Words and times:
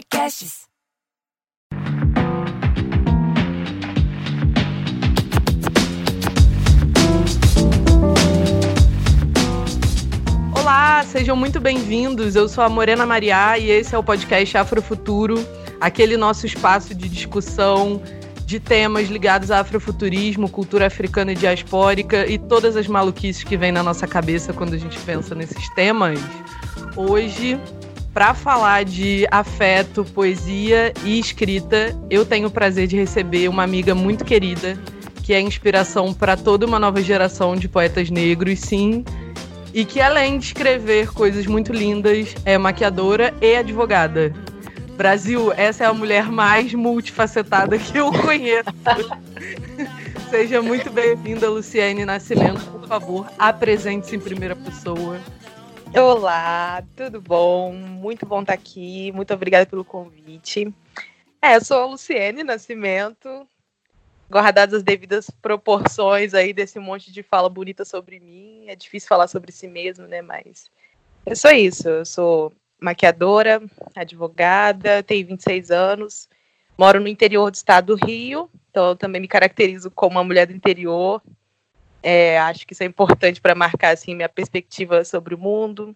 Podcasts. 0.00 0.62
Olá, 10.56 11.04
sejam 11.04 11.36
muito 11.36 11.60
bem-vindos. 11.60 12.34
Eu 12.34 12.48
sou 12.48 12.64
a 12.64 12.68
Morena 12.70 13.04
Mariá 13.04 13.58
e 13.58 13.70
esse 13.70 13.94
é 13.94 13.98
o 13.98 14.02
podcast 14.02 14.56
Afrofuturo, 14.56 15.34
aquele 15.78 16.16
nosso 16.16 16.46
espaço 16.46 16.94
de 16.94 17.06
discussão 17.06 18.00
de 18.46 18.58
temas 18.58 19.08
ligados 19.08 19.50
a 19.50 19.60
afrofuturismo, 19.60 20.48
cultura 20.48 20.86
africana 20.86 21.32
e 21.32 21.36
diaspórica 21.36 22.26
e 22.26 22.38
todas 22.38 22.74
as 22.74 22.86
maluquices 22.86 23.44
que 23.44 23.56
vêm 23.56 23.70
na 23.70 23.82
nossa 23.82 24.06
cabeça 24.06 24.54
quando 24.54 24.72
a 24.72 24.78
gente 24.78 24.98
pensa 25.00 25.34
nesses 25.34 25.68
temas. 25.74 26.18
Hoje, 26.96 27.60
para 28.12 28.34
falar 28.34 28.84
de 28.84 29.26
afeto, 29.30 30.04
poesia 30.04 30.92
e 31.04 31.18
escrita, 31.18 31.96
eu 32.10 32.24
tenho 32.24 32.48
o 32.48 32.50
prazer 32.50 32.86
de 32.86 32.96
receber 32.96 33.48
uma 33.48 33.62
amiga 33.62 33.94
muito 33.94 34.24
querida, 34.24 34.78
que 35.22 35.32
é 35.32 35.40
inspiração 35.40 36.12
para 36.12 36.36
toda 36.36 36.66
uma 36.66 36.78
nova 36.78 37.00
geração 37.02 37.54
de 37.54 37.68
poetas 37.68 38.10
negros, 38.10 38.58
sim, 38.60 39.04
e 39.72 39.84
que 39.84 40.00
além 40.00 40.38
de 40.38 40.46
escrever 40.46 41.12
coisas 41.12 41.46
muito 41.46 41.72
lindas, 41.72 42.34
é 42.44 42.58
maquiadora 42.58 43.32
e 43.40 43.56
advogada. 43.56 44.34
Brasil, 44.96 45.52
essa 45.56 45.84
é 45.84 45.86
a 45.86 45.94
mulher 45.94 46.30
mais 46.30 46.74
multifacetada 46.74 47.78
que 47.78 47.96
eu 47.96 48.12
conheço. 48.12 48.68
Seja 50.28 50.60
muito 50.60 50.90
bem-vinda, 50.90 51.48
Luciane 51.48 52.04
Nascimento. 52.04 52.60
Por 52.70 52.86
favor, 52.86 53.26
apresente-se 53.38 54.16
em 54.16 54.20
primeira 54.20 54.54
pessoa. 54.54 55.18
Olá, 55.92 56.84
tudo 56.94 57.20
bom? 57.20 57.72
Muito 57.72 58.24
bom 58.24 58.42
estar 58.42 58.52
aqui. 58.52 59.10
Muito 59.10 59.34
obrigada 59.34 59.66
pelo 59.66 59.84
convite. 59.84 60.72
É, 61.42 61.56
eu 61.56 61.64
sou 61.64 61.78
a 61.78 61.86
Luciene 61.86 62.44
Nascimento, 62.44 63.44
guardadas 64.30 64.74
as 64.74 64.82
devidas 64.84 65.28
proporções 65.42 66.32
aí 66.32 66.52
desse 66.52 66.78
monte 66.78 67.10
de 67.10 67.24
fala 67.24 67.48
bonita 67.48 67.84
sobre 67.84 68.20
mim. 68.20 68.66
É 68.68 68.76
difícil 68.76 69.08
falar 69.08 69.26
sobre 69.26 69.50
si 69.50 69.66
mesmo, 69.66 70.06
né? 70.06 70.22
Mas 70.22 70.70
é 71.26 71.34
só 71.34 71.50
isso. 71.50 71.88
Eu 71.88 72.06
sou 72.06 72.52
maquiadora, 72.80 73.60
advogada, 73.96 75.02
tenho 75.02 75.26
26 75.26 75.72
anos, 75.72 76.28
moro 76.78 77.00
no 77.00 77.08
interior 77.08 77.50
do 77.50 77.56
estado 77.56 77.96
do 77.96 78.06
Rio, 78.06 78.48
então 78.70 78.90
eu 78.90 78.96
também 78.96 79.20
me 79.20 79.28
caracterizo 79.28 79.90
como 79.90 80.16
uma 80.16 80.24
mulher 80.24 80.46
do 80.46 80.52
interior. 80.52 81.20
É, 82.02 82.38
acho 82.38 82.66
que 82.66 82.72
isso 82.72 82.82
é 82.82 82.86
importante 82.86 83.40
para 83.40 83.54
marcar 83.54 83.90
assim 83.90 84.14
minha 84.14 84.28
perspectiva 84.28 85.04
sobre 85.04 85.34
o 85.34 85.38
mundo. 85.38 85.94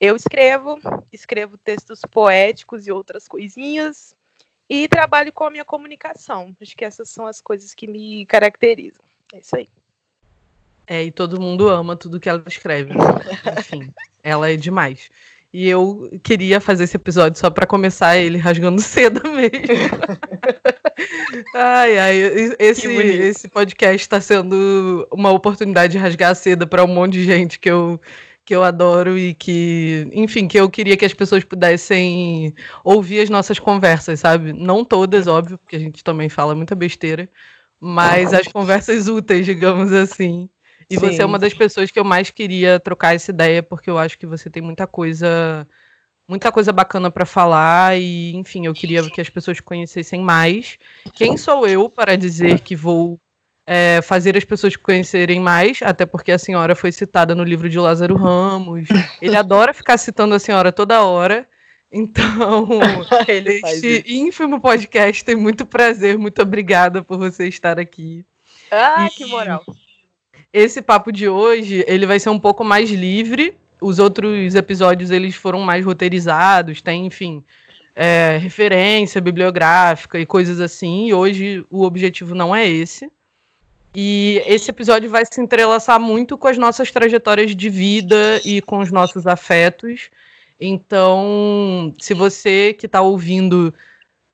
Eu 0.00 0.16
escrevo, 0.16 0.80
escrevo 1.12 1.56
textos 1.56 2.00
poéticos 2.10 2.86
e 2.86 2.92
outras 2.92 3.28
coisinhas 3.28 4.16
e 4.68 4.88
trabalho 4.88 5.32
com 5.32 5.44
a 5.44 5.50
minha 5.50 5.64
comunicação. 5.64 6.56
Acho 6.60 6.76
que 6.76 6.84
essas 6.84 7.08
são 7.08 7.26
as 7.26 7.40
coisas 7.40 7.74
que 7.74 7.86
me 7.86 8.26
caracterizam. 8.26 9.04
É 9.32 9.38
isso 9.38 9.56
aí. 9.56 9.68
É, 10.86 11.04
e 11.04 11.12
todo 11.12 11.40
mundo 11.40 11.68
ama 11.68 11.94
tudo 11.94 12.18
que 12.18 12.28
ela 12.28 12.42
escreve. 12.46 12.92
Enfim, 13.58 13.92
ela 14.22 14.50
é 14.50 14.56
demais. 14.56 15.08
E 15.52 15.68
eu 15.68 16.10
queria 16.22 16.60
fazer 16.60 16.84
esse 16.84 16.96
episódio 16.96 17.38
só 17.38 17.50
para 17.50 17.66
começar 17.66 18.16
ele 18.16 18.38
rasgando 18.38 18.80
seda 18.82 19.20
mesmo. 19.28 19.52
ai, 21.54 21.98
ai, 21.98 22.16
esse, 22.58 22.88
esse 22.88 23.48
podcast 23.48 24.02
está 24.02 24.20
sendo 24.20 25.06
uma 25.10 25.30
oportunidade 25.30 25.92
de 25.92 25.98
rasgar 25.98 26.30
a 26.30 26.34
seda 26.34 26.66
para 26.66 26.84
um 26.84 26.88
monte 26.88 27.14
de 27.14 27.24
gente 27.24 27.58
que 27.58 27.70
eu 27.70 28.00
que 28.44 28.54
eu 28.54 28.64
adoro 28.64 29.16
e 29.16 29.34
que, 29.34 30.08
enfim, 30.12 30.48
que 30.48 30.58
eu 30.58 30.68
queria 30.68 30.96
que 30.96 31.04
as 31.04 31.14
pessoas 31.14 31.44
pudessem 31.44 32.54
ouvir 32.82 33.20
as 33.20 33.30
nossas 33.30 33.58
conversas, 33.58 34.20
sabe? 34.20 34.52
Não 34.52 34.84
todas, 34.84 35.26
óbvio, 35.28 35.58
porque 35.58 35.76
a 35.76 35.78
gente 35.78 36.02
também 36.02 36.28
fala 36.28 36.54
muita 36.54 36.74
besteira, 36.74 37.28
mas 37.78 38.34
as 38.34 38.48
conversas 38.48 39.06
úteis, 39.08 39.46
digamos 39.46 39.92
assim. 39.92 40.48
E 40.90 40.94
Sim. 40.94 41.00
você 41.00 41.22
é 41.22 41.24
uma 41.26 41.38
das 41.38 41.54
pessoas 41.54 41.90
que 41.90 41.98
eu 41.98 42.04
mais 42.04 42.30
queria 42.30 42.80
trocar 42.80 43.14
essa 43.14 43.30
ideia, 43.30 43.62
porque 43.62 43.88
eu 43.88 43.96
acho 43.96 44.18
que 44.18 44.26
você 44.26 44.50
tem 44.50 44.62
muita 44.62 44.86
coisa, 44.86 45.66
muita 46.26 46.50
coisa 46.52 46.72
bacana 46.72 47.10
para 47.10 47.26
falar 47.26 47.98
e, 47.98 48.34
enfim, 48.34 48.66
eu 48.66 48.74
queria 48.74 49.02
que 49.10 49.20
as 49.20 49.28
pessoas 49.28 49.60
conhecessem 49.60 50.20
mais. 50.20 50.78
Quem 51.14 51.36
sou 51.36 51.66
eu 51.66 51.88
para 51.88 52.16
dizer 52.16 52.60
que 52.60 52.76
vou 52.76 53.18
é, 53.66 54.00
fazer 54.02 54.36
as 54.36 54.44
pessoas 54.44 54.76
conhecerem 54.76 55.40
mais, 55.40 55.80
até 55.82 56.04
porque 56.04 56.32
a 56.32 56.38
senhora 56.38 56.74
foi 56.74 56.92
citada 56.92 57.34
no 57.34 57.44
livro 57.44 57.68
de 57.68 57.78
Lázaro 57.78 58.16
Ramos. 58.16 58.88
Ele 59.20 59.36
adora 59.36 59.74
ficar 59.74 59.98
citando 59.98 60.34
a 60.34 60.38
senhora 60.38 60.72
toda 60.72 61.04
hora. 61.04 61.48
Então, 61.90 62.68
este 63.28 64.02
ínfimo 64.06 64.60
podcast 64.60 65.24
tem 65.24 65.36
muito 65.36 65.66
prazer, 65.66 66.18
muito 66.18 66.40
obrigada 66.40 67.02
por 67.02 67.18
você 67.18 67.46
estar 67.46 67.78
aqui. 67.78 68.24
Ah, 68.70 69.06
e 69.06 69.10
que 69.10 69.26
moral. 69.26 69.62
Esse 70.50 70.80
papo 70.80 71.12
de 71.12 71.28
hoje, 71.28 71.84
ele 71.86 72.06
vai 72.06 72.18
ser 72.18 72.30
um 72.30 72.38
pouco 72.38 72.64
mais 72.64 72.90
livre. 72.90 73.54
Os 73.82 73.98
outros 73.98 74.54
episódios, 74.54 75.10
eles 75.10 75.34
foram 75.34 75.60
mais 75.60 75.84
roteirizados, 75.84 76.80
tem, 76.80 77.06
enfim, 77.06 77.44
é, 77.94 78.38
referência 78.40 79.20
bibliográfica 79.20 80.18
e 80.18 80.24
coisas 80.24 80.60
assim. 80.60 81.06
E 81.08 81.14
hoje 81.14 81.64
o 81.70 81.82
objetivo 81.82 82.34
não 82.34 82.54
é 82.54 82.68
esse. 82.68 83.10
E 83.94 84.42
esse 84.46 84.70
episódio 84.70 85.10
vai 85.10 85.24
se 85.30 85.40
entrelaçar 85.40 86.00
muito 86.00 86.38
com 86.38 86.48
as 86.48 86.56
nossas 86.56 86.90
trajetórias 86.90 87.54
de 87.54 87.68
vida 87.68 88.40
e 88.44 88.62
com 88.62 88.78
os 88.78 88.90
nossos 88.90 89.26
afetos. 89.26 90.08
Então, 90.58 91.92
se 91.98 92.14
você 92.14 92.72
que 92.72 92.86
está 92.86 93.02
ouvindo 93.02 93.74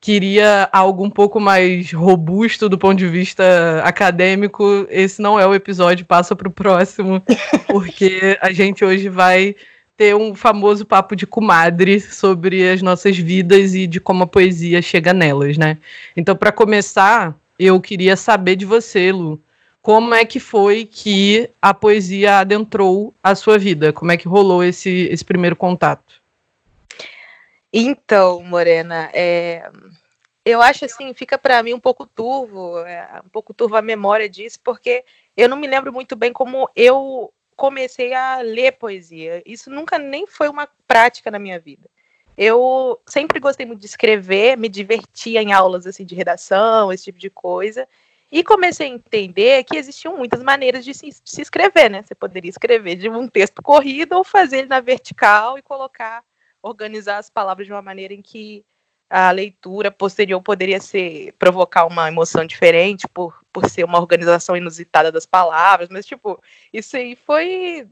queria 0.00 0.69
algo 0.72 1.04
um 1.04 1.10
pouco 1.10 1.41
mais 1.41 1.92
robusto 1.92 2.69
do 2.69 2.78
ponto 2.78 2.98
de 2.98 3.09
vista 3.09 3.82
acadêmico, 3.84 4.86
esse 4.91 5.20
não 5.20 5.38
é 5.38 5.47
o 5.47 5.54
episódio, 5.54 6.06
passa 6.06 6.36
para 6.36 6.48
o 6.48 6.53
próximo, 6.53 7.22
porque 7.66 8.38
a 8.41 8.53
gente 8.53 8.84
hoje 8.84 9.08
vai 9.08 9.56
ter 9.97 10.14
um 10.14 10.34
famoso 10.34 10.87
papo 10.87 11.16
de 11.16 11.26
comadre 11.26 12.00
sobre 12.00 12.70
as 12.70 12.81
nossas 12.81 13.16
vidas 13.19 13.75
e 13.75 13.87
de 13.87 13.98
como 13.98 14.22
a 14.22 14.26
poesia 14.26 14.81
chega 14.81 15.12
nelas, 15.12 15.58
né? 15.58 15.76
Então, 16.16 16.37
para 16.37 16.53
começar, 16.53 17.37
eu 17.58 17.81
queria 17.81 18.16
saber 18.16 18.54
de 18.54 18.64
você, 18.64 19.10
Lu, 19.10 19.41
como 19.82 20.14
é 20.14 20.25
que 20.25 20.38
foi 20.38 20.84
que 20.84 21.50
a 21.60 21.75
poesia 21.75 22.38
adentrou 22.38 23.12
a 23.22 23.34
sua 23.34 23.58
vida? 23.58 23.92
Como 23.92 24.12
é 24.12 24.16
que 24.16 24.28
rolou 24.28 24.62
esse, 24.62 25.08
esse 25.10 25.25
primeiro 25.25 25.56
contato? 25.56 26.18
Então, 27.73 28.43
Morena, 28.43 29.11
é, 29.12 29.71
eu 30.45 30.62
acho 30.62 30.84
assim, 30.87 31.12
fica 31.12 31.37
para 31.37 31.62
mim 31.62 31.75
um 31.75 31.81
pouco 31.81 32.06
turvo, 32.06 32.79
é, 32.81 33.21
um 33.25 33.29
pouco 33.29 33.53
turvo 33.53 33.77
a 33.77 33.83
memória 33.83 34.29
disso, 34.29 34.59
porque 34.65 35.05
eu 35.37 35.49
não 35.49 35.56
me 35.56 35.67
lembro 35.67 35.93
muito 35.93 36.17
bem 36.17 36.33
como 36.33 36.71
eu 36.75 37.33
comecei 37.55 38.15
a 38.15 38.41
ler 38.41 38.73
poesia. 38.73 39.43
Isso 39.45 39.71
nunca 39.71 39.99
nem 39.99 40.27
foi 40.27 40.49
uma 40.49 40.69
prática 40.87 41.31
na 41.31 41.39
minha 41.39 41.59
vida. 41.59 41.91
Eu 42.37 43.01
sempre 43.06 43.41
gostei 43.41 43.67
muito 43.67 43.81
de 43.81 43.87
escrever, 43.87 44.56
me 44.56 44.69
divertia 44.69 45.43
em 45.43 45.53
aulas 45.53 45.87
assim 45.87 46.05
de 46.05 46.15
redação, 46.15 46.93
esse 46.93 47.05
tipo 47.05 47.19
de 47.19 47.29
coisa. 47.29 47.87
E 48.31 48.45
comecei 48.45 48.87
a 48.87 48.91
entender 48.91 49.65
que 49.65 49.77
existiam 49.77 50.17
muitas 50.17 50.43
maneiras 50.43 50.85
de 50.85 50.95
se, 50.95 51.09
de 51.09 51.17
se, 51.25 51.43
escrever, 51.43 51.91
né? 51.91 52.03
Você 52.03 52.15
poderia 52.15 52.49
escrever 52.49 52.95
de 52.95 53.09
um 53.09 53.27
texto 53.27 53.61
corrido 53.62 54.17
ou 54.17 54.23
fazer 54.23 54.59
ele 54.59 54.69
na 54.69 54.81
vertical 54.81 55.59
e 55.59 55.62
colocar, 55.62 56.23
organizar 56.62 57.19
as 57.19 57.30
palavras 57.30 57.66
de 57.66 57.72
uma 57.72 57.82
maneira 57.82 58.14
em 58.14 58.22
que 58.22 58.64
a 59.10 59.30
leitura 59.30 59.91
posterior 59.91 60.41
poderia 60.42 60.80
ser 60.80 61.32
provocar 61.38 61.86
uma 61.86 62.08
emoção 62.08 62.44
diferente 62.44 63.06
por, 63.08 63.38
por 63.52 63.69
ser 63.69 63.84
uma 63.84 63.98
organização 63.98 64.56
inusitada 64.56 65.10
das 65.10 65.24
palavras, 65.24 65.88
mas 65.88 66.04
tipo, 66.04 66.42
isso 66.72 66.96
aí 66.96 67.16
foi, 67.16 67.88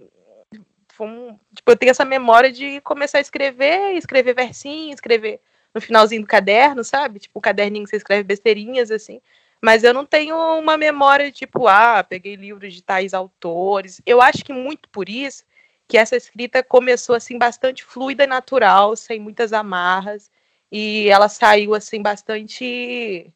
foi 0.93 1.07
um, 1.07 1.39
tipo, 1.55 1.71
eu 1.71 1.77
tenho 1.77 1.91
essa 1.91 2.05
memória 2.05 2.53
de 2.53 2.81
começar 2.83 3.19
a 3.19 3.23
escrever, 3.23 3.97
escrever 3.97 4.35
versinho, 4.35 4.93
escrever 4.93 5.41
no 5.75 5.81
finalzinho 5.81 6.23
do 6.23 6.27
caderno, 6.27 6.85
sabe? 6.85 7.19
Tipo, 7.21 7.39
o 7.39 7.43
caderninho 7.43 7.85
que 7.85 7.91
você 7.91 7.97
escreve 7.97 8.23
besteirinhas 8.23 8.91
assim. 8.91 9.21
Mas 9.61 9.85
eu 9.85 9.93
não 9.93 10.05
tenho 10.05 10.37
uma 10.59 10.77
memória 10.77 11.31
tipo, 11.33 11.67
ah, 11.67 12.05
peguei 12.05 12.37
livros 12.37 12.75
de 12.75 12.83
tais 12.83 13.15
autores. 13.15 14.01
Eu 14.07 14.21
acho 14.21 14.45
que 14.45 14.53
muito 14.53 14.89
por 14.91 15.09
isso 15.09 15.45
que 15.89 15.99
essa 15.99 16.17
escrita 16.17 16.63
começou 16.63 17.15
assim 17.15 17.39
bastante 17.39 17.85
fluida 17.85 18.25
e 18.25 18.27
natural, 18.27 18.97
sem 18.97 19.21
muitas 19.21 19.53
amarras, 19.53 20.31
e 20.71 21.09
ela 21.09 21.29
saiu 21.29 21.75
assim 21.75 22.03
bastante 22.03 23.33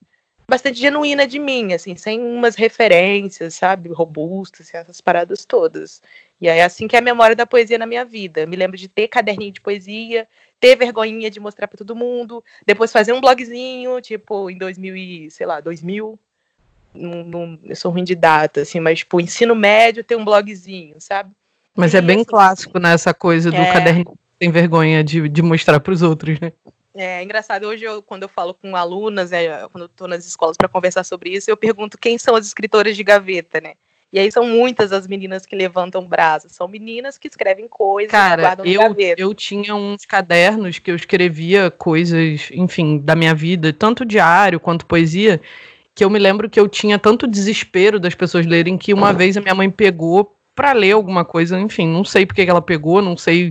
bastante 0.48 0.80
genuína 0.80 1.28
de 1.28 1.38
mim, 1.38 1.72
assim, 1.72 1.96
sem 1.96 2.20
umas 2.20 2.56
referências, 2.56 3.54
sabe, 3.54 3.88
robustas, 3.90 4.74
essas 4.74 5.00
paradas 5.00 5.44
todas. 5.44 6.02
E 6.40 6.48
é 6.48 6.64
assim 6.64 6.88
que 6.88 6.96
é 6.96 6.98
a 6.98 7.02
memória 7.02 7.36
da 7.36 7.46
poesia 7.46 7.78
na 7.78 7.86
minha 7.86 8.04
vida. 8.04 8.46
me 8.46 8.56
lembro 8.56 8.76
de 8.76 8.88
ter 8.88 9.06
caderninho 9.06 9.52
de 9.52 9.60
poesia, 9.60 10.28
ter 10.58 10.74
vergonhinha 10.76 11.30
de 11.30 11.38
mostrar 11.38 11.68
para 11.68 11.78
todo 11.78 11.94
mundo, 11.94 12.44
depois 12.66 12.92
fazer 12.92 13.12
um 13.12 13.20
blogzinho, 13.20 14.00
tipo, 14.00 14.50
em 14.50 14.58
2000 14.58 14.96
e, 14.96 15.30
sei 15.30 15.46
lá, 15.46 15.60
2000, 15.60 16.18
não, 16.92 17.24
não, 17.24 17.60
eu 17.64 17.76
sou 17.76 17.92
ruim 17.92 18.04
de 18.04 18.16
data, 18.16 18.62
assim, 18.62 18.80
mas, 18.80 18.98
tipo, 19.00 19.20
ensino 19.20 19.54
médio 19.54 20.02
ter 20.02 20.16
um 20.16 20.24
blogzinho, 20.24 21.00
sabe? 21.00 21.32
Mas 21.80 21.94
é 21.94 22.00
bem 22.00 22.22
clássico, 22.24 22.78
né, 22.78 22.92
essa 22.92 23.12
coisa 23.12 23.50
do 23.50 23.56
é... 23.56 23.72
caderninho 23.72 24.18
sem 24.40 24.50
vergonha 24.50 25.04
de, 25.04 25.28
de 25.28 25.42
mostrar 25.42 25.78
para 25.80 25.92
os 25.92 26.00
outros, 26.00 26.40
né? 26.40 26.52
É 26.94 27.22
engraçado, 27.22 27.66
hoje 27.66 27.84
eu, 27.84 28.02
quando 28.02 28.24
eu 28.24 28.28
falo 28.28 28.54
com 28.54 28.74
alunas, 28.74 29.32
é, 29.32 29.66
quando 29.70 29.82
eu 29.82 29.86
estou 29.86 30.08
nas 30.08 30.26
escolas 30.26 30.56
para 30.56 30.68
conversar 30.68 31.04
sobre 31.04 31.30
isso, 31.30 31.50
eu 31.50 31.56
pergunto 31.56 31.98
quem 31.98 32.18
são 32.18 32.34
as 32.34 32.46
escritoras 32.46 32.96
de 32.96 33.04
gaveta, 33.04 33.60
né? 33.60 33.74
E 34.12 34.18
aí 34.18 34.32
são 34.32 34.44
muitas 34.44 34.92
as 34.92 35.06
meninas 35.06 35.46
que 35.46 35.54
levantam 35.54 36.04
braços. 36.04 36.50
São 36.50 36.66
meninas 36.66 37.16
que 37.16 37.28
escrevem 37.28 37.68
coisas, 37.68 38.10
Cara, 38.10 38.42
guardam 38.42 38.66
eu, 38.66 38.80
gaveta. 38.80 39.22
eu 39.22 39.32
tinha 39.32 39.72
uns 39.72 40.04
cadernos 40.04 40.80
que 40.80 40.90
eu 40.90 40.96
escrevia 40.96 41.70
coisas, 41.70 42.48
enfim, 42.50 42.98
da 42.98 43.14
minha 43.14 43.34
vida, 43.34 43.72
tanto 43.72 44.04
diário 44.04 44.58
quanto 44.58 44.84
poesia, 44.84 45.40
que 45.94 46.04
eu 46.04 46.10
me 46.10 46.18
lembro 46.18 46.50
que 46.50 46.58
eu 46.58 46.66
tinha 46.66 46.98
tanto 46.98 47.28
desespero 47.28 48.00
das 48.00 48.14
pessoas 48.14 48.46
lerem 48.46 48.76
que 48.76 48.92
uma 48.92 49.12
vez 49.12 49.36
a 49.36 49.40
minha 49.40 49.54
mãe 49.54 49.70
pegou 49.70 50.36
para 50.60 50.72
ler 50.72 50.92
alguma 50.92 51.24
coisa, 51.24 51.58
enfim, 51.58 51.88
não 51.88 52.04
sei 52.04 52.26
porque 52.26 52.44
que 52.44 52.50
ela 52.50 52.60
pegou, 52.60 53.00
não 53.00 53.16
sei 53.16 53.50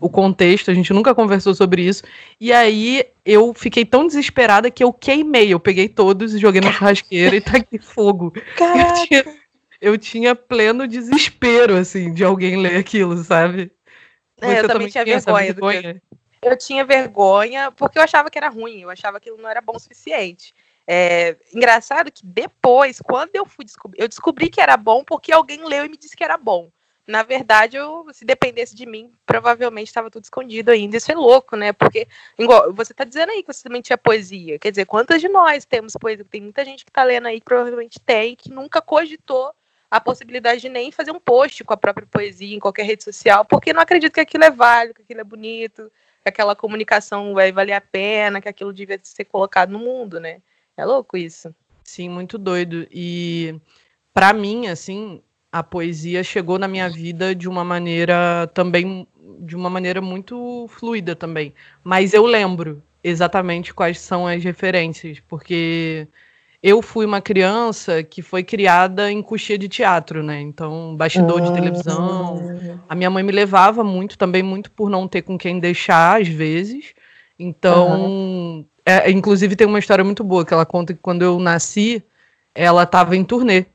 o 0.00 0.08
contexto, 0.08 0.70
a 0.70 0.74
gente 0.74 0.90
nunca 0.90 1.14
conversou 1.14 1.54
sobre 1.54 1.82
isso. 1.82 2.02
E 2.40 2.50
aí 2.50 3.04
eu 3.26 3.52
fiquei 3.52 3.84
tão 3.84 4.06
desesperada 4.06 4.70
que 4.70 4.82
eu 4.82 4.90
queimei, 4.90 5.52
eu 5.52 5.60
peguei 5.60 5.86
todos 5.86 6.32
e 6.32 6.38
joguei 6.38 6.62
na 6.62 6.72
churrasqueira 6.72 7.36
e 7.36 7.42
taquei 7.42 7.78
fogo. 7.78 8.32
Caraca. 8.56 8.80
Eu 8.80 9.06
tinha, 9.06 9.24
eu 9.82 9.98
tinha 9.98 10.34
pleno 10.34 10.88
desespero, 10.88 11.76
assim, 11.76 12.14
de 12.14 12.24
alguém 12.24 12.56
ler 12.56 12.78
aquilo, 12.78 13.18
sabe? 13.18 13.70
É, 14.40 14.60
eu 14.60 14.66
também 14.66 14.88
tinha 14.88 15.04
vergonha. 15.04 15.52
vergonha? 15.52 16.02
Eu 16.40 16.56
tinha 16.56 16.86
vergonha 16.86 17.70
porque 17.70 17.98
eu 17.98 18.02
achava 18.02 18.30
que 18.30 18.38
era 18.38 18.48
ruim, 18.48 18.80
eu 18.80 18.88
achava 18.88 19.20
que 19.20 19.30
não 19.30 19.46
era 19.50 19.60
bom 19.60 19.76
o 19.76 19.78
suficiente. 19.78 20.54
É, 20.86 21.36
engraçado 21.52 22.12
que 22.12 22.24
depois, 22.24 23.00
quando 23.00 23.34
eu 23.34 23.44
fui 23.44 23.64
descobrir, 23.64 24.00
eu 24.00 24.08
descobri 24.08 24.48
que 24.48 24.60
era 24.60 24.76
bom 24.76 25.02
porque 25.02 25.32
alguém 25.32 25.64
leu 25.64 25.84
e 25.84 25.88
me 25.88 25.96
disse 25.96 26.16
que 26.16 26.22
era 26.22 26.36
bom. 26.36 26.70
Na 27.06 27.22
verdade, 27.22 27.76
eu, 27.76 28.06
se 28.12 28.24
dependesse 28.24 28.74
de 28.74 28.84
mim, 28.84 29.12
provavelmente 29.24 29.86
estava 29.86 30.10
tudo 30.10 30.24
escondido 30.24 30.72
ainda. 30.72 30.96
Isso 30.96 31.10
é 31.12 31.14
louco, 31.14 31.56
né? 31.56 31.72
Porque, 31.72 32.08
igual, 32.36 32.72
você 32.72 32.92
está 32.92 33.04
dizendo 33.04 33.30
aí 33.30 33.42
que 33.42 33.52
você 33.52 33.62
também 33.62 33.80
tinha 33.80 33.96
poesia. 33.96 34.58
Quer 34.58 34.70
dizer, 34.70 34.86
quantas 34.86 35.20
de 35.20 35.28
nós 35.28 35.64
temos 35.64 35.92
poesia? 36.00 36.24
Tem 36.28 36.40
muita 36.40 36.64
gente 36.64 36.84
que 36.84 36.90
está 36.90 37.04
lendo 37.04 37.28
aí 37.28 37.38
que 37.38 37.44
provavelmente 37.44 38.00
tem, 38.00 38.34
que 38.34 38.50
nunca 38.50 38.82
cogitou 38.82 39.54
a 39.88 40.00
possibilidade 40.00 40.60
de 40.60 40.68
nem 40.68 40.90
fazer 40.90 41.12
um 41.12 41.20
post 41.20 41.62
com 41.62 41.72
a 41.72 41.76
própria 41.76 42.06
poesia 42.06 42.56
em 42.56 42.58
qualquer 42.58 42.84
rede 42.84 43.04
social, 43.04 43.44
porque 43.44 43.72
não 43.72 43.80
acredita 43.80 44.14
que 44.14 44.20
aquilo 44.20 44.44
é 44.44 44.50
válido, 44.50 44.94
que 44.94 45.02
aquilo 45.02 45.20
é 45.20 45.24
bonito, 45.24 45.90
que 46.22 46.28
aquela 46.28 46.56
comunicação 46.56 47.34
vai 47.34 47.52
valer 47.52 47.74
a 47.74 47.80
pena, 47.80 48.40
que 48.40 48.48
aquilo 48.48 48.72
devia 48.72 48.98
ser 49.02 49.24
colocado 49.26 49.70
no 49.70 49.78
mundo, 49.78 50.18
né? 50.18 50.40
É 50.76 50.84
louco 50.84 51.16
isso. 51.16 51.54
Sim, 51.82 52.08
muito 52.08 52.36
doido. 52.36 52.86
E 52.90 53.54
para 54.12 54.32
mim, 54.32 54.66
assim, 54.66 55.20
a 55.50 55.62
poesia 55.62 56.22
chegou 56.22 56.58
na 56.58 56.68
minha 56.68 56.88
vida 56.88 57.34
de 57.34 57.48
uma 57.48 57.64
maneira 57.64 58.50
também, 58.52 59.06
de 59.40 59.56
uma 59.56 59.70
maneira 59.70 60.00
muito 60.00 60.66
fluida 60.68 61.14
também. 61.14 61.54
Mas 61.82 62.12
eu 62.12 62.26
lembro 62.26 62.82
exatamente 63.02 63.72
quais 63.72 64.00
são 64.00 64.26
as 64.26 64.42
referências, 64.42 65.20
porque 65.28 66.08
eu 66.62 66.82
fui 66.82 67.06
uma 67.06 67.20
criança 67.20 68.02
que 68.02 68.20
foi 68.20 68.42
criada 68.42 69.10
em 69.10 69.22
coxia 69.22 69.56
de 69.56 69.68
teatro, 69.68 70.22
né? 70.22 70.40
Então, 70.40 70.96
bastidor 70.96 71.40
de 71.40 71.52
televisão. 71.52 72.38
Ah. 72.78 72.80
A 72.88 72.94
minha 72.94 73.08
mãe 73.08 73.22
me 73.22 73.32
levava 73.32 73.84
muito, 73.84 74.18
também 74.18 74.42
muito 74.42 74.70
por 74.72 74.90
não 74.90 75.06
ter 75.06 75.22
com 75.22 75.38
quem 75.38 75.60
deixar, 75.60 76.20
às 76.20 76.28
vezes. 76.28 76.92
Então, 77.38 78.02
uhum. 78.02 78.66
É, 78.88 79.10
inclusive 79.10 79.56
tem 79.56 79.66
uma 79.66 79.80
história 79.80 80.04
muito 80.04 80.22
boa 80.22 80.46
que 80.46 80.54
ela 80.54 80.64
conta 80.64 80.94
que 80.94 81.00
quando 81.02 81.22
eu 81.22 81.40
nasci, 81.40 82.00
ela 82.54 82.84
estava 82.84 83.16
em 83.16 83.24
turnê. 83.24 83.66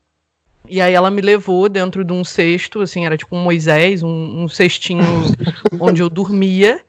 E 0.69 0.80
aí 0.80 0.94
ela 0.94 1.12
me 1.12 1.22
levou 1.22 1.68
dentro 1.68 2.06
de 2.06 2.13
um 2.13 2.24
cesto, 2.24 2.80
assim, 2.80 3.06
era 3.06 3.18
tipo 3.18 3.36
um 3.36 3.44
Moisés, 3.44 4.04
um, 4.04 4.44
um 4.44 4.48
cestinho 4.48 5.04
onde 5.81 6.02
eu 6.02 6.10
dormia. 6.10 6.81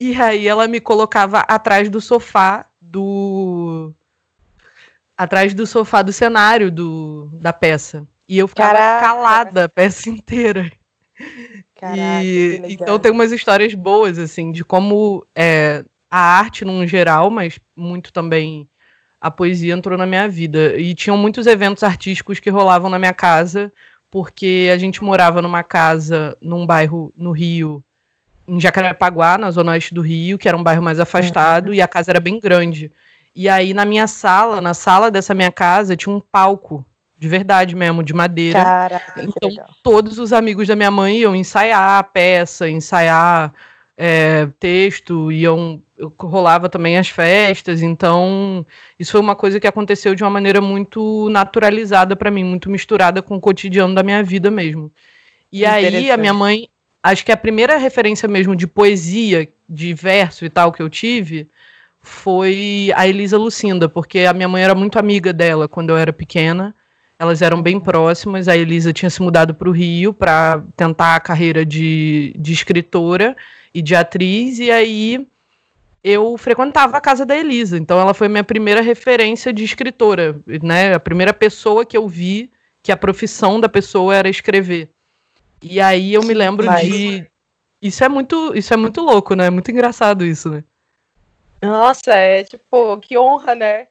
E 0.00 0.20
aí 0.20 0.48
ela 0.48 0.66
me 0.66 0.80
colocava 0.80 1.40
atrás 1.40 1.88
do 1.88 2.00
sofá 2.00 2.66
do. 2.80 3.94
atrás 5.16 5.54
do 5.54 5.64
sofá 5.64 6.02
do 6.02 6.12
cenário 6.12 6.72
do, 6.72 7.30
da 7.34 7.52
peça. 7.52 8.04
E 8.26 8.38
eu 8.38 8.48
ficava 8.48 8.72
Caraca. 8.72 9.06
calada 9.06 9.64
a 9.64 9.68
peça 9.68 10.10
inteira. 10.10 10.72
Caraca, 11.74 12.24
e, 12.24 12.62
então 12.70 12.98
tem 12.98 13.12
umas 13.12 13.30
histórias 13.30 13.74
boas, 13.74 14.18
assim, 14.18 14.50
de 14.50 14.64
como 14.64 15.26
é, 15.34 15.84
a 16.10 16.18
arte 16.18 16.64
num 16.64 16.86
geral, 16.86 17.30
mas 17.30 17.60
muito 17.76 18.12
também 18.12 18.68
a 19.20 19.30
poesia 19.30 19.74
entrou 19.74 19.96
na 19.96 20.06
minha 20.06 20.28
vida. 20.28 20.78
E 20.78 20.94
tinham 20.94 21.16
muitos 21.16 21.46
eventos 21.46 21.82
artísticos 21.82 22.40
que 22.40 22.50
rolavam 22.50 22.90
na 22.90 22.98
minha 22.98 23.12
casa, 23.12 23.72
porque 24.10 24.70
a 24.72 24.78
gente 24.78 25.04
morava 25.04 25.40
numa 25.40 25.62
casa 25.62 26.36
num 26.40 26.66
bairro 26.66 27.12
no 27.16 27.30
Rio, 27.30 27.84
em 28.48 28.58
Jacarepaguá, 28.58 29.38
na 29.38 29.50
zona 29.50 29.72
oeste 29.72 29.94
do 29.94 30.00
Rio, 30.00 30.36
que 30.36 30.48
era 30.48 30.56
um 30.56 30.62
bairro 30.62 30.82
mais 30.82 30.98
afastado, 30.98 31.68
uhum. 31.68 31.74
e 31.74 31.80
a 31.80 31.86
casa 31.86 32.10
era 32.10 32.18
bem 32.18 32.40
grande. 32.40 32.90
E 33.34 33.48
aí 33.48 33.72
na 33.72 33.84
minha 33.84 34.08
sala, 34.08 34.60
na 34.60 34.74
sala 34.74 35.10
dessa 35.10 35.34
minha 35.34 35.52
casa, 35.52 35.96
tinha 35.96 36.14
um 36.14 36.20
palco 36.20 36.84
de 37.16 37.28
verdade 37.28 37.76
mesmo, 37.76 38.02
de 38.02 38.14
madeira. 38.14 38.64
Caraca, 38.64 39.22
então 39.22 39.50
todos 39.84 40.18
os 40.18 40.32
amigos 40.32 40.66
da 40.66 40.74
minha 40.74 40.90
mãe 40.90 41.18
iam 41.18 41.36
ensaiar 41.36 41.98
a 41.98 42.02
peça, 42.02 42.68
ensaiar 42.68 43.52
é, 44.02 44.48
texto, 44.58 45.30
iam 45.30 45.82
rolava 46.18 46.70
também 46.70 46.96
as 46.96 47.10
festas, 47.10 47.82
então 47.82 48.64
isso 48.98 49.12
foi 49.12 49.20
uma 49.20 49.36
coisa 49.36 49.60
que 49.60 49.66
aconteceu 49.66 50.14
de 50.14 50.24
uma 50.24 50.30
maneira 50.30 50.58
muito 50.58 51.28
naturalizada 51.28 52.16
para 52.16 52.30
mim, 52.30 52.42
muito 52.42 52.70
misturada 52.70 53.20
com 53.20 53.36
o 53.36 53.40
cotidiano 53.40 53.94
da 53.94 54.02
minha 54.02 54.22
vida 54.22 54.50
mesmo. 54.50 54.90
E 55.52 55.66
aí 55.66 56.10
a 56.10 56.16
minha 56.16 56.32
mãe, 56.32 56.66
acho 57.02 57.22
que 57.22 57.30
a 57.30 57.36
primeira 57.36 57.76
referência 57.76 58.26
mesmo 58.26 58.56
de 58.56 58.66
poesia, 58.66 59.46
de 59.68 59.92
verso 59.92 60.46
e 60.46 60.48
tal 60.48 60.72
que 60.72 60.80
eu 60.80 60.88
tive, 60.88 61.46
foi 62.00 62.90
a 62.96 63.06
Elisa 63.06 63.36
Lucinda, 63.36 63.86
porque 63.86 64.20
a 64.20 64.32
minha 64.32 64.48
mãe 64.48 64.64
era 64.64 64.74
muito 64.74 64.98
amiga 64.98 65.30
dela 65.30 65.68
quando 65.68 65.90
eu 65.90 65.98
era 65.98 66.10
pequena. 66.10 66.74
Elas 67.18 67.42
eram 67.42 67.60
bem 67.60 67.78
próximas. 67.78 68.48
A 68.48 68.56
Elisa 68.56 68.94
tinha 68.94 69.10
se 69.10 69.20
mudado 69.20 69.52
para 69.52 69.68
o 69.68 69.72
Rio 69.72 70.14
para 70.14 70.64
tentar 70.74 71.16
a 71.16 71.20
carreira 71.20 71.66
de, 71.66 72.34
de 72.38 72.54
escritora 72.54 73.36
e 73.74 73.80
de 73.82 73.94
atriz, 73.94 74.58
e 74.58 74.70
aí 74.70 75.26
eu 76.02 76.36
frequentava 76.38 76.96
a 76.96 77.00
casa 77.00 77.24
da 77.26 77.36
Elisa. 77.36 77.76
Então 77.76 78.00
ela 78.00 78.14
foi 78.14 78.28
minha 78.28 78.44
primeira 78.44 78.80
referência 78.80 79.52
de 79.52 79.64
escritora, 79.64 80.40
né? 80.62 80.94
A 80.94 81.00
primeira 81.00 81.32
pessoa 81.32 81.84
que 81.84 81.96
eu 81.96 82.08
vi 82.08 82.50
que 82.82 82.90
a 82.90 82.96
profissão 82.96 83.60
da 83.60 83.68
pessoa 83.68 84.14
era 84.16 84.28
escrever. 84.28 84.90
E 85.62 85.80
aí 85.80 86.14
eu 86.14 86.22
me 86.22 86.32
lembro 86.32 86.66
Mas... 86.66 86.88
de 86.88 87.26
isso 87.82 88.04
é 88.04 88.08
muito, 88.08 88.54
isso 88.54 88.74
é 88.74 88.76
muito 88.76 89.00
louco, 89.00 89.34
né? 89.34 89.46
É 89.46 89.50
muito 89.50 89.70
engraçado 89.70 90.24
isso, 90.24 90.50
né? 90.50 90.64
Nossa, 91.62 92.14
é 92.14 92.44
tipo, 92.44 92.98
que 92.98 93.16
honra, 93.16 93.54
né? 93.54 93.88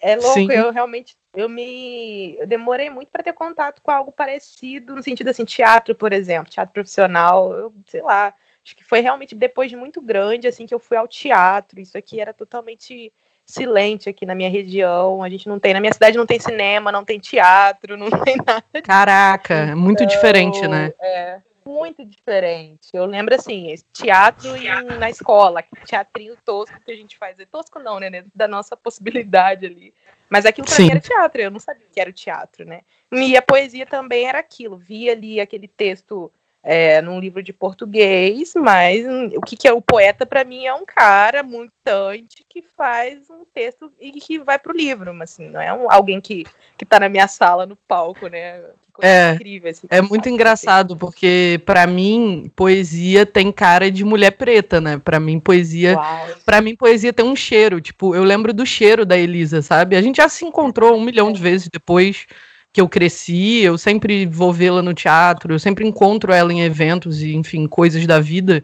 É 0.00 0.16
louco, 0.16 0.34
Sim. 0.34 0.50
eu 0.50 0.70
realmente 0.70 1.14
eu 1.34 1.48
me 1.48 2.36
eu 2.38 2.46
demorei 2.46 2.90
muito 2.90 3.08
para 3.08 3.22
ter 3.22 3.32
contato 3.32 3.80
com 3.82 3.90
algo 3.90 4.12
parecido, 4.12 4.94
no 4.94 5.02
sentido 5.02 5.28
assim, 5.28 5.44
teatro, 5.44 5.94
por 5.94 6.12
exemplo, 6.12 6.50
teatro 6.50 6.72
profissional, 6.72 7.52
eu 7.52 7.72
sei 7.86 8.02
lá, 8.02 8.34
Acho 8.64 8.76
que 8.76 8.84
foi 8.84 9.00
realmente 9.00 9.34
depois 9.34 9.70
de 9.70 9.76
muito 9.76 10.00
grande, 10.00 10.46
assim, 10.46 10.66
que 10.66 10.74
eu 10.74 10.78
fui 10.78 10.96
ao 10.96 11.08
teatro. 11.08 11.80
Isso 11.80 11.96
aqui 11.96 12.20
era 12.20 12.32
totalmente 12.32 13.12
silente 13.46 14.08
aqui 14.08 14.24
na 14.24 14.34
minha 14.34 14.50
região. 14.50 15.22
A 15.22 15.28
gente 15.28 15.48
não 15.48 15.58
tem, 15.58 15.72
na 15.72 15.80
minha 15.80 15.92
cidade 15.92 16.16
não 16.16 16.26
tem 16.26 16.38
cinema, 16.38 16.92
não 16.92 17.04
tem 17.04 17.18
teatro, 17.18 17.96
não 17.98 18.10
tem 18.10 18.36
nada. 18.36 18.82
Caraca, 18.82 19.54
é 19.54 19.74
muito 19.74 20.02
então, 20.02 20.14
diferente, 20.14 20.66
né? 20.68 20.92
É, 21.00 21.40
muito 21.66 22.04
diferente. 22.04 22.88
Eu 22.92 23.06
lembro 23.06 23.34
assim, 23.34 23.74
teatro 23.92 24.56
em, 24.56 24.98
na 24.98 25.10
escola, 25.10 25.64
teatrinho 25.84 26.36
tosco 26.44 26.78
que 26.84 26.90
a 26.92 26.96
gente 26.96 27.16
faz. 27.16 27.38
É 27.38 27.46
tosco 27.46 27.78
não, 27.78 27.98
né? 27.98 28.24
Da 28.34 28.46
nossa 28.46 28.76
possibilidade 28.76 29.66
ali. 29.66 29.94
Mas 30.28 30.46
aquilo 30.46 30.66
pra 30.66 30.76
Sim. 30.76 30.84
mim 30.84 30.90
era 30.92 31.00
teatro, 31.00 31.42
eu 31.42 31.50
não 31.50 31.58
sabia 31.58 31.86
que 31.92 32.00
era 32.00 32.08
o 32.08 32.12
teatro, 32.12 32.64
né? 32.64 32.82
E 33.10 33.36
a 33.36 33.42
poesia 33.42 33.84
também 33.84 34.28
era 34.28 34.38
aquilo. 34.38 34.76
Via 34.76 35.12
ali 35.12 35.40
aquele 35.40 35.66
texto 35.66 36.30
é, 36.62 37.00
num 37.00 37.18
livro 37.18 37.42
de 37.42 37.52
português, 37.52 38.52
mas 38.54 39.04
o 39.34 39.40
que, 39.40 39.56
que 39.56 39.66
é 39.66 39.72
o 39.72 39.80
poeta 39.80 40.26
para 40.26 40.44
mim 40.44 40.66
é 40.66 40.74
um 40.74 40.84
cara 40.84 41.42
mutante 41.42 42.44
que 42.48 42.62
faz 42.76 43.30
um 43.30 43.44
texto 43.54 43.90
e 43.98 44.12
que 44.12 44.38
vai 44.38 44.58
para 44.58 44.72
o 44.72 44.76
livro, 44.76 45.14
mas 45.14 45.32
assim, 45.32 45.48
não 45.48 45.60
é 45.60 45.72
um, 45.72 45.90
alguém 45.90 46.20
que 46.20 46.44
que 46.76 46.84
está 46.84 47.00
na 47.00 47.08
minha 47.08 47.28
sala 47.28 47.66
no 47.66 47.76
palco, 47.76 48.26
né? 48.28 48.62
é, 49.02 49.32
incrível, 49.32 49.70
assim, 49.70 49.86
é 49.90 50.02
muito 50.02 50.28
engraçado 50.28 50.96
porque 50.96 51.60
para 51.64 51.86
mim 51.86 52.50
poesia 52.54 53.24
tem 53.24 53.50
cara 53.50 53.90
de 53.90 54.04
mulher 54.04 54.32
preta, 54.32 54.80
né? 54.80 54.98
Para 54.98 55.18
mim 55.18 55.40
poesia, 55.40 55.96
para 56.44 56.60
mim 56.60 56.76
poesia 56.76 57.12
tem 57.12 57.24
um 57.24 57.36
cheiro, 57.36 57.80
tipo 57.80 58.14
eu 58.14 58.24
lembro 58.24 58.52
do 58.52 58.66
cheiro 58.66 59.06
da 59.06 59.16
Elisa, 59.16 59.62
sabe? 59.62 59.96
A 59.96 60.02
gente 60.02 60.16
já 60.16 60.28
se 60.28 60.44
encontrou 60.44 60.94
um 60.96 61.00
milhão 61.00 61.32
de 61.32 61.40
vezes 61.40 61.68
depois 61.72 62.26
que 62.72 62.80
eu 62.80 62.88
cresci, 62.88 63.62
eu 63.62 63.76
sempre 63.76 64.26
vou 64.26 64.52
vê-la 64.52 64.82
no 64.82 64.94
teatro, 64.94 65.54
eu 65.54 65.58
sempre 65.58 65.86
encontro 65.86 66.32
ela 66.32 66.52
em 66.52 66.62
eventos 66.62 67.22
e, 67.22 67.34
enfim, 67.34 67.66
coisas 67.66 68.06
da 68.06 68.20
vida. 68.20 68.62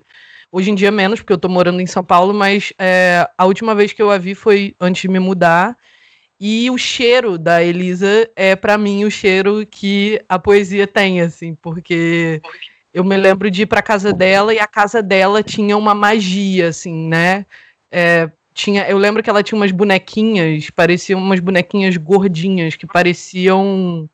Hoje 0.50 0.70
em 0.70 0.74
dia 0.74 0.92
menos, 0.92 1.20
porque 1.20 1.32
eu 1.32 1.38
tô 1.38 1.48
morando 1.48 1.80
em 1.80 1.86
São 1.86 2.04
Paulo, 2.04 2.32
mas 2.32 2.72
é, 2.78 3.28
a 3.36 3.44
última 3.44 3.74
vez 3.74 3.92
que 3.92 4.00
eu 4.00 4.10
a 4.10 4.18
vi 4.18 4.34
foi 4.34 4.74
antes 4.80 5.02
de 5.02 5.08
me 5.08 5.18
mudar. 5.18 5.76
E 6.38 6.70
o 6.70 6.76
cheiro 6.76 7.38
da 7.38 7.62
Elisa 7.62 8.30
é, 8.36 8.54
para 8.54 8.76
mim, 8.78 9.04
o 9.04 9.10
cheiro 9.10 9.66
que 9.66 10.22
a 10.28 10.38
poesia 10.38 10.86
tem, 10.86 11.20
assim, 11.20 11.54
porque 11.54 12.40
eu 12.92 13.02
me 13.02 13.16
lembro 13.16 13.50
de 13.50 13.62
ir 13.62 13.66
pra 13.66 13.82
casa 13.82 14.12
dela 14.12 14.54
e 14.54 14.58
a 14.58 14.66
casa 14.66 15.02
dela 15.02 15.42
tinha 15.42 15.76
uma 15.76 15.94
magia, 15.94 16.68
assim, 16.68 17.08
né? 17.08 17.44
É, 17.90 18.30
tinha, 18.56 18.88
eu 18.88 18.96
lembro 18.96 19.22
que 19.22 19.28
ela 19.28 19.42
tinha 19.42 19.56
umas 19.56 19.70
bonequinhas, 19.70 20.70
pareciam 20.70 21.20
umas 21.20 21.40
bonequinhas 21.40 21.98
gordinhas 21.98 22.74
que 22.74 22.86
pareciam 22.86 24.08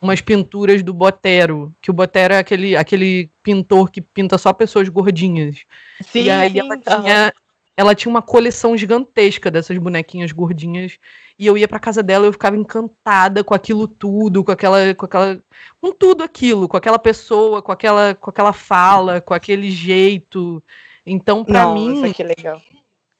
umas 0.00 0.20
pinturas 0.20 0.84
do 0.84 0.94
Botero, 0.94 1.74
que 1.82 1.90
o 1.90 1.94
Botero 1.94 2.32
é 2.32 2.38
aquele, 2.38 2.76
aquele 2.76 3.28
pintor 3.42 3.90
que 3.90 4.00
pinta 4.00 4.38
só 4.38 4.52
pessoas 4.52 4.88
gordinhas. 4.88 5.64
Sim, 6.00 6.22
e 6.22 6.30
aí 6.30 6.56
ela 6.56 6.76
tinha, 6.76 7.34
ela 7.76 7.94
tinha 7.96 8.08
uma 8.08 8.22
coleção 8.22 8.76
gigantesca 8.76 9.50
dessas 9.50 9.76
bonequinhas 9.76 10.30
gordinhas 10.30 10.96
e 11.36 11.44
eu 11.44 11.58
ia 11.58 11.66
para 11.66 11.80
casa 11.80 12.00
dela 12.00 12.24
e 12.24 12.28
eu 12.28 12.32
ficava 12.32 12.56
encantada 12.56 13.42
com 13.42 13.52
aquilo 13.52 13.88
tudo, 13.88 14.44
com 14.44 14.52
aquela 14.52 14.94
com 14.94 15.06
aquela 15.06 15.40
com 15.80 15.92
tudo 15.92 16.22
aquilo, 16.22 16.68
com 16.68 16.76
aquela 16.76 17.00
pessoa, 17.00 17.60
com 17.60 17.72
aquela 17.72 18.14
com 18.14 18.30
aquela 18.30 18.52
fala, 18.52 19.20
com 19.20 19.34
aquele 19.34 19.72
jeito. 19.72 20.62
Então, 21.04 21.44
para 21.44 21.66
mim, 21.74 22.12
que 22.12 22.22
legal. 22.22 22.62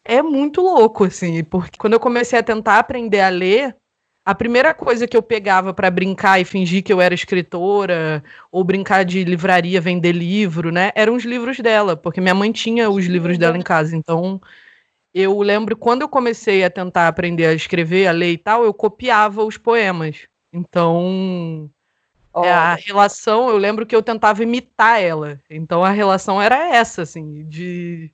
É 0.09 0.23
muito 0.23 0.63
louco 0.63 1.05
assim, 1.05 1.45
porque 1.45 1.77
quando 1.79 1.93
eu 1.93 2.01
comecei 2.01 2.39
a 2.39 2.43
tentar 2.43 2.79
aprender 2.79 3.21
a 3.21 3.29
ler, 3.29 3.77
a 4.25 4.35
primeira 4.35 4.73
coisa 4.73 5.07
que 5.07 5.15
eu 5.15 5.23
pegava 5.23 5.75
para 5.75 5.91
brincar 5.91 6.41
e 6.41 6.47
fingir 6.47 6.83
que 6.83 6.91
eu 6.91 6.99
era 6.99 7.15
escritora, 7.15 8.25
ou 8.51 8.65
brincar 8.65 9.05
de 9.05 9.23
livraria, 9.23 9.83
vender 9.83 10.13
livro, 10.13 10.73
né, 10.73 10.93
eram 10.95 11.15
os 11.15 11.25
livros 11.25 11.59
dela, 11.61 11.95
porque 11.95 12.23
minha 12.23 12.35
mãe 12.35 12.51
tinha 12.51 12.89
os 12.89 13.05
livros 13.05 13.37
dela 13.37 13.59
em 13.59 13.63
casa. 13.63 13.95
Então, 13.95 14.41
eu 15.13 15.39
lembro 15.43 15.77
quando 15.77 16.01
eu 16.03 16.09
comecei 16.09 16.65
a 16.65 16.71
tentar 16.71 17.07
aprender 17.07 17.45
a 17.45 17.53
escrever, 17.53 18.07
a 18.07 18.13
ler 18.13 18.33
e 18.33 18.39
tal, 18.39 18.65
eu 18.65 18.73
copiava 18.73 19.45
os 19.45 19.59
poemas. 19.59 20.27
Então, 20.51 21.71
oh. 22.33 22.45
a 22.45 22.77
relação, 22.77 23.51
eu 23.51 23.59
lembro 23.59 23.85
que 23.85 23.95
eu 23.95 24.03
tentava 24.03 24.43
imitar 24.43 25.03
ela. 25.03 25.39
Então, 25.51 25.85
a 25.85 25.91
relação 25.91 26.41
era 26.41 26.75
essa, 26.75 27.03
assim, 27.03 27.47
de. 27.47 28.11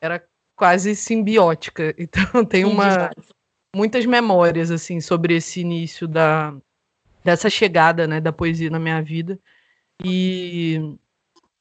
Era 0.00 0.22
quase 0.56 0.94
simbiótica. 0.94 1.94
Então, 1.98 2.44
tem 2.44 2.64
uma 2.64 3.10
muitas 3.74 4.04
memórias 4.04 4.70
assim 4.70 5.00
sobre 5.00 5.36
esse 5.36 5.60
início 5.60 6.06
da 6.06 6.54
dessa 7.24 7.48
chegada, 7.48 8.06
né, 8.06 8.20
da 8.20 8.32
poesia 8.32 8.68
na 8.70 8.78
minha 8.78 9.00
vida. 9.02 9.38
E 10.04 10.96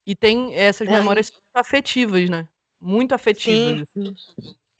e 0.05 0.15
tem 0.15 0.53
essas 0.55 0.87
memórias 0.87 1.31
afetivas, 1.53 2.29
né? 2.29 2.49
Muito 2.79 3.13
afetivas. 3.13 3.87
Sim. 3.93 4.15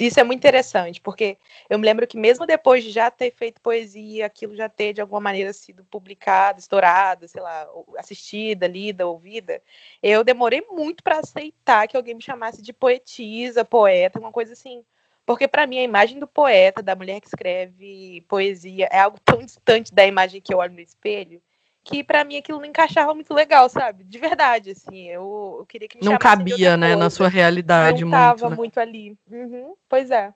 Isso 0.02 0.20
é 0.20 0.24
muito 0.24 0.40
interessante, 0.40 1.00
porque 1.00 1.38
eu 1.70 1.78
me 1.78 1.86
lembro 1.86 2.08
que 2.08 2.18
mesmo 2.18 2.48
depois 2.48 2.84
de 2.84 2.90
já 2.90 3.12
ter 3.12 3.30
feito 3.32 3.62
poesia, 3.62 4.26
aquilo 4.26 4.56
já 4.56 4.68
ter 4.68 4.94
de 4.94 5.02
alguma 5.02 5.22
maneira 5.22 5.54
sido 5.54 5.86
publicado, 5.86 6.60
estourado, 6.60 7.28
sei 7.28 7.40
lá, 7.40 7.68
assistida, 8.00 8.66
lida, 8.66 9.06
ouvida, 9.06 9.62
eu 10.02 10.24
demorei 10.24 10.66
muito 10.72 11.04
para 11.04 11.20
aceitar 11.20 11.88
que 11.88 11.96
alguém 11.96 12.16
me 12.16 12.22
chamasse 12.22 12.64
de 12.64 12.74
poetisa, 12.74 13.64
poeta, 13.64 14.20
uma 14.20 14.32
coisa 14.32 14.54
assim. 14.54 14.84
Porque 15.24 15.48
para 15.48 15.68
mim 15.68 15.78
a 15.78 15.84
imagem 15.84 16.18
do 16.18 16.28
poeta, 16.28 16.82
da 16.82 16.96
mulher 16.96 17.22
que 17.22 17.28
escreve 17.28 18.26
poesia, 18.28 18.90
é 18.92 19.02
algo 19.02 19.20
tão 19.24 19.46
distante 19.46 19.94
da 19.94 20.04
imagem 20.04 20.42
que 20.42 20.52
eu 20.52 20.58
olho 20.58 20.74
no 20.74 20.80
espelho, 20.82 21.40
que 21.84 22.04
para 22.04 22.24
mim 22.24 22.38
aquilo 22.38 22.60
não 22.60 22.66
encaixava 22.66 23.14
muito 23.14 23.34
legal, 23.34 23.68
sabe? 23.70 24.04
De 24.04 24.18
verdade, 24.18 24.72
assim, 24.72 25.08
eu, 25.08 25.58
eu 25.60 25.66
queria 25.66 25.88
que 25.88 25.98
me 25.98 26.06
Não 26.06 26.18
cabia, 26.18 26.78
né, 26.78 26.96
na 26.96 27.10
sua 27.10 27.28
realidade 27.28 28.02
não 28.06 28.10
muito. 28.10 28.42
Não 28.42 28.50
né? 28.50 28.56
muito 28.56 28.80
ali. 28.80 29.18
Uhum, 29.30 29.74
pois 29.90 30.12
é. 30.12 30.34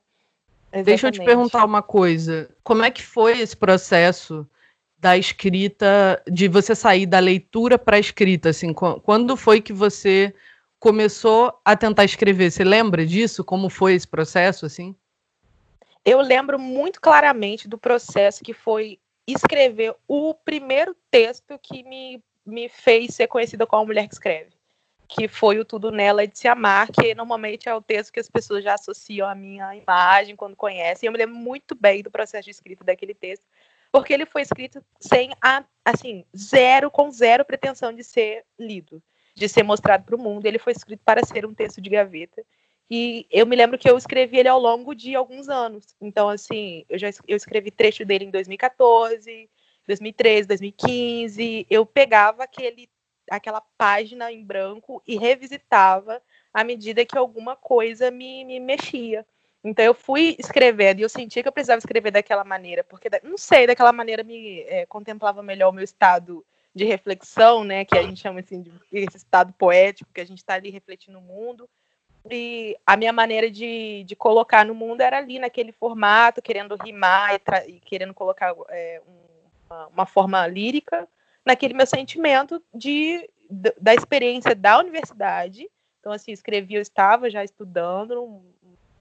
Exatamente. 0.71 0.85
Deixa 0.85 1.07
eu 1.07 1.11
te 1.11 1.23
perguntar 1.23 1.63
uma 1.63 1.81
coisa. 1.81 2.49
Como 2.63 2.83
é 2.83 2.91
que 2.91 3.03
foi 3.03 3.39
esse 3.39 3.55
processo 3.55 4.47
da 4.97 5.17
escrita, 5.17 6.21
de 6.27 6.47
você 6.47 6.73
sair 6.73 7.05
da 7.05 7.19
leitura 7.19 7.77
para 7.77 7.97
a 7.97 7.99
escrita, 7.99 8.49
assim, 8.49 8.73
quando 8.73 9.37
foi 9.37 9.61
que 9.61 9.71
você 9.71 10.33
começou 10.79 11.59
a 11.63 11.75
tentar 11.75 12.05
escrever. 12.05 12.51
Você 12.51 12.63
lembra 12.63 13.05
disso? 13.05 13.43
Como 13.43 13.69
foi 13.69 13.93
esse 13.93 14.07
processo, 14.07 14.65
assim? 14.65 14.95
Eu 16.03 16.21
lembro 16.21 16.59
muito 16.59 17.01
claramente 17.01 17.67
do 17.67 17.77
processo 17.77 18.43
que 18.43 18.53
foi 18.53 18.99
escrever 19.27 19.95
o 20.07 20.33
primeiro 20.33 20.95
texto 21.09 21.57
que 21.61 21.83
me, 21.83 22.23
me 22.45 22.69
fez 22.69 23.15
ser 23.15 23.27
conhecida 23.27 23.65
como 23.65 23.83
a 23.83 23.85
mulher 23.85 24.07
que 24.07 24.13
escreve, 24.13 24.51
que 25.07 25.27
foi 25.27 25.59
o 25.59 25.65
Tudo 25.65 25.91
Nela 25.91 26.27
de 26.27 26.37
Se 26.37 26.47
Amar, 26.47 26.91
que 26.91 27.15
normalmente 27.15 27.67
é 27.67 27.73
o 27.73 27.81
texto 27.81 28.11
que 28.11 28.19
as 28.19 28.29
pessoas 28.29 28.63
já 28.63 28.75
associam 28.75 29.27
à 29.27 29.35
minha 29.35 29.75
imagem 29.75 30.35
quando 30.35 30.55
conhecem. 30.55 31.07
Eu 31.07 31.11
me 31.11 31.17
lembro 31.17 31.35
muito 31.35 31.75
bem 31.75 32.03
do 32.03 32.11
processo 32.11 32.45
de 32.45 32.51
escrita 32.51 32.83
daquele 32.83 33.13
texto, 33.13 33.43
porque 33.91 34.13
ele 34.13 34.25
foi 34.25 34.41
escrito 34.41 34.83
sem, 34.99 35.31
a, 35.41 35.63
assim, 35.83 36.25
zero, 36.35 36.91
com 36.91 37.09
zero 37.11 37.45
pretensão 37.45 37.93
de 37.93 38.03
ser 38.03 38.43
lido 38.59 39.01
de 39.35 39.49
ser 39.49 39.63
mostrado 39.63 40.05
para 40.05 40.15
o 40.15 40.19
mundo. 40.19 40.45
Ele 40.45 40.57
foi 40.57 40.71
escrito 40.71 41.01
para 41.03 41.23
ser 41.25 41.45
um 41.45 41.53
texto 41.53 41.81
de 41.81 41.89
gaveta. 41.89 42.41
E 42.89 43.25
eu 43.31 43.45
me 43.45 43.55
lembro 43.55 43.77
que 43.77 43.89
eu 43.89 43.97
escrevi 43.97 44.37
ele 44.37 44.49
ao 44.49 44.59
longo 44.59 44.93
de 44.93 45.15
alguns 45.15 45.49
anos. 45.49 45.95
Então, 45.99 46.29
assim, 46.29 46.85
eu 46.87 46.97
já 46.99 47.09
eu 47.27 47.35
escrevi 47.35 47.71
trecho 47.71 48.05
dele 48.05 48.25
em 48.25 48.31
2014, 48.31 49.49
2013, 49.87 50.47
2015. 50.47 51.65
Eu 51.69 51.85
pegava 51.85 52.43
aquele, 52.43 52.89
aquela 53.29 53.61
página 53.77 54.31
em 54.31 54.43
branco 54.43 55.01
e 55.07 55.17
revisitava 55.17 56.21
à 56.53 56.63
medida 56.63 57.05
que 57.05 57.17
alguma 57.17 57.55
coisa 57.55 58.11
me, 58.11 58.45
me 58.45 58.59
mexia. 58.59 59.25
Então 59.63 59.83
eu 59.83 59.95
fui 59.95 60.35
escrevendo 60.37 60.99
e 60.99 61.01
eu 61.01 61.09
sentia 61.09 61.41
que 61.41 61.49
eu 61.49 61.53
precisava 61.53 61.79
escrever 61.79 62.11
daquela 62.11 62.43
maneira, 62.43 62.83
porque 62.83 63.09
não 63.23 63.35
sei, 63.35 63.65
daquela 63.65 63.91
maneira 63.91 64.23
me 64.23 64.59
é, 64.61 64.85
contemplava 64.85 65.41
melhor 65.41 65.69
o 65.69 65.73
meu 65.73 65.83
estado 65.83 66.45
de 66.73 66.85
reflexão, 66.85 67.63
né, 67.63 67.83
que 67.83 67.97
a 67.97 68.03
gente 68.03 68.21
chama 68.21 68.41
assim 68.41 68.61
de 68.61 68.71
esse 68.91 69.17
estado 69.17 69.53
poético 69.53 70.11
que 70.13 70.21
a 70.21 70.25
gente 70.25 70.37
está 70.37 70.53
ali 70.53 70.69
refletindo 70.69 71.17
o 71.17 71.21
mundo. 71.21 71.67
E 72.29 72.77
a 72.85 72.97
minha 72.97 73.13
maneira 73.13 73.51
de, 73.51 74.03
de 74.03 74.15
colocar 74.15 74.65
no 74.65 74.73
mundo 74.73 75.01
era 75.01 75.17
ali 75.17 75.37
naquele 75.37 75.71
formato, 75.71 76.41
querendo 76.41 76.75
rimar 76.75 77.35
e, 77.35 77.71
e 77.71 77.79
querendo 77.79 78.13
colocar 78.13 78.55
é, 78.69 79.01
uma, 79.69 79.87
uma, 79.87 80.05
forma 80.05 80.45
lírica 80.47 81.07
naquele 81.45 81.73
meu 81.75 81.85
sentimento 81.85 82.61
de, 82.73 83.29
da 83.79 83.93
experiência 83.93 84.55
da 84.55 84.79
universidade. 84.79 85.69
Então, 85.99 86.11
assim, 86.11 86.31
escrevi, 86.31 86.75
eu 86.75 86.81
estava 86.81 87.29
já 87.29 87.43
estudando 87.43 88.43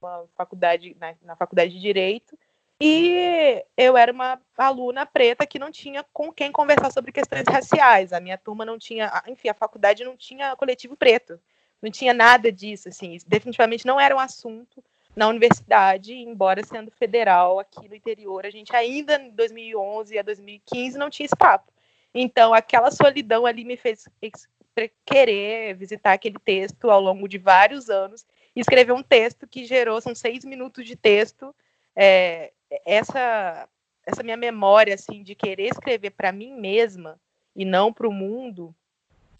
numa 0.00 0.26
faculdade, 0.36 0.94
na, 1.00 1.14
na 1.22 1.36
faculdade 1.36 1.72
de 1.72 1.80
Direito, 1.80 2.38
e 2.80 3.64
eu 3.76 3.96
era 3.96 4.12
uma 4.12 4.38
aluna 4.58 5.06
preta 5.06 5.46
que 5.46 5.58
não 5.58 5.70
tinha 5.70 6.04
com 6.12 6.32
quem 6.32 6.52
conversar 6.52 6.90
sobre 6.90 7.12
questões 7.12 7.44
raciais. 7.48 8.12
A 8.12 8.20
minha 8.20 8.36
turma 8.36 8.64
não 8.64 8.78
tinha, 8.78 9.10
enfim, 9.28 9.48
a 9.48 9.54
faculdade 9.54 10.04
não 10.04 10.16
tinha 10.16 10.56
coletivo 10.56 10.96
preto. 10.96 11.40
Não 11.82 11.90
tinha 11.90 12.14
nada 12.14 12.50
disso, 12.50 12.88
assim. 12.88 13.16
definitivamente 13.26 13.86
não 13.86 14.00
era 14.00 14.14
um 14.14 14.20
assunto 14.20 14.82
na 15.14 15.28
universidade, 15.28 16.12
embora 16.12 16.64
sendo 16.64 16.90
federal 16.90 17.60
aqui 17.60 17.88
no 17.88 17.94
interior, 17.94 18.44
a 18.44 18.50
gente 18.50 18.74
ainda 18.74 19.14
em 19.14 19.30
2011 19.30 20.18
a 20.18 20.22
2015 20.22 20.98
não 20.98 21.08
tinha 21.08 21.26
esse 21.26 21.36
papo. 21.36 21.72
Então, 22.12 22.52
aquela 22.52 22.90
solidão 22.90 23.46
ali 23.46 23.64
me 23.64 23.76
fez 23.76 24.08
querer 25.06 25.74
visitar 25.76 26.12
aquele 26.12 26.38
texto 26.38 26.90
ao 26.90 27.00
longo 27.00 27.28
de 27.28 27.38
vários 27.38 27.88
anos 27.88 28.26
e 28.56 28.60
escrever 28.60 28.92
um 28.92 29.02
texto 29.02 29.46
que 29.46 29.64
gerou, 29.64 30.00
são 30.00 30.14
seis 30.14 30.44
minutos 30.44 30.84
de 30.84 30.96
texto, 30.96 31.54
é, 31.94 32.52
essa 32.84 33.68
essa 34.06 34.22
minha 34.22 34.36
memória 34.36 34.94
assim 34.94 35.22
de 35.22 35.34
querer 35.34 35.68
escrever 35.68 36.10
para 36.10 36.30
mim 36.30 36.52
mesma 36.52 37.18
e 37.56 37.64
não 37.64 37.90
para 37.90 38.06
o 38.06 38.12
mundo, 38.12 38.74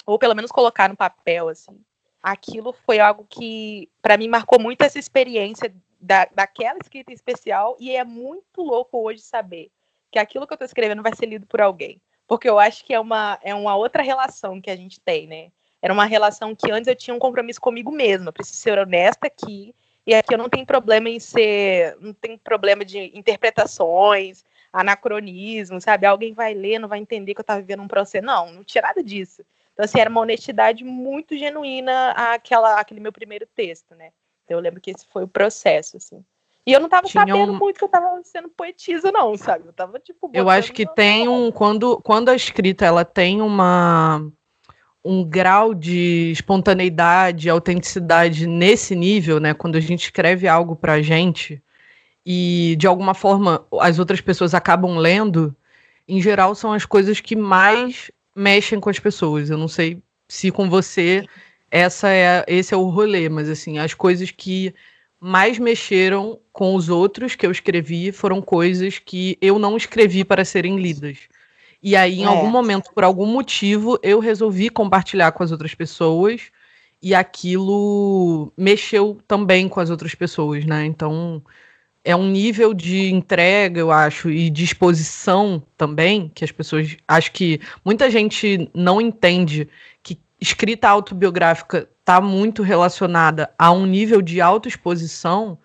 ou 0.07 0.19
pelo 0.19 0.35
menos 0.35 0.51
colocar 0.51 0.89
no 0.89 0.97
papel 0.97 1.49
assim, 1.49 1.79
aquilo 2.25 2.73
foi 2.73 2.99
algo 2.99 3.27
que 3.29 3.91
para 4.01 4.17
mim 4.17 4.29
marcou 4.29 4.59
muito 4.59 4.81
essa 4.81 4.99
experiência 4.99 5.75
da, 6.01 6.27
daquela 6.35 6.79
escrita 6.79 7.13
especial 7.13 7.77
e 7.79 7.95
é 7.95 8.03
muito 8.03 8.63
louco 8.63 8.99
hoje 8.99 9.21
saber 9.21 9.71
que 10.11 10.19
aquilo 10.19 10.47
que 10.47 10.53
eu 10.55 10.57
estou 10.57 10.65
escrevendo 10.65 11.03
vai 11.03 11.15
ser 11.15 11.27
lido 11.27 11.47
por 11.47 11.61
alguém, 11.61 12.01
porque 12.27 12.49
eu 12.49 12.59
acho 12.59 12.83
que 12.83 12.95
é 12.95 12.99
uma 12.99 13.39
é 13.43 13.55
uma 13.55 13.77
outra 13.77 14.03
relação 14.03 14.59
que 14.59 14.71
a 14.71 14.77
gente 14.77 14.99
tem, 15.01 15.27
né? 15.27 15.53
Era 15.83 15.93
uma 15.93 16.07
relação 16.07 16.55
que 16.55 16.71
antes 16.73 16.89
eu 16.89 16.97
tinha 16.97 17.15
um 17.15 17.19
compromisso 17.19 17.61
comigo 17.61 17.93
mesma, 17.93 18.33
preciso 18.33 18.59
ser 18.59 18.79
honesta 18.79 19.27
aqui 19.27 19.75
e 20.07 20.15
aqui 20.15 20.33
eu 20.33 20.39
não 20.39 20.49
tenho 20.49 20.65
problema 20.65 21.11
em 21.11 21.21
ser, 21.21 21.95
não 22.01 22.15
tem 22.15 22.39
problema 22.39 22.87
de 22.87 23.11
interpretações, 23.15 24.43
anacronismo, 24.73 25.79
sabe? 25.79 26.07
Alguém 26.07 26.33
vai 26.33 26.55
ler, 26.55 26.79
não 26.79 26.89
vai 26.89 27.01
entender 27.01 27.35
que 27.35 27.41
eu 27.41 27.43
estava 27.43 27.61
vivendo 27.61 27.83
um 27.83 27.89
processo. 27.89 28.25
Não, 28.25 28.51
não 28.51 28.65
tinha 28.65 28.81
nada 28.81 29.03
disso. 29.03 29.45
Então, 29.75 29.85
assim, 29.85 30.01
era 30.01 30.09
uma 30.09 30.21
honestidade 30.21 30.83
muito 30.85 31.37
genuína 31.37 32.13
aquela, 32.13 32.81
aquele 32.81 33.01
meu 33.01 33.13
primeiro 33.13 33.47
texto, 33.55 33.95
né? 33.95 34.11
Então, 34.45 34.57
eu 34.57 34.63
lembro 34.63 34.81
que 34.81 34.91
esse 34.91 35.05
foi 35.13 35.25
o 35.25 35.29
processo, 35.29 35.97
assim. 35.97 36.25
E 36.67 36.73
eu 36.73 36.81
não 36.81 36.87
estava 36.87 37.07
sabendo 37.07 37.53
um... 37.53 37.59
muito 37.59 37.77
que 37.77 37.85
eu 37.85 37.87
estava 37.87 38.21
sendo 38.25 38.49
poetisa, 38.49 39.13
não, 39.13 39.37
sabe? 39.37 39.67
Eu 39.67 39.73
tava, 39.73 39.99
tipo, 39.99 40.31
Eu 40.33 40.49
acho 40.49 40.73
que 40.73 40.87
tem 40.87 41.29
um. 41.29 41.53
Quando, 41.53 42.01
quando 42.03 42.31
a 42.31 42.35
escrita 42.35 42.87
ela 42.87 43.05
tem 43.05 43.43
uma 43.43 44.23
um 45.05 45.23
grau 45.23 45.75
de 45.75 46.31
espontaneidade, 46.33 47.51
autenticidade 47.51 48.47
nesse 48.47 48.97
nível, 48.97 49.39
né? 49.39 49.53
Quando 49.53 49.77
a 49.77 49.81
gente 49.81 50.05
escreve 50.05 50.49
algo 50.49 50.75
pra 50.75 51.03
gente 51.03 51.63
e 52.25 52.75
de 52.79 52.87
alguma 52.87 53.13
forma 53.13 53.67
as 53.81 53.99
outras 53.99 54.23
pessoas 54.23 54.55
acabam 54.55 54.97
lendo, 54.97 55.55
em 56.09 56.23
geral 56.23 56.55
são 56.55 56.73
as 56.73 56.87
coisas 56.87 57.21
que 57.21 57.37
mais 57.37 58.11
mexem 58.35 58.81
com 58.81 58.91
as 58.91 58.99
pessoas. 58.99 59.51
Eu 59.51 59.59
não 59.59 59.69
sei 59.69 60.03
se 60.29 60.51
com 60.51 60.69
você 60.69 61.25
essa 61.71 62.09
é 62.09 62.45
esse 62.47 62.73
é 62.73 62.77
o 62.77 62.89
rolê, 62.89 63.29
mas 63.29 63.49
assim, 63.49 63.79
as 63.79 63.95
coisas 63.95 64.31
que 64.31 64.73
mais 65.19 65.59
mexeram 65.59 66.39
com 66.53 66.75
os 66.75 66.89
outros 66.89 67.35
que 67.35 67.47
eu 67.47 67.51
escrevi 67.51 68.13
foram 68.13 68.41
coisas 68.43 68.99
que 68.99 69.37
eu 69.41 69.59
não 69.59 69.77
escrevi 69.77 70.23
para 70.25 70.45
serem 70.45 70.79
lidas. 70.79 71.19
E 71.83 71.97
aí, 71.97 72.21
em 72.21 72.25
é. 72.25 72.27
algum 72.27 72.49
momento, 72.49 72.91
por 72.95 73.05
algum 73.05 73.27
motivo, 73.27 73.99
eu 74.03 74.19
resolvi 74.19 74.71
compartilhar 74.71 75.33
com 75.33 75.43
as 75.43 75.51
outras 75.51 75.75
pessoas 75.75 76.43
e 77.03 77.15
aquilo 77.15 78.53
mexeu 78.57 79.19
também 79.27 79.69
com 79.69 79.81
as 79.81 79.91
outras 79.91 80.15
pessoas, 80.15 80.65
né? 80.65 80.87
Então, 80.87 81.43
é 82.05 82.15
um 82.15 82.29
nível 82.29 82.75
de 82.75 83.11
entrega, 83.11 83.81
eu 83.81 83.91
acho, 83.91 84.31
e 84.31 84.51
de 84.51 84.63
exposição 84.63 85.63
também, 85.77 86.29
que 86.29 86.45
as 86.45 86.53
pessoas. 86.53 86.97
Acho 87.09 87.33
que 87.33 87.61
muita 87.83 88.11
gente 88.11 88.71
não 88.75 89.01
entende 89.01 89.67
que 90.03 90.21
escrita 90.39 90.87
autobiográfica 90.87 91.89
está 91.99 92.21
muito 92.21 92.63
relacionada 92.63 93.51
a 93.59 93.73
um 93.73 93.87
nível 93.87 94.21
de 94.21 94.39
autoexposição 94.43 95.59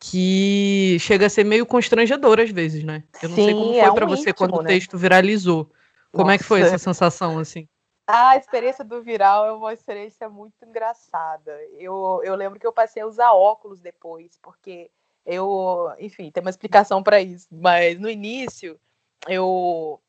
que 0.00 0.96
chega 1.00 1.26
a 1.26 1.30
ser 1.30 1.44
meio 1.44 1.66
constrangedor 1.66 2.40
às 2.40 2.50
vezes, 2.50 2.82
né? 2.82 3.04
Eu 3.22 3.28
não 3.28 3.36
Sim, 3.36 3.44
sei 3.44 3.54
como 3.54 3.72
foi 3.72 3.78
é 3.78 3.90
um 3.90 3.94
para 3.94 4.06
você 4.06 4.30
íntimo, 4.30 4.34
quando 4.34 4.56
né? 4.56 4.60
o 4.62 4.64
texto 4.64 4.96
viralizou. 4.96 5.70
Como 6.10 6.26
Nossa. 6.26 6.34
é 6.34 6.38
que 6.38 6.44
foi 6.44 6.60
essa 6.62 6.78
sensação, 6.78 7.38
assim? 7.38 7.68
A 8.06 8.36
experiência 8.36 8.84
do 8.84 9.02
viral 9.02 9.46
é 9.46 9.52
uma 9.52 9.72
experiência 9.72 10.28
muito 10.28 10.64
engraçada. 10.64 11.58
Eu, 11.72 12.20
eu 12.22 12.34
lembro 12.34 12.58
que 12.58 12.66
eu 12.66 12.72
passei 12.72 13.02
a 13.02 13.06
usar 13.06 13.32
óculos 13.32 13.80
depois, 13.80 14.38
porque 14.42 14.90
eu, 15.24 15.92
enfim, 15.98 16.30
tem 16.30 16.40
uma 16.40 16.50
explicação 16.50 17.02
para 17.02 17.20
isso. 17.20 17.48
Mas 17.50 17.98
no 17.98 18.10
início, 18.10 18.78
eu, 19.28 20.00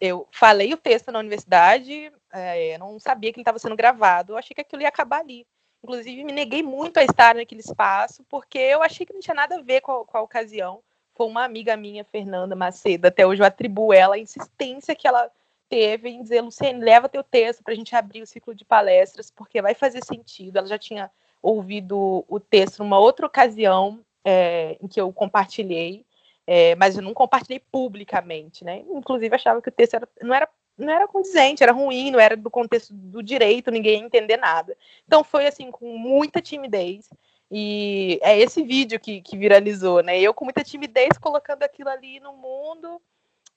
eu 0.00 0.28
falei 0.30 0.72
o 0.72 0.76
texto 0.76 1.10
na 1.10 1.18
universidade, 1.18 2.12
é, 2.32 2.78
não 2.78 2.98
sabia 3.00 3.32
que 3.32 3.38
ele 3.38 3.42
estava 3.42 3.58
sendo 3.58 3.76
gravado, 3.76 4.32
eu 4.32 4.36
achei 4.36 4.54
que 4.54 4.60
aquilo 4.60 4.82
ia 4.82 4.88
acabar 4.88 5.20
ali. 5.20 5.46
Inclusive, 5.82 6.24
me 6.24 6.32
neguei 6.32 6.62
muito 6.62 6.98
a 6.98 7.04
estar 7.04 7.34
naquele 7.34 7.60
espaço, 7.60 8.24
porque 8.28 8.58
eu 8.58 8.82
achei 8.82 9.04
que 9.04 9.12
não 9.12 9.20
tinha 9.20 9.34
nada 9.34 9.56
a 9.56 9.62
ver 9.62 9.80
com 9.80 9.92
a, 9.92 10.04
com 10.04 10.16
a 10.16 10.22
ocasião. 10.22 10.80
Foi 11.14 11.26
uma 11.26 11.44
amiga 11.44 11.76
minha, 11.76 12.04
Fernanda 12.04 12.54
Macedo, 12.54 13.06
até 13.06 13.26
hoje 13.26 13.42
eu 13.42 13.46
atribuo 13.46 13.92
ela 13.92 14.14
a 14.14 14.18
insistência 14.18 14.94
que 14.94 15.06
ela 15.08 15.30
teve 15.68 16.10
em 16.10 16.22
dizer, 16.22 16.40
Luciane, 16.42 16.84
leva 16.84 17.08
teu 17.08 17.24
texto 17.24 17.64
para 17.64 17.72
a 17.72 17.76
gente 17.76 17.96
abrir 17.96 18.22
o 18.22 18.26
ciclo 18.26 18.54
de 18.54 18.64
palestras, 18.64 19.30
porque 19.30 19.60
vai 19.60 19.74
fazer 19.74 20.04
sentido. 20.04 20.58
Ela 20.58 20.66
já 20.66 20.78
tinha 20.78 21.10
ouvido 21.42 22.24
o 22.28 22.38
texto 22.38 22.80
numa 22.80 22.98
outra 22.98 23.26
ocasião 23.26 24.04
é, 24.24 24.76
em 24.80 24.88
que 24.88 25.00
eu 25.00 25.12
compartilhei, 25.12 26.04
é, 26.46 26.74
mas 26.76 26.96
eu 26.96 27.02
não 27.02 27.14
compartilhei 27.14 27.60
publicamente, 27.70 28.64
né? 28.64 28.82
Inclusive 28.90 29.34
achava 29.34 29.62
que 29.62 29.68
o 29.68 29.72
texto 29.72 29.94
era, 29.94 30.08
não 30.20 30.34
era 30.34 30.48
não 30.76 30.92
era 30.92 31.06
condizente, 31.06 31.62
era 31.62 31.72
ruim, 31.72 32.10
não 32.10 32.18
era 32.18 32.36
do 32.36 32.50
contexto 32.50 32.94
do 32.94 33.22
direito, 33.22 33.70
ninguém 33.70 34.00
ia 34.00 34.06
entender 34.06 34.36
nada. 34.36 34.76
Então 35.06 35.22
foi 35.22 35.46
assim, 35.46 35.70
com 35.70 35.96
muita 35.98 36.40
timidez. 36.40 37.08
E 37.50 38.18
é 38.22 38.38
esse 38.38 38.62
vídeo 38.62 38.98
que, 38.98 39.20
que 39.20 39.36
viralizou, 39.36 40.02
né? 40.02 40.18
Eu 40.18 40.32
com 40.32 40.44
muita 40.44 40.64
timidez 40.64 41.18
colocando 41.18 41.62
aquilo 41.62 41.90
ali 41.90 42.18
no 42.20 42.32
mundo. 42.32 43.00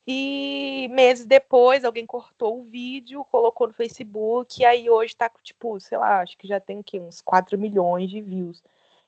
E 0.07 0.88
meses 0.91 1.25
depois, 1.25 1.84
alguém 1.84 2.05
cortou 2.05 2.60
o 2.60 2.63
vídeo, 2.63 3.25
colocou 3.31 3.67
no 3.67 3.74
Facebook, 3.74 4.62
e 4.62 4.65
aí 4.65 4.88
hoje 4.88 5.15
tá, 5.15 5.31
tipo, 5.41 5.79
sei 5.79 5.98
lá, 5.98 6.22
acho 6.22 6.38
que 6.38 6.48
já 6.48 6.60
tem 6.60 6.79
aqui 6.79 7.00
uns 7.00 7.22
4 7.22 7.57
milhões 7.57 8.10
de 8.10 8.22
views. 8.22 8.62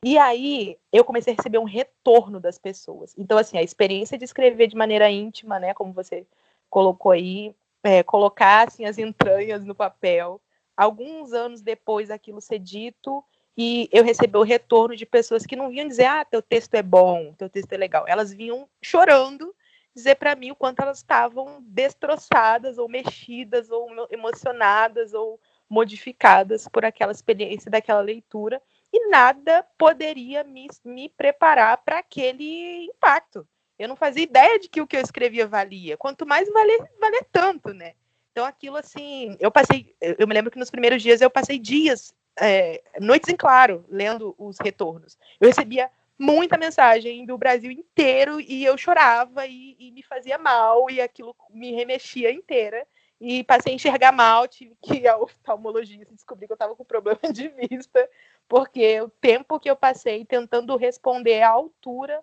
E 0.04 0.18
aí 0.18 0.78
eu 0.92 1.04
comecei 1.04 1.34
a 1.34 1.36
receber 1.36 1.58
um 1.58 1.64
retorno 1.64 2.40
das 2.40 2.58
pessoas. 2.58 3.14
Então, 3.18 3.38
assim, 3.38 3.58
a 3.58 3.64
experiência 3.64 4.18
de 4.18 4.26
escrever 4.26 4.68
de 4.68 4.76
maneira 4.76 5.10
íntima, 5.10 5.60
né, 5.60 5.74
como 5.74 5.92
você 5.92 6.26
colocou 6.70 7.12
aí, 7.12 7.56
é, 7.84 8.04
colocassem 8.04 8.86
as 8.86 8.98
entranhas 8.98 9.66
no 9.66 9.74
papel. 9.74 10.40
Alguns 10.76 11.34
anos 11.34 11.62
depois 11.62 12.12
aquilo 12.12 12.40
ser 12.40 12.60
dito, 12.60 13.24
e 13.58 13.90
eu 13.92 14.04
recebi 14.04 14.38
o 14.38 14.44
retorno 14.44 14.96
de 14.96 15.06
pessoas 15.06 15.46
que 15.46 15.56
não 15.56 15.70
vinham 15.70 15.88
dizer, 15.88 16.06
ah, 16.06 16.24
teu 16.24 16.44
texto 16.44 16.76
é 16.76 16.84
bom, 16.84 17.34
teu 17.34 17.50
texto 17.50 17.74
é 17.74 17.78
legal. 17.78 18.06
Elas 18.08 18.32
vinham 18.32 18.70
chorando 18.82 19.54
dizer 19.96 20.14
para 20.16 20.36
mim 20.36 20.52
o 20.52 20.56
quanto 20.56 20.80
elas 20.80 20.98
estavam 20.98 21.58
destroçadas, 21.62 22.78
ou 22.78 22.88
mexidas, 22.88 23.72
ou 23.72 23.90
emocionadas, 24.12 25.16
ou 25.16 25.40
modificadas 25.68 26.68
por 26.68 26.86
aquela 26.86 27.12
experiência 27.12 27.72
daquela 27.72 28.02
leitura. 28.02 28.62
E 28.92 29.10
nada 29.10 29.66
poderia 29.78 30.44
me, 30.44 30.68
me 30.84 31.10
preparar 31.10 31.78
para 31.78 32.00
aquele 32.00 32.86
impacto. 32.86 33.48
Eu 33.78 33.88
não 33.88 33.96
fazia 33.96 34.24
ideia 34.24 34.60
de 34.60 34.70
que 34.70 34.82
o 34.82 34.88
que 34.88 34.98
eu 34.98 35.02
escrevia 35.02 35.46
valia. 35.46 35.98
Quanto 35.98 36.26
mais 36.26 36.52
valer, 36.52 36.90
valer 37.00 37.26
tanto, 37.32 37.74
né? 37.74 37.94
Então 38.32 38.46
aquilo 38.46 38.78
assim, 38.78 39.36
eu 39.40 39.52
passei, 39.52 39.96
eu 40.00 40.28
me 40.28 40.34
lembro 40.34 40.52
que 40.52 40.60
nos 40.60 40.70
primeiros 40.70 41.02
dias 41.02 41.22
eu 41.22 41.30
passei 41.30 41.58
dias, 41.58 42.14
é, 42.40 42.84
noites 43.00 43.30
em 43.30 43.36
claro, 43.36 43.84
lendo 43.90 44.36
os 44.38 44.58
retornos. 44.60 45.18
Eu 45.40 45.48
recebia 45.48 45.90
muita 46.20 46.58
mensagem 46.58 47.26
do 47.26 47.38
Brasil 47.38 47.72
inteiro 47.72 48.40
e 48.40 48.64
eu 48.64 48.78
chorava 48.78 49.46
e, 49.46 49.76
e 49.80 49.92
me 49.92 50.04
fazia 50.04 50.38
mal 50.38 50.90
e 50.90 51.00
aquilo 51.02 51.36
me 51.50 51.72
remexia 51.72 52.32
inteira 52.32 52.86
e 53.20 53.44
passei 53.44 53.74
a 53.74 53.76
enxergar 53.76 54.12
mal, 54.12 54.48
tive 54.48 54.76
que 54.82 54.96
ir 54.96 55.08
ao 55.08 55.24
oftalmologista 55.24 56.14
descobri 56.14 56.46
que 56.46 56.54
eu 56.54 56.56
estava 56.56 56.76
com 56.76 56.86
problema 56.86 57.20
de 57.34 57.50
vista, 57.50 58.08
porque 58.48 59.02
o 59.02 59.10
tempo 59.10 59.60
que 59.60 59.70
eu 59.70 59.76
passei 59.76 60.26
tentando 60.26 60.76
responder 60.76 61.42
à 61.42 61.50
altura 61.50 62.20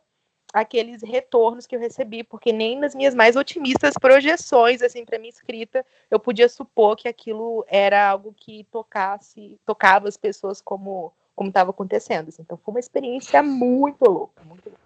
aqueles 0.53 1.03
retornos 1.03 1.67
que 1.67 1.75
eu 1.75 1.81
recebi, 1.81 2.23
porque 2.23 2.53
nem 2.53 2.79
nas 2.79 2.95
minhas 2.95 3.13
mais 3.13 3.35
otimistas 3.35 3.95
projeções, 4.01 4.83
assim, 4.83 5.05
para 5.05 5.19
minha 5.19 5.31
escrita, 5.31 5.85
eu 6.09 6.21
podia 6.21 6.49
supor 6.49 6.97
que 6.97 7.09
aquilo 7.09 7.65
era 7.69 8.09
algo 8.09 8.33
que 8.37 8.65
tocasse, 8.71 9.59
tocava 9.67 10.09
as 10.09 10.17
pessoas 10.17 10.61
como 10.61 11.13
como 11.35 11.49
estava 11.49 11.71
acontecendo. 11.71 12.29
Assim. 12.29 12.43
Então 12.43 12.59
foi 12.65 12.75
uma 12.75 12.81
experiência 12.81 13.43
muito 13.43 14.05
louca, 14.05 14.43
muito 14.45 14.67
louca. 14.67 14.81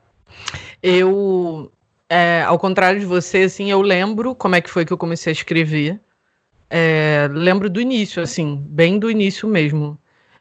Eu, 0.82 1.70
é, 2.08 2.42
ao 2.42 2.58
contrário 2.58 2.98
de 2.98 3.06
você, 3.06 3.42
assim, 3.42 3.70
eu 3.70 3.80
lembro 3.80 4.34
como 4.34 4.56
é 4.56 4.60
que 4.60 4.70
foi 4.70 4.84
que 4.84 4.92
eu 4.92 4.98
comecei 4.98 5.30
a 5.30 5.34
escrever. 5.34 6.00
É, 6.70 7.28
lembro 7.30 7.68
do 7.68 7.80
início, 7.80 8.22
assim, 8.22 8.56
bem 8.56 8.98
do 8.98 9.10
início 9.10 9.48
mesmo. 9.48 9.98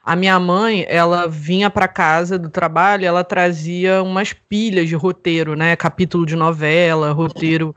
A 0.07 0.15
minha 0.15 0.39
mãe, 0.39 0.85
ela 0.87 1.27
vinha 1.27 1.69
para 1.69 1.85
casa 1.85 2.39
do 2.39 2.49
trabalho, 2.49 3.05
ela 3.05 3.25
trazia 3.25 4.01
umas 4.01 4.31
pilhas 4.31 4.87
de 4.87 4.95
roteiro, 4.95 5.53
né? 5.53 5.75
Capítulo 5.75 6.25
de 6.25 6.33
novela, 6.33 7.11
roteiro, 7.11 7.75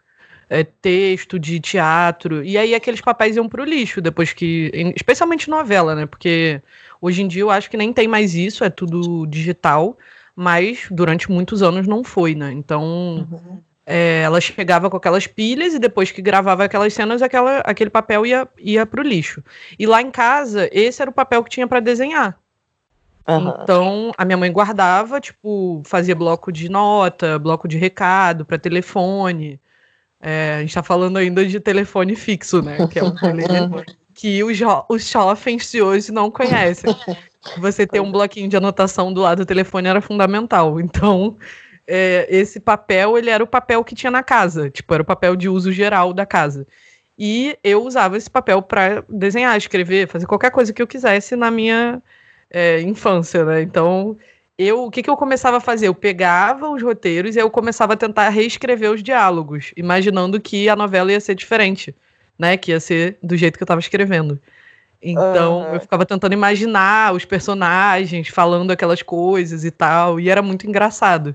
é, 0.48 0.62
texto 0.62 1.40
de 1.40 1.58
teatro. 1.58 2.44
E 2.44 2.56
aí 2.56 2.72
aqueles 2.72 3.00
papéis 3.00 3.34
iam 3.34 3.48
pro 3.48 3.64
lixo 3.64 4.00
depois 4.00 4.32
que. 4.32 4.70
Especialmente 4.94 5.50
novela, 5.50 5.96
né? 5.96 6.06
Porque 6.06 6.62
hoje 7.00 7.20
em 7.20 7.26
dia 7.26 7.42
eu 7.42 7.50
acho 7.50 7.68
que 7.68 7.76
nem 7.76 7.92
tem 7.92 8.06
mais 8.06 8.36
isso, 8.36 8.62
é 8.62 8.70
tudo 8.70 9.26
digital. 9.26 9.98
Mas 10.36 10.86
durante 10.88 11.28
muitos 11.28 11.64
anos 11.64 11.88
não 11.88 12.04
foi, 12.04 12.36
né? 12.36 12.52
Então. 12.52 13.28
Uhum 13.28 13.69
é, 13.90 14.22
ela 14.22 14.40
chegava 14.40 14.88
com 14.88 14.96
aquelas 14.96 15.26
pilhas 15.26 15.74
e 15.74 15.78
depois 15.78 16.12
que 16.12 16.22
gravava 16.22 16.64
aquelas 16.64 16.94
cenas, 16.94 17.22
aquela, 17.22 17.58
aquele 17.58 17.90
papel 17.90 18.24
ia, 18.24 18.48
ia 18.56 18.86
pro 18.86 19.02
lixo. 19.02 19.42
E 19.76 19.84
lá 19.84 20.00
em 20.00 20.12
casa, 20.12 20.70
esse 20.70 21.02
era 21.02 21.10
o 21.10 21.14
papel 21.14 21.42
que 21.42 21.50
tinha 21.50 21.66
para 21.66 21.80
desenhar. 21.80 22.38
Uhum. 23.26 23.52
Então, 23.62 24.12
a 24.16 24.24
minha 24.24 24.36
mãe 24.36 24.52
guardava, 24.52 25.20
tipo, 25.20 25.82
fazia 25.84 26.14
bloco 26.14 26.52
de 26.52 26.68
nota, 26.68 27.36
bloco 27.36 27.66
de 27.66 27.76
recado 27.76 28.44
para 28.44 28.58
telefone. 28.58 29.60
É, 30.20 30.54
a 30.58 30.60
gente 30.60 30.74
tá 30.74 30.84
falando 30.84 31.16
ainda 31.16 31.44
de 31.44 31.58
telefone 31.58 32.14
fixo, 32.14 32.62
né? 32.62 32.86
Que 32.86 33.00
é 33.00 33.02
um 33.02 33.14
telefone 33.16 33.84
que 34.14 34.44
os, 34.44 34.58
os 34.88 35.08
jovens 35.08 35.70
de 35.70 35.82
hoje 35.82 36.12
não 36.12 36.30
conhecem. 36.30 36.94
Você 37.58 37.86
ter 37.86 38.00
um 38.00 38.12
bloquinho 38.12 38.48
de 38.48 38.56
anotação 38.56 39.12
do 39.12 39.22
lado 39.22 39.38
do 39.38 39.46
telefone 39.46 39.88
era 39.88 40.00
fundamental. 40.00 40.78
Então, 40.78 41.36
é, 41.90 42.26
esse 42.30 42.60
papel, 42.60 43.18
ele 43.18 43.28
era 43.30 43.42
o 43.42 43.46
papel 43.48 43.82
que 43.82 43.96
tinha 43.96 44.12
na 44.12 44.22
casa, 44.22 44.70
tipo, 44.70 44.94
era 44.94 45.02
o 45.02 45.06
papel 45.06 45.34
de 45.34 45.48
uso 45.48 45.72
geral 45.72 46.12
da 46.12 46.24
casa. 46.24 46.64
E 47.18 47.58
eu 47.64 47.84
usava 47.84 48.16
esse 48.16 48.30
papel 48.30 48.62
para 48.62 49.04
desenhar, 49.08 49.56
escrever, 49.56 50.06
fazer 50.08 50.26
qualquer 50.26 50.52
coisa 50.52 50.72
que 50.72 50.80
eu 50.80 50.86
quisesse 50.86 51.34
na 51.34 51.50
minha 51.50 52.00
é, 52.48 52.80
infância, 52.80 53.44
né? 53.44 53.60
Então, 53.60 54.16
eu, 54.56 54.84
o 54.84 54.90
que, 54.90 55.02
que 55.02 55.10
eu 55.10 55.16
começava 55.16 55.56
a 55.56 55.60
fazer? 55.60 55.88
Eu 55.88 55.94
pegava 55.94 56.70
os 56.70 56.80
roteiros 56.80 57.34
e 57.34 57.40
eu 57.40 57.50
começava 57.50 57.94
a 57.94 57.96
tentar 57.96 58.28
reescrever 58.28 58.92
os 58.92 59.02
diálogos, 59.02 59.72
imaginando 59.76 60.40
que 60.40 60.68
a 60.68 60.76
novela 60.76 61.10
ia 61.10 61.20
ser 61.20 61.34
diferente, 61.34 61.94
né? 62.38 62.56
Que 62.56 62.70
ia 62.70 62.80
ser 62.80 63.18
do 63.22 63.36
jeito 63.36 63.58
que 63.58 63.62
eu 63.62 63.66
estava 63.66 63.80
escrevendo. 63.80 64.40
Então, 65.02 65.62
uhum. 65.62 65.74
eu 65.74 65.80
ficava 65.80 66.06
tentando 66.06 66.34
imaginar 66.34 67.14
os 67.14 67.24
personagens 67.24 68.28
falando 68.28 68.70
aquelas 68.70 69.02
coisas 69.02 69.64
e 69.64 69.70
tal, 69.70 70.20
e 70.20 70.30
era 70.30 70.42
muito 70.42 70.66
engraçado. 70.66 71.34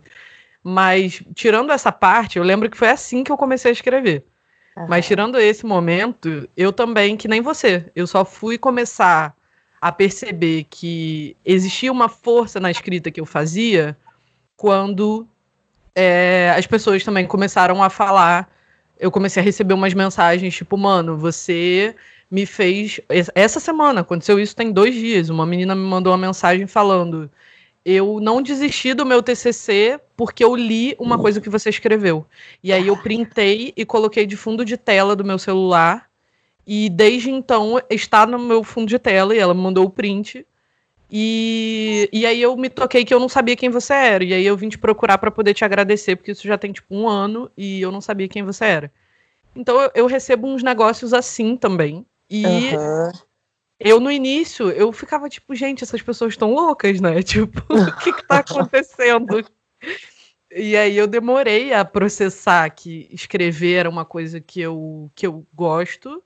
Mas, 0.67 1.21
tirando 1.36 1.71
essa 1.71 1.91
parte, 1.91 2.39
eu 2.39 2.43
lembro 2.43 2.67
que 2.71 2.75
foi 2.75 2.89
assim 2.89 3.23
que 3.23 3.32
eu 3.32 3.38
comecei 3.38 3.69
a 3.69 3.71
escrever. 3.71 4.25
Uhum. 4.75 4.88
Mas, 4.88 5.06
tirando 5.06 5.39
esse 5.39 5.63
momento, 5.63 6.49
eu 6.58 6.73
também, 6.73 7.15
que 7.15 7.28
nem 7.28 7.39
você, 7.39 7.86
eu 7.95 8.08
só 8.08 8.25
fui 8.25 8.58
começar 8.58 9.36
a 9.80 9.91
perceber 9.91 10.65
que 10.67 11.38
existia 11.45 11.91
uma 11.91 12.10
força 12.10 12.60
na 12.60 12.71
escrita 12.71 13.12
que 13.12 13.21
eu 13.21 13.28
fazia 13.28 13.95
quando 14.58 15.28
é, 15.93 16.51
as 16.58 16.65
pessoas 16.65 17.04
também 17.04 17.28
começaram 17.28 17.84
a 17.84 17.89
falar. 17.91 18.49
Eu 18.99 19.12
comecei 19.12 19.43
a 19.43 19.45
receber 19.45 19.75
umas 19.75 19.93
mensagens 19.93 20.56
tipo, 20.56 20.75
mano, 20.80 21.15
você 21.15 21.95
me 22.32 22.47
fez. 22.47 22.99
Essa 23.36 23.60
semana 23.60 24.01
aconteceu 24.01 24.39
isso 24.39 24.56
tem 24.56 24.71
dois 24.71 24.95
dias. 24.95 25.30
Uma 25.30 25.45
menina 25.45 25.75
me 25.75 25.88
mandou 25.88 26.12
uma 26.12 26.17
mensagem 26.17 26.65
falando 26.65 27.30
eu 27.86 28.19
não 28.19 28.41
desisti 28.41 28.95
do 28.95 29.06
meu 29.06 29.21
TCC 29.21 30.00
porque 30.17 30.43
eu 30.43 30.56
li 30.56 30.95
uma 30.98 31.19
coisa 31.19 31.39
que 31.39 31.50
você 31.50 31.69
escreveu. 31.69 32.26
E 32.63 32.74
aí 32.74 32.88
eu 32.88 32.98
printei 32.98 33.71
e 33.78 33.86
coloquei 33.86 34.26
de 34.26 34.36
fundo 34.36 34.65
de 34.65 34.76
tela 34.76 35.15
do 35.15 35.24
meu 35.24 35.38
celular. 35.38 36.10
E 36.65 36.89
desde 36.89 37.30
então 37.30 37.80
está 37.88 38.26
no 38.26 38.39
meu 38.39 38.63
fundo 38.63 38.88
de 38.88 38.98
tela 38.98 39.36
e 39.36 39.38
ela 39.38 39.54
mandou 39.54 39.86
o 39.86 39.89
print. 39.89 40.43
E, 41.12 42.10
e 42.12 42.26
aí 42.26 42.41
eu 42.41 42.58
me 42.58 42.69
toquei 42.69 43.06
que 43.06 43.13
eu 43.13 43.19
não 43.19 43.30
sabia 43.30 43.56
quem 43.56 43.69
você 43.69 43.93
era. 43.93 44.24
E 44.24 44.34
aí 44.34 44.45
eu 44.45 44.58
vim 44.58 44.67
te 44.67 44.80
procurar 44.80 45.19
para 45.19 45.30
poder 45.30 45.54
te 45.54 45.63
agradecer, 45.63 46.15
porque 46.15 46.32
isso 46.32 46.48
já 46.48 46.58
tem 46.58 46.71
tipo 46.71 46.95
um 46.95 47.08
ano 47.08 47.52
e 47.56 47.82
eu 47.82 47.91
não 47.91 48.02
sabia 48.02 48.28
quem 48.28 48.41
você 48.41 48.65
era. 48.65 48.91
Então 49.56 49.80
eu, 49.80 49.91
eu 49.93 50.06
recebo 50.08 50.48
uns 50.48 50.63
negócios 50.63 51.13
assim 51.13 51.56
também. 51.56 52.04
E 52.28 52.45
uhum. 52.45 53.12
Eu 53.79 53.99
no 53.99 54.11
início, 54.11 54.69
eu 54.69 54.91
ficava 54.91 55.29
tipo, 55.29 55.53
gente, 55.53 55.83
essas 55.83 56.01
pessoas 56.01 56.33
estão 56.33 56.53
loucas, 56.53 57.01
né? 57.01 57.21
Tipo, 57.23 57.61
o 57.69 57.97
que, 57.97 58.13
que 58.13 58.27
tá 58.27 58.39
acontecendo? 58.39 59.45
e 60.51 60.75
aí 60.77 60.95
eu 60.95 61.07
demorei 61.07 61.73
a 61.73 61.83
processar 61.83 62.69
que 62.69 63.07
escrever 63.11 63.73
era 63.73 63.89
uma 63.89 64.05
coisa 64.05 64.39
que 64.39 64.61
eu, 64.61 65.11
que 65.13 65.27
eu 65.27 65.45
gosto 65.53 66.23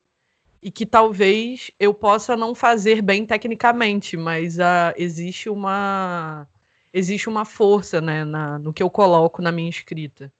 e 0.62 0.70
que 0.70 0.86
talvez 0.86 1.72
eu 1.80 1.94
possa 1.94 2.36
não 2.36 2.54
fazer 2.54 3.02
bem 3.02 3.26
tecnicamente, 3.26 4.16
mas 4.18 4.58
uh, 4.58 4.94
existe 4.98 5.50
uma 5.50 6.48
existe 6.94 7.30
uma 7.30 7.46
força 7.46 8.02
né, 8.02 8.26
na, 8.26 8.60
no 8.60 8.74
que 8.74 8.84
eu 8.84 8.90
coloco 8.90 9.42
na 9.42 9.52
minha 9.52 9.70
escrita. 9.70 10.32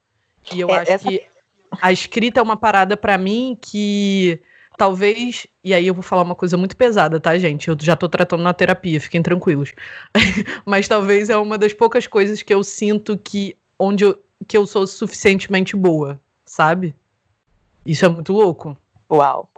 E 0.54 0.60
eu 0.60 0.70
é, 0.70 0.80
acho 0.80 0.92
essa... 0.92 1.10
que 1.10 1.26
a 1.82 1.92
escrita 1.92 2.40
é 2.40 2.44
uma 2.44 2.58
parada 2.58 2.98
para 2.98 3.18
mim 3.18 3.58
que 3.60 4.42
talvez, 4.80 5.46
e 5.64 5.74
aí 5.74 5.86
eu 5.86 5.94
vou 5.94 6.02
falar 6.02 6.24
uma 6.24 6.36
coisa 6.36 6.58
muito 6.58 6.76
pesada, 6.76 7.20
tá, 7.20 7.38
gente? 7.38 7.68
Eu 7.68 7.78
já 7.80 7.96
tô 7.96 8.10
tratando 8.10 8.42
na 8.42 8.54
terapia, 8.54 9.00
fiquem 9.00 9.22
tranquilos. 9.22 9.74
Mas 10.66 10.88
talvez 10.88 11.30
é 11.30 11.38
uma 11.38 11.58
das 11.58 11.74
poucas 11.74 12.08
coisas 12.08 12.42
que 12.42 12.54
eu 12.54 12.64
sinto 12.64 13.18
que 13.18 13.56
onde 13.78 14.06
eu, 14.06 14.18
que 14.48 14.58
eu 14.58 14.66
sou 14.66 14.88
suficientemente 14.88 15.76
boa, 15.76 16.20
sabe? 16.46 16.96
Isso 17.86 18.06
é 18.06 18.10
muito 18.10 18.34
louco. 18.34 18.78
Uau 19.12 19.50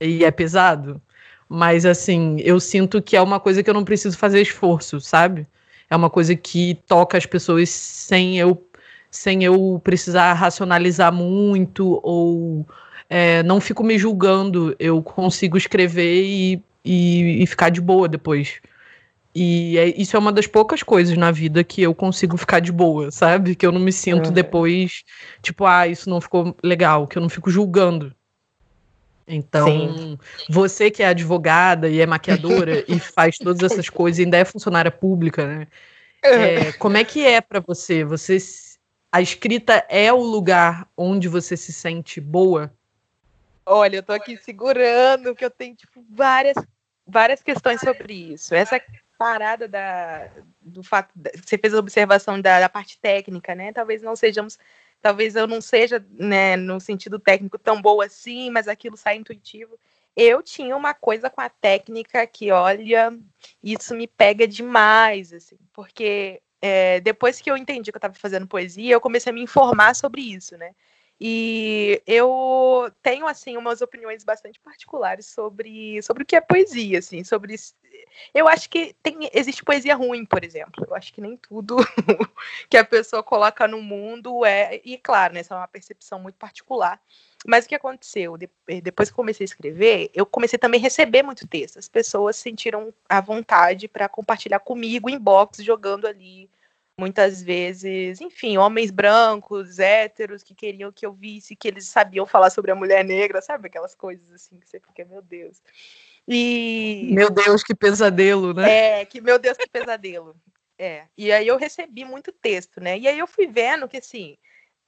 e 0.00 0.24
é 0.24 0.30
pesado. 0.30 1.00
Mas, 1.48 1.86
assim, 1.86 2.36
eu 2.40 2.60
sinto 2.60 3.02
que 3.02 3.16
é 3.16 3.22
uma 3.22 3.40
coisa 3.40 3.62
que 3.62 3.70
eu 3.70 3.74
não 3.74 3.84
preciso 3.84 4.16
fazer 4.18 4.40
esforço, 4.40 5.00
sabe? 5.00 5.46
É 5.88 5.96
uma 5.96 6.10
coisa 6.10 6.36
que 6.36 6.74
toca 6.86 7.16
as 7.16 7.24
pessoas 7.26 7.70
sem 7.70 8.38
eu, 8.38 8.62
sem 9.10 9.44
eu 9.44 9.80
precisar 9.82 10.34
racionalizar 10.34 11.12
muito 11.12 11.98
ou 12.02 12.66
é, 13.08 13.42
não 13.42 13.60
fico 13.60 13.82
me 13.82 13.98
julgando. 13.98 14.74
Eu 14.78 15.02
consigo 15.02 15.56
escrever 15.56 16.24
e, 16.24 16.62
e, 16.84 17.42
e 17.42 17.46
ficar 17.46 17.70
de 17.70 17.80
boa 17.80 18.08
depois. 18.08 18.60
E 19.34 19.78
é, 19.78 20.00
isso 20.00 20.16
é 20.16 20.18
uma 20.18 20.32
das 20.32 20.46
poucas 20.46 20.82
coisas 20.82 21.16
na 21.16 21.30
vida 21.30 21.62
que 21.62 21.82
eu 21.82 21.94
consigo 21.94 22.36
ficar 22.36 22.60
de 22.60 22.72
boa, 22.72 23.10
sabe? 23.10 23.54
Que 23.54 23.66
eu 23.66 23.72
não 23.72 23.80
me 23.80 23.92
sinto 23.92 24.30
depois, 24.30 25.04
tipo, 25.42 25.64
ah, 25.64 25.86
isso 25.86 26.10
não 26.10 26.20
ficou 26.20 26.56
legal, 26.62 27.06
que 27.06 27.18
eu 27.18 27.22
não 27.22 27.28
fico 27.28 27.50
julgando. 27.50 28.12
Então, 29.28 29.68
Sim. 29.68 30.18
você 30.48 30.90
que 30.90 31.02
é 31.02 31.08
advogada 31.08 31.88
e 31.88 32.00
é 32.00 32.06
maquiadora 32.06 32.82
e 32.88 32.98
faz 32.98 33.36
todas 33.36 33.62
essas 33.62 33.90
coisas, 33.90 34.18
e 34.18 34.22
ainda 34.22 34.38
é 34.38 34.44
funcionária 34.44 34.90
pública, 34.90 35.46
né? 35.46 35.66
É, 36.24 36.72
como 36.72 36.96
é 36.96 37.04
que 37.04 37.24
é 37.24 37.40
para 37.40 37.60
você? 37.60 38.02
Você 38.04 38.38
a 39.12 39.22
escrita 39.22 39.86
é 39.88 40.12
o 40.12 40.20
lugar 40.20 40.88
onde 40.96 41.28
você 41.28 41.56
se 41.56 41.72
sente 41.72 42.20
boa? 42.20 42.72
Olha, 43.70 43.96
eu 43.96 44.02
tô 44.02 44.12
aqui 44.12 44.36
segurando 44.38 45.34
que 45.34 45.44
eu 45.44 45.50
tenho 45.50 45.76
tipo 45.76 46.02
várias 46.10 46.56
várias 47.06 47.42
questões 47.42 47.80
sobre 47.80 48.32
isso. 48.32 48.54
Essa 48.54 48.80
parada 49.18 49.68
da 49.68 50.30
do 50.60 50.82
fato 50.82 51.12
você 51.34 51.58
fez 51.58 51.74
a 51.74 51.78
observação 51.78 52.40
da, 52.40 52.60
da 52.60 52.68
parte 52.68 52.98
técnica, 52.98 53.54
né? 53.54 53.72
Talvez 53.72 54.00
não 54.00 54.16
sejamos 54.16 54.58
talvez 55.02 55.36
eu 55.36 55.46
não 55.46 55.60
seja, 55.60 56.04
né, 56.10 56.56
no 56.56 56.80
sentido 56.80 57.18
técnico 57.18 57.58
tão 57.58 57.80
boa 57.80 58.06
assim, 58.06 58.50
mas 58.50 58.66
aquilo 58.68 58.96
sai 58.96 59.16
intuitivo. 59.16 59.78
Eu 60.16 60.42
tinha 60.42 60.76
uma 60.76 60.94
coisa 60.94 61.30
com 61.30 61.40
a 61.40 61.48
técnica 61.48 62.26
que, 62.26 62.50
olha, 62.50 63.16
isso 63.62 63.94
me 63.94 64.08
pega 64.08 64.48
demais, 64.48 65.32
assim, 65.32 65.56
porque 65.72 66.42
é, 66.60 67.00
depois 67.00 67.40
que 67.40 67.50
eu 67.50 67.56
entendi 67.56 67.92
que 67.92 67.96
eu 67.96 68.00
estava 68.00 68.14
fazendo 68.14 68.46
poesia, 68.46 68.94
eu 68.94 69.00
comecei 69.00 69.30
a 69.30 69.34
me 69.34 69.42
informar 69.42 69.94
sobre 69.94 70.22
isso, 70.22 70.56
né? 70.56 70.72
E 71.20 72.00
eu 72.06 72.92
tenho 73.02 73.26
assim 73.26 73.56
umas 73.56 73.80
opiniões 73.80 74.22
bastante 74.22 74.60
particulares 74.60 75.26
sobre, 75.26 76.00
sobre 76.02 76.22
o 76.22 76.26
que 76.26 76.36
é 76.36 76.40
poesia, 76.40 77.00
assim, 77.00 77.24
sobre 77.24 77.56
eu 78.34 78.48
acho 78.48 78.68
que 78.70 78.94
tem 79.02 79.28
existe 79.32 79.64
poesia 79.64 79.94
ruim, 79.94 80.24
por 80.24 80.44
exemplo. 80.44 80.84
Eu 80.88 80.94
acho 80.94 81.12
que 81.12 81.20
nem 81.20 81.36
tudo 81.36 81.76
que 82.68 82.76
a 82.76 82.84
pessoa 82.84 83.22
coloca 83.22 83.66
no 83.66 83.80
mundo 83.82 84.44
é, 84.44 84.80
e 84.84 84.98
claro, 84.98 85.34
né, 85.34 85.40
essa 85.40 85.54
é 85.54 85.56
uma 85.56 85.68
percepção 85.68 86.20
muito 86.20 86.36
particular. 86.36 87.00
Mas 87.46 87.64
o 87.64 87.68
que 87.68 87.74
aconteceu? 87.74 88.36
Depois 88.82 89.10
que 89.10 89.14
comecei 89.14 89.44
a 89.44 89.46
escrever, 89.46 90.10
eu 90.12 90.26
comecei 90.26 90.58
também 90.58 90.80
a 90.80 90.82
receber 90.82 91.22
muito 91.22 91.46
texto. 91.46 91.78
As 91.78 91.88
pessoas 91.88 92.36
sentiram 92.36 92.92
a 93.08 93.20
vontade 93.20 93.86
para 93.86 94.08
compartilhar 94.08 94.58
comigo 94.58 95.08
em 95.08 95.18
box, 95.18 95.62
jogando 95.62 96.06
ali 96.06 96.50
muitas 96.98 97.40
vezes, 97.40 98.20
enfim, 98.20 98.58
homens 98.58 98.90
brancos, 98.90 99.78
héteros, 99.78 100.42
que 100.42 100.54
queriam 100.54 100.90
que 100.90 101.06
eu 101.06 101.12
visse 101.12 101.54
que 101.54 101.68
eles 101.68 101.86
sabiam 101.86 102.26
falar 102.26 102.50
sobre 102.50 102.72
a 102.72 102.74
mulher 102.74 103.04
negra, 103.04 103.40
sabe? 103.40 103.68
Aquelas 103.68 103.94
coisas 103.94 104.30
assim 104.32 104.58
que 104.58 104.66
você 104.66 104.80
fica, 104.80 105.04
meu 105.04 105.22
Deus. 105.22 105.62
E. 106.26 107.08
Meu 107.12 107.30
Deus, 107.30 107.62
que 107.62 107.74
pesadelo, 107.74 108.52
né? 108.52 109.00
É, 109.00 109.04
que 109.04 109.20
meu 109.20 109.38
Deus, 109.38 109.56
que 109.56 109.68
pesadelo. 109.68 110.36
É. 110.76 111.04
E 111.16 111.30
aí 111.30 111.46
eu 111.46 111.56
recebi 111.56 112.04
muito 112.04 112.32
texto, 112.32 112.80
né? 112.80 112.98
E 112.98 113.06
aí 113.06 113.18
eu 113.18 113.26
fui 113.26 113.46
vendo 113.46 113.88
que 113.88 113.96
assim, 113.98 114.36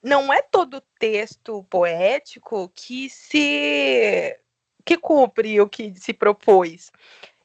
não 0.02 0.32
é 0.32 0.42
todo 0.42 0.82
texto 0.98 1.64
poético 1.64 2.68
que 2.74 3.08
se 3.08 4.36
que 4.84 4.96
cumpre 4.96 5.60
o 5.60 5.68
que 5.68 5.94
se 5.96 6.12
propôs. 6.12 6.90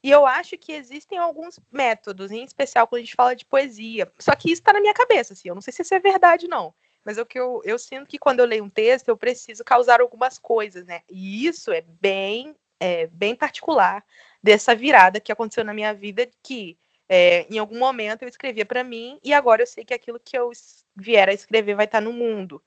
E 0.06 0.10
eu 0.12 0.24
acho 0.24 0.56
que 0.56 0.70
existem 0.70 1.18
alguns 1.18 1.58
métodos, 1.68 2.30
em 2.30 2.44
especial 2.44 2.86
quando 2.86 3.00
a 3.00 3.04
gente 3.04 3.16
fala 3.16 3.34
de 3.34 3.44
poesia. 3.44 4.08
Só 4.20 4.36
que 4.36 4.52
isso 4.52 4.60
está 4.62 4.72
na 4.72 4.80
minha 4.80 4.94
cabeça, 4.94 5.32
assim. 5.32 5.48
Eu 5.48 5.54
não 5.56 5.60
sei 5.60 5.72
se 5.72 5.82
isso 5.82 5.92
é 5.96 5.98
verdade, 5.98 6.46
não. 6.46 6.72
Mas 7.04 7.18
é 7.18 7.22
o 7.22 7.26
que 7.26 7.36
eu, 7.36 7.60
eu 7.64 7.76
sinto 7.76 8.06
que 8.06 8.16
quando 8.16 8.38
eu 8.38 8.46
leio 8.46 8.62
um 8.62 8.70
texto, 8.70 9.08
eu 9.08 9.16
preciso 9.16 9.64
causar 9.64 10.00
algumas 10.00 10.38
coisas, 10.38 10.86
né? 10.86 11.00
E 11.10 11.44
isso 11.44 11.72
é 11.72 11.80
bem, 11.80 12.54
é, 12.78 13.08
bem 13.08 13.34
particular 13.34 14.04
dessa 14.40 14.76
virada 14.76 15.18
que 15.18 15.32
aconteceu 15.32 15.64
na 15.64 15.74
minha 15.74 15.92
vida, 15.92 16.30
que 16.40 16.78
é, 17.08 17.44
em 17.52 17.58
algum 17.58 17.80
momento 17.80 18.22
eu 18.22 18.28
escrevia 18.28 18.64
para 18.64 18.84
mim 18.84 19.18
e 19.24 19.34
agora 19.34 19.62
eu 19.62 19.66
sei 19.66 19.84
que 19.84 19.92
aquilo 19.92 20.20
que 20.20 20.38
eu 20.38 20.52
vier 20.94 21.28
a 21.28 21.32
escrever 21.32 21.74
vai 21.74 21.86
estar 21.86 21.98
tá 21.98 22.04
no 22.04 22.12
mundo. 22.12 22.62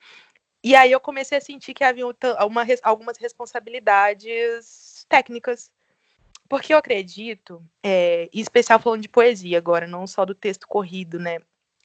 E 0.61 0.75
aí 0.75 0.91
eu 0.91 0.99
comecei 0.99 1.37
a 1.37 1.41
sentir 1.41 1.73
que 1.73 1.85
havia 1.85 2.05
uma, 2.05 2.65
algumas 2.83 3.17
responsabilidades 3.17 5.05
técnicas 5.07 5.71
porque 6.49 6.73
eu 6.73 6.77
acredito, 6.77 7.63
é, 7.83 8.27
em 8.33 8.39
especial 8.41 8.79
falando 8.79 9.03
de 9.03 9.09
poesia 9.09 9.57
agora, 9.57 9.85
não 9.85 10.07
só 10.07 10.25
do 10.25 10.33
texto 10.33 10.67
corrido, 10.67 11.19
né? 11.19 11.37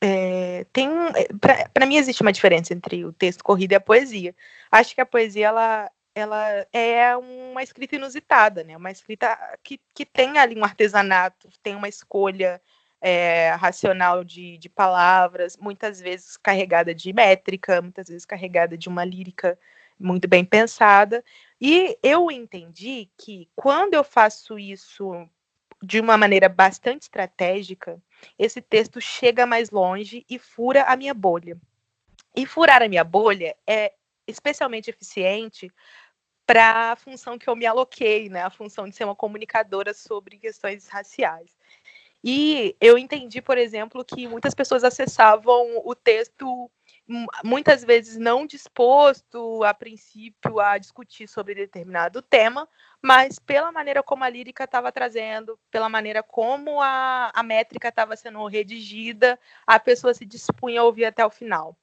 É, 0.03 0.67
tem 0.73 0.89
é, 1.15 1.29
para 1.73 1.87
mim 1.87 1.97
existe 1.97 2.23
uma 2.23 2.33
diferença 2.33 2.73
entre 2.75 3.05
o 3.05 3.13
texto 3.13 3.45
corrido 3.45 3.73
e 3.73 3.75
a 3.75 3.81
poesia. 3.81 4.35
Acho 4.73 4.95
que 4.95 5.01
a 5.01 5.07
poesia 5.07 5.49
ela, 5.49 5.91
ela 6.15 6.67
é 6.73 7.15
uma 7.17 7.63
escrita 7.63 7.97
inusitada, 7.97 8.65
né? 8.65 8.77
Uma 8.77 8.91
escrita 8.91 9.39
que, 9.63 9.79
que 9.95 10.07
tem 10.07 10.39
ali 10.39 10.59
um 10.59 10.65
artesanato, 10.65 11.49
tem 11.63 11.77
uma 11.77 11.89
escolha 11.89 12.61
é, 13.03 13.51
racional 13.51 14.25
de, 14.25 14.57
de 14.57 14.69
palavras, 14.71 15.59
muitas 15.59 16.01
vezes 16.01 16.39
carregada 16.39 16.95
de 16.95 17.13
métrica, 17.13 17.83
muitas 17.83 18.09
vezes 18.09 18.25
carregada 18.25 18.79
de 18.79 18.89
uma 18.89 19.05
lírica 19.05 19.59
muito 19.99 20.27
bem 20.27 20.45
pensada. 20.45 21.23
E 21.67 21.99
eu 22.03 22.31
entendi 22.31 23.09
que 23.17 23.49
quando 23.57 23.95
eu 23.95 24.05
faço 24.05 24.59
isso 24.59 25.27
de 25.83 25.99
uma 25.99 26.15
maneira 26.15 26.47
bastante 26.47 27.05
estratégica, 27.05 27.99
esse 28.39 28.61
texto 28.61 29.01
chega 29.01 29.47
mais 29.47 29.71
longe 29.71 30.27
e 30.29 30.39
fura 30.39 30.83
a 30.83 30.95
minha 30.95 31.15
bolha. 31.15 31.59
E 32.37 32.45
furar 32.45 32.83
a 32.83 32.89
minha 32.89 33.03
bolha 33.03 33.57
é 33.67 33.95
especialmente 34.27 34.91
eficiente 34.91 35.73
para 36.45 36.93
a 36.93 36.97
função 36.97 37.39
que 37.39 37.49
eu 37.49 37.57
me 37.57 37.65
aloquei, 37.65 38.29
né? 38.29 38.43
A 38.43 38.51
função 38.51 38.87
de 38.87 38.95
ser 38.95 39.05
uma 39.05 39.17
comunicadora 39.17 39.95
sobre 39.95 40.37
questões 40.37 40.87
raciais. 40.89 41.57
E 42.23 42.77
eu 42.79 42.99
entendi, 42.99 43.41
por 43.41 43.57
exemplo, 43.57 44.05
que 44.05 44.29
muitas 44.29 44.55
pessoas 44.55 44.85
acessavam 44.85 45.81
o 45.83 45.95
texto 45.95 46.71
muitas 47.45 47.85
vezes 47.85 48.17
não 48.17 48.47
disposto, 48.47 49.63
a 49.63 49.75
princípio, 49.75 50.59
a 50.59 50.79
discutir 50.79 51.29
sobre 51.29 51.55
determinado 51.55 52.23
tema, 52.23 52.69
mas 53.03 53.39
pela 53.39 53.71
maneira 53.71 54.03
como 54.03 54.25
a 54.25 54.29
lírica 54.29 54.65
estava 54.65 54.91
trazendo, 54.91 55.59
pela 55.71 55.89
maneira 55.89 56.23
como 56.23 56.81
a, 56.81 57.31
a 57.35 57.43
métrica 57.43 57.89
estava 57.89 58.17
sendo 58.17 58.47
redigida, 58.47 59.39
a 59.67 59.79
pessoa 59.79 60.15
se 60.15 60.25
dispunha 60.25 60.81
a 60.81 60.85
ouvir 60.85 61.05
até 61.05 61.25
o 61.25 61.31
final. 61.31 61.77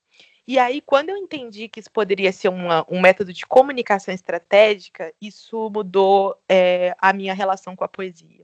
E 0.48 0.58
aí, 0.58 0.82
quando 0.82 1.10
eu 1.10 1.18
entendi 1.18 1.70
que 1.70 1.80
isso 1.80 1.92
poderia 1.92 2.32
ser 2.32 2.50
uma, 2.50 2.86
um 2.90 3.00
método 3.00 3.32
de 3.32 3.46
comunicação 3.46 4.14
estratégica, 4.14 5.14
isso 5.22 5.70
mudou 5.70 6.36
é, 6.50 6.96
a 7.00 7.14
minha 7.14 7.34
relação 7.34 7.76
com 7.76 7.84
a 7.84 7.88
poesia. 7.88 8.44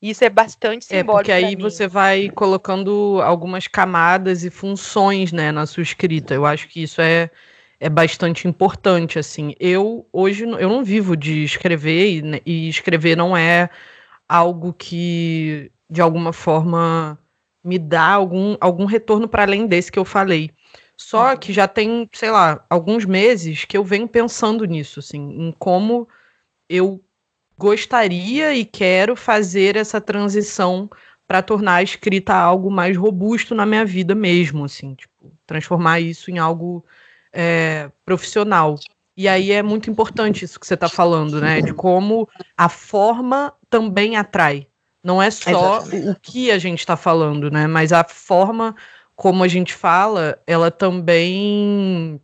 Isso 0.00 0.24
é 0.24 0.30
bastante 0.30 0.84
simbólico. 0.84 1.10
É, 1.10 1.14
porque 1.14 1.32
aí 1.32 1.56
você 1.56 1.88
vai 1.88 2.30
colocando 2.30 3.20
algumas 3.22 3.66
camadas 3.66 4.44
e 4.44 4.50
funções, 4.50 5.32
né, 5.32 5.50
na 5.50 5.66
sua 5.66 5.82
escrita. 5.82 6.34
Eu 6.34 6.46
acho 6.46 6.68
que 6.68 6.82
isso 6.82 7.00
é, 7.00 7.30
é 7.80 7.88
bastante 7.88 8.46
importante, 8.46 9.18
assim. 9.18 9.54
Eu, 9.58 10.06
hoje, 10.12 10.44
eu 10.44 10.68
não 10.68 10.84
vivo 10.84 11.16
de 11.16 11.42
escrever, 11.42 12.10
e, 12.10 12.22
né, 12.22 12.40
e 12.46 12.68
escrever 12.68 13.16
não 13.16 13.36
é 13.36 13.68
algo 14.28 14.72
que, 14.72 15.72
de 15.90 16.00
alguma 16.00 16.32
forma, 16.32 17.18
me 17.64 17.78
dá 17.78 18.08
algum, 18.12 18.56
algum 18.60 18.84
retorno 18.84 19.26
para 19.26 19.42
além 19.42 19.66
desse 19.66 19.90
que 19.90 19.98
eu 19.98 20.04
falei. 20.04 20.50
Só 20.96 21.30
uhum. 21.30 21.36
que 21.36 21.52
já 21.52 21.66
tem, 21.68 22.08
sei 22.12 22.30
lá, 22.30 22.64
alguns 22.68 23.04
meses 23.04 23.64
que 23.64 23.76
eu 23.76 23.84
venho 23.84 24.08
pensando 24.08 24.64
nisso, 24.64 25.00
assim, 25.00 25.18
em 25.18 25.52
como 25.58 26.08
eu 26.68 27.02
gostaria 27.58 28.54
e 28.54 28.64
quero 28.64 29.16
fazer 29.16 29.76
essa 29.76 30.00
transição 30.00 30.88
para 31.26 31.42
tornar 31.42 31.74
a 31.74 31.82
escrita 31.82 32.34
algo 32.34 32.70
mais 32.70 32.96
robusto 32.96 33.54
na 33.54 33.66
minha 33.66 33.84
vida 33.84 34.14
mesmo, 34.14 34.64
assim, 34.64 34.94
tipo, 34.94 35.30
transformar 35.46 36.00
isso 36.00 36.30
em 36.30 36.38
algo 36.38 36.84
é, 37.32 37.90
profissional. 38.06 38.76
E 39.16 39.28
aí 39.28 39.50
é 39.50 39.62
muito 39.62 39.90
importante 39.90 40.44
isso 40.44 40.58
que 40.58 40.66
você 40.66 40.74
está 40.74 40.88
falando, 40.88 41.40
né? 41.40 41.60
De 41.60 41.74
como 41.74 42.28
a 42.56 42.68
forma 42.68 43.52
também 43.68 44.16
atrai. 44.16 44.66
Não 45.02 45.20
é 45.20 45.30
só 45.30 45.78
Exatamente. 45.78 46.08
o 46.08 46.16
que 46.20 46.50
a 46.50 46.58
gente 46.58 46.78
está 46.78 46.96
falando, 46.96 47.50
né? 47.50 47.66
Mas 47.66 47.92
a 47.92 48.04
forma 48.04 48.74
como 49.16 49.42
a 49.42 49.48
gente 49.48 49.74
fala, 49.74 50.40
ela 50.46 50.70
também 50.70 52.20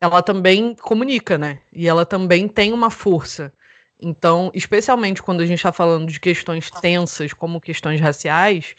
ela 0.00 0.20
também 0.20 0.74
comunica, 0.74 1.38
né? 1.38 1.60
E 1.72 1.86
ela 1.86 2.04
também 2.04 2.48
tem 2.48 2.72
uma 2.72 2.90
força. 2.90 3.52
Então, 4.02 4.50
especialmente 4.52 5.22
quando 5.22 5.42
a 5.42 5.46
gente 5.46 5.58
está 5.58 5.72
falando 5.72 6.08
de 6.08 6.18
questões 6.18 6.68
tensas, 6.70 7.32
como 7.32 7.60
questões 7.60 8.00
raciais, 8.00 8.74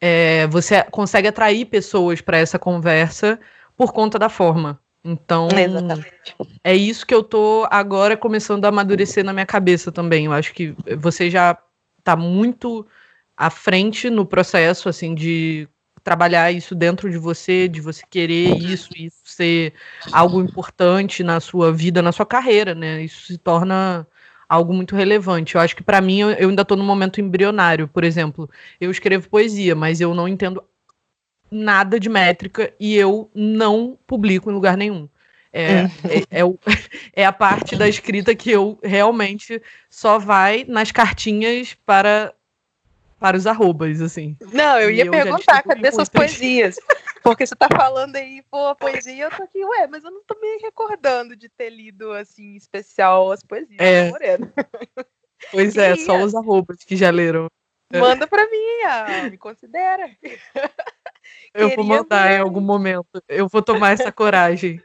é, 0.00 0.46
você 0.46 0.82
consegue 0.84 1.28
atrair 1.28 1.66
pessoas 1.66 2.22
para 2.22 2.38
essa 2.38 2.58
conversa 2.58 3.38
por 3.76 3.92
conta 3.92 4.18
da 4.18 4.30
forma. 4.30 4.80
Então, 5.04 5.48
Exatamente. 5.48 6.34
é 6.64 6.74
isso 6.74 7.06
que 7.06 7.14
eu 7.14 7.22
tô 7.22 7.68
agora 7.70 8.16
começando 8.16 8.64
a 8.64 8.68
amadurecer 8.68 9.22
na 9.22 9.34
minha 9.34 9.44
cabeça 9.44 9.92
também. 9.92 10.24
Eu 10.24 10.32
acho 10.32 10.54
que 10.54 10.74
você 10.96 11.30
já 11.30 11.58
está 11.98 12.16
muito 12.16 12.86
à 13.36 13.50
frente 13.50 14.08
no 14.08 14.24
processo, 14.24 14.88
assim, 14.88 15.14
de 15.14 15.68
trabalhar 16.02 16.52
isso 16.52 16.74
dentro 16.74 17.10
de 17.10 17.18
você, 17.18 17.68
de 17.68 17.82
você 17.82 18.02
querer 18.08 18.56
isso, 18.58 18.90
isso 18.96 19.20
ser 19.24 19.74
algo 20.10 20.40
importante 20.40 21.22
na 21.22 21.38
sua 21.40 21.70
vida, 21.70 22.00
na 22.00 22.12
sua 22.12 22.24
carreira, 22.24 22.74
né? 22.74 23.02
Isso 23.02 23.26
se 23.26 23.38
torna 23.38 24.06
algo 24.48 24.72
muito 24.72 24.94
relevante. 24.94 25.54
Eu 25.54 25.60
acho 25.60 25.76
que 25.76 25.82
para 25.82 26.00
mim 26.00 26.20
eu, 26.20 26.30
eu 26.30 26.48
ainda 26.48 26.62
estou 26.62 26.76
no 26.76 26.84
momento 26.84 27.20
embrionário, 27.20 27.88
por 27.88 28.04
exemplo. 28.04 28.48
Eu 28.80 28.90
escrevo 28.90 29.28
poesia, 29.28 29.74
mas 29.74 30.00
eu 30.00 30.14
não 30.14 30.28
entendo 30.28 30.62
nada 31.50 32.00
de 32.00 32.08
métrica 32.08 32.72
e 32.78 32.96
eu 32.96 33.30
não 33.34 33.98
publico 34.06 34.50
em 34.50 34.54
lugar 34.54 34.76
nenhum. 34.76 35.08
É, 35.52 35.62
é. 35.62 35.90
é, 36.08 36.40
é, 36.40 36.42
é, 37.22 37.24
a 37.24 37.32
parte 37.32 37.76
da 37.76 37.88
escrita 37.88 38.34
que 38.34 38.50
eu 38.50 38.76
realmente 38.82 39.62
só 39.88 40.18
vai 40.18 40.64
nas 40.66 40.90
cartinhas 40.90 41.74
para 41.86 42.34
para 43.24 43.38
os 43.38 43.46
arrobas, 43.46 44.02
assim. 44.02 44.36
Não, 44.52 44.78
eu 44.78 44.90
ia 44.90 45.10
perguntar, 45.10 45.62
cadê 45.62 45.90
suas 45.90 46.10
poesias? 46.12 46.76
Porque 47.22 47.46
você 47.46 47.56
tá 47.56 47.68
falando 47.74 48.16
aí, 48.16 48.44
pô, 48.50 48.76
poesia, 48.76 49.24
eu 49.24 49.30
tô 49.30 49.44
aqui, 49.44 49.64
ué, 49.64 49.86
mas 49.86 50.04
eu 50.04 50.10
não 50.10 50.22
tô 50.26 50.38
me 50.38 50.58
recordando 50.58 51.34
de 51.34 51.48
ter 51.48 51.70
lido, 51.70 52.12
assim, 52.12 52.54
especial 52.54 53.32
as 53.32 53.42
poesias 53.42 53.80
é. 53.80 54.10
Moreno. 54.10 54.52
Pois 55.50 55.74
é, 55.78 55.96
só 55.96 56.22
os 56.22 56.34
arrobas 56.34 56.76
que 56.84 56.98
já 56.98 57.08
leram. 57.08 57.46
Manda 57.90 58.26
pra 58.26 58.44
mim, 58.44 58.82
ah, 58.86 59.30
me 59.30 59.38
considera. 59.38 60.10
Eu 61.54 61.70
vou 61.70 61.82
mandar 61.82 62.30
em 62.30 62.40
algum 62.40 62.60
momento. 62.60 63.22
Eu 63.26 63.48
vou 63.48 63.62
tomar 63.62 63.92
essa 63.92 64.12
coragem. 64.12 64.82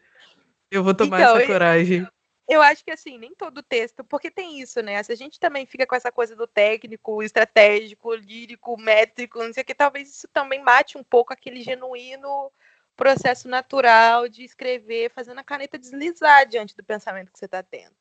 Eu 0.71 0.81
vou 0.81 0.93
tomar 0.93 1.19
então, 1.19 1.35
essa 1.35 1.45
coragem. 1.45 2.07
Eu 2.49 2.63
acho 2.63 2.83
que 2.83 2.89
assim, 2.89 3.19
nem 3.19 3.35
todo 3.35 3.61
texto, 3.61 4.03
porque 4.03 4.31
tem 4.31 4.59
isso, 4.59 4.81
né? 4.81 5.01
Se 5.03 5.11
a 5.11 5.15
gente 5.15 5.39
também 5.39 5.67
fica 5.67 5.85
com 5.85 5.95
essa 5.95 6.11
coisa 6.11 6.35
do 6.35 6.47
técnico, 6.47 7.21
estratégico, 7.21 8.15
lírico, 8.15 8.75
métrico, 8.75 9.43
não 9.43 9.53
sei 9.53 9.61
o 9.61 9.65
que, 9.65 9.75
talvez 9.75 10.09
isso 10.09 10.27
também 10.29 10.63
mate 10.63 10.97
um 10.97 11.03
pouco 11.03 11.31
aquele 11.31 11.61
genuíno 11.61 12.51
processo 12.95 13.47
natural 13.47 14.27
de 14.27 14.43
escrever, 14.43 15.11
fazendo 15.11 15.39
a 15.39 15.43
caneta 15.43 15.77
deslizar 15.77 16.47
diante 16.47 16.75
do 16.75 16.83
pensamento 16.83 17.31
que 17.31 17.37
você 17.37 17.45
está 17.45 17.61
tendo. 17.61 17.95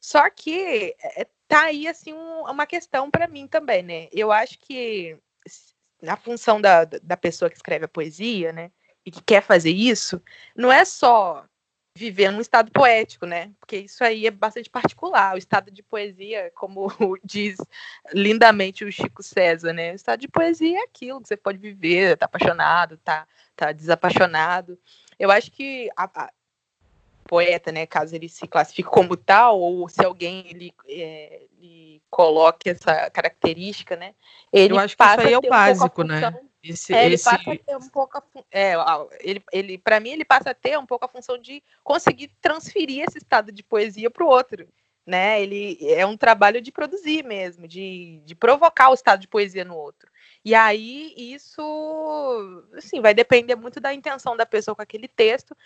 Só 0.00 0.28
que 0.30 0.96
é, 0.98 1.26
tá 1.46 1.64
aí 1.64 1.86
assim 1.86 2.14
um, 2.14 2.50
uma 2.50 2.66
questão 2.66 3.10
para 3.10 3.28
mim 3.28 3.46
também, 3.46 3.82
né? 3.82 4.08
Eu 4.10 4.32
acho 4.32 4.58
que 4.58 5.18
a 6.08 6.16
função 6.16 6.60
da, 6.60 6.84
da 6.84 7.16
pessoa 7.16 7.50
que 7.50 7.56
escreve 7.56 7.84
a 7.84 7.88
poesia, 7.88 8.52
né, 8.52 8.72
e 9.04 9.10
que 9.10 9.22
quer 9.22 9.42
fazer 9.42 9.70
isso, 9.70 10.22
não 10.56 10.72
é 10.72 10.84
só 10.84 11.44
viver 11.94 12.30
num 12.30 12.40
estado 12.40 12.70
poético, 12.70 13.26
né? 13.26 13.52
Porque 13.60 13.76
isso 13.76 14.02
aí 14.02 14.26
é 14.26 14.30
bastante 14.30 14.70
particular. 14.70 15.34
O 15.34 15.38
estado 15.38 15.70
de 15.70 15.82
poesia, 15.82 16.50
como 16.54 16.86
diz 17.22 17.58
lindamente 18.12 18.84
o 18.84 18.92
Chico 18.92 19.22
César, 19.22 19.72
né? 19.72 19.92
O 19.92 19.96
estado 19.96 20.20
de 20.20 20.28
poesia 20.28 20.78
é 20.78 20.82
aquilo 20.82 21.20
que 21.20 21.28
você 21.28 21.36
pode 21.36 21.58
viver, 21.58 22.16
tá 22.16 22.26
apaixonado, 22.26 22.96
tá, 22.98 23.26
tá 23.54 23.72
desapaixonado. 23.72 24.78
Eu 25.18 25.30
acho 25.30 25.50
que 25.52 25.90
a, 25.96 26.04
a 26.04 26.32
poeta, 27.24 27.70
né, 27.70 27.86
caso 27.86 28.14
ele 28.14 28.28
se 28.28 28.46
classifique 28.46 28.88
como 28.88 29.16
tal, 29.16 29.60
ou 29.60 29.88
se 29.88 30.04
alguém 30.04 30.46
ele, 30.48 30.74
é, 30.88 31.42
ele 31.58 32.02
coloque 32.10 32.70
essa 32.70 33.10
característica, 33.10 33.96
né? 33.96 34.14
Ele 34.52 34.74
Eu 34.74 34.78
acho 34.78 34.96
que 34.96 35.04
isso 35.04 35.20
aí 35.20 35.32
é 35.32 35.38
o 35.38 35.42
básico, 35.42 36.02
um 36.02 36.06
né? 36.06 36.20
Esse, 36.62 36.94
é, 36.94 37.06
ele 37.06 37.16
esse... 37.16 37.24
passa 37.24 37.50
a 37.50 37.58
ter 37.58 37.76
um 37.76 37.88
pouco 37.88 38.16
a, 38.16 38.22
é, 38.50 38.74
ele, 39.20 39.42
ele 39.52 39.78
para 39.78 39.98
mim 39.98 40.10
ele 40.10 40.24
passa 40.24 40.50
a 40.50 40.54
ter 40.54 40.78
um 40.78 40.86
pouco 40.86 41.04
a 41.04 41.08
função 41.08 41.36
de 41.36 41.62
conseguir 41.82 42.30
transferir 42.40 43.04
esse 43.04 43.18
estado 43.18 43.50
de 43.50 43.64
poesia 43.64 44.08
para 44.08 44.24
o 44.24 44.28
outro, 44.28 44.68
né? 45.04 45.42
Ele 45.42 45.76
é 45.80 46.06
um 46.06 46.16
trabalho 46.16 46.60
de 46.60 46.70
produzir 46.70 47.24
mesmo, 47.24 47.66
de, 47.66 48.22
de 48.24 48.34
provocar 48.36 48.90
o 48.90 48.94
estado 48.94 49.20
de 49.20 49.28
poesia 49.28 49.64
no 49.64 49.76
outro. 49.76 50.08
E 50.44 50.54
aí 50.54 51.12
isso, 51.16 52.64
assim, 52.76 53.00
vai 53.00 53.12
depender 53.12 53.56
muito 53.56 53.80
da 53.80 53.92
intenção 53.92 54.36
da 54.36 54.46
pessoa 54.46 54.76
com 54.76 54.82
aquele 54.82 55.08
texto. 55.08 55.56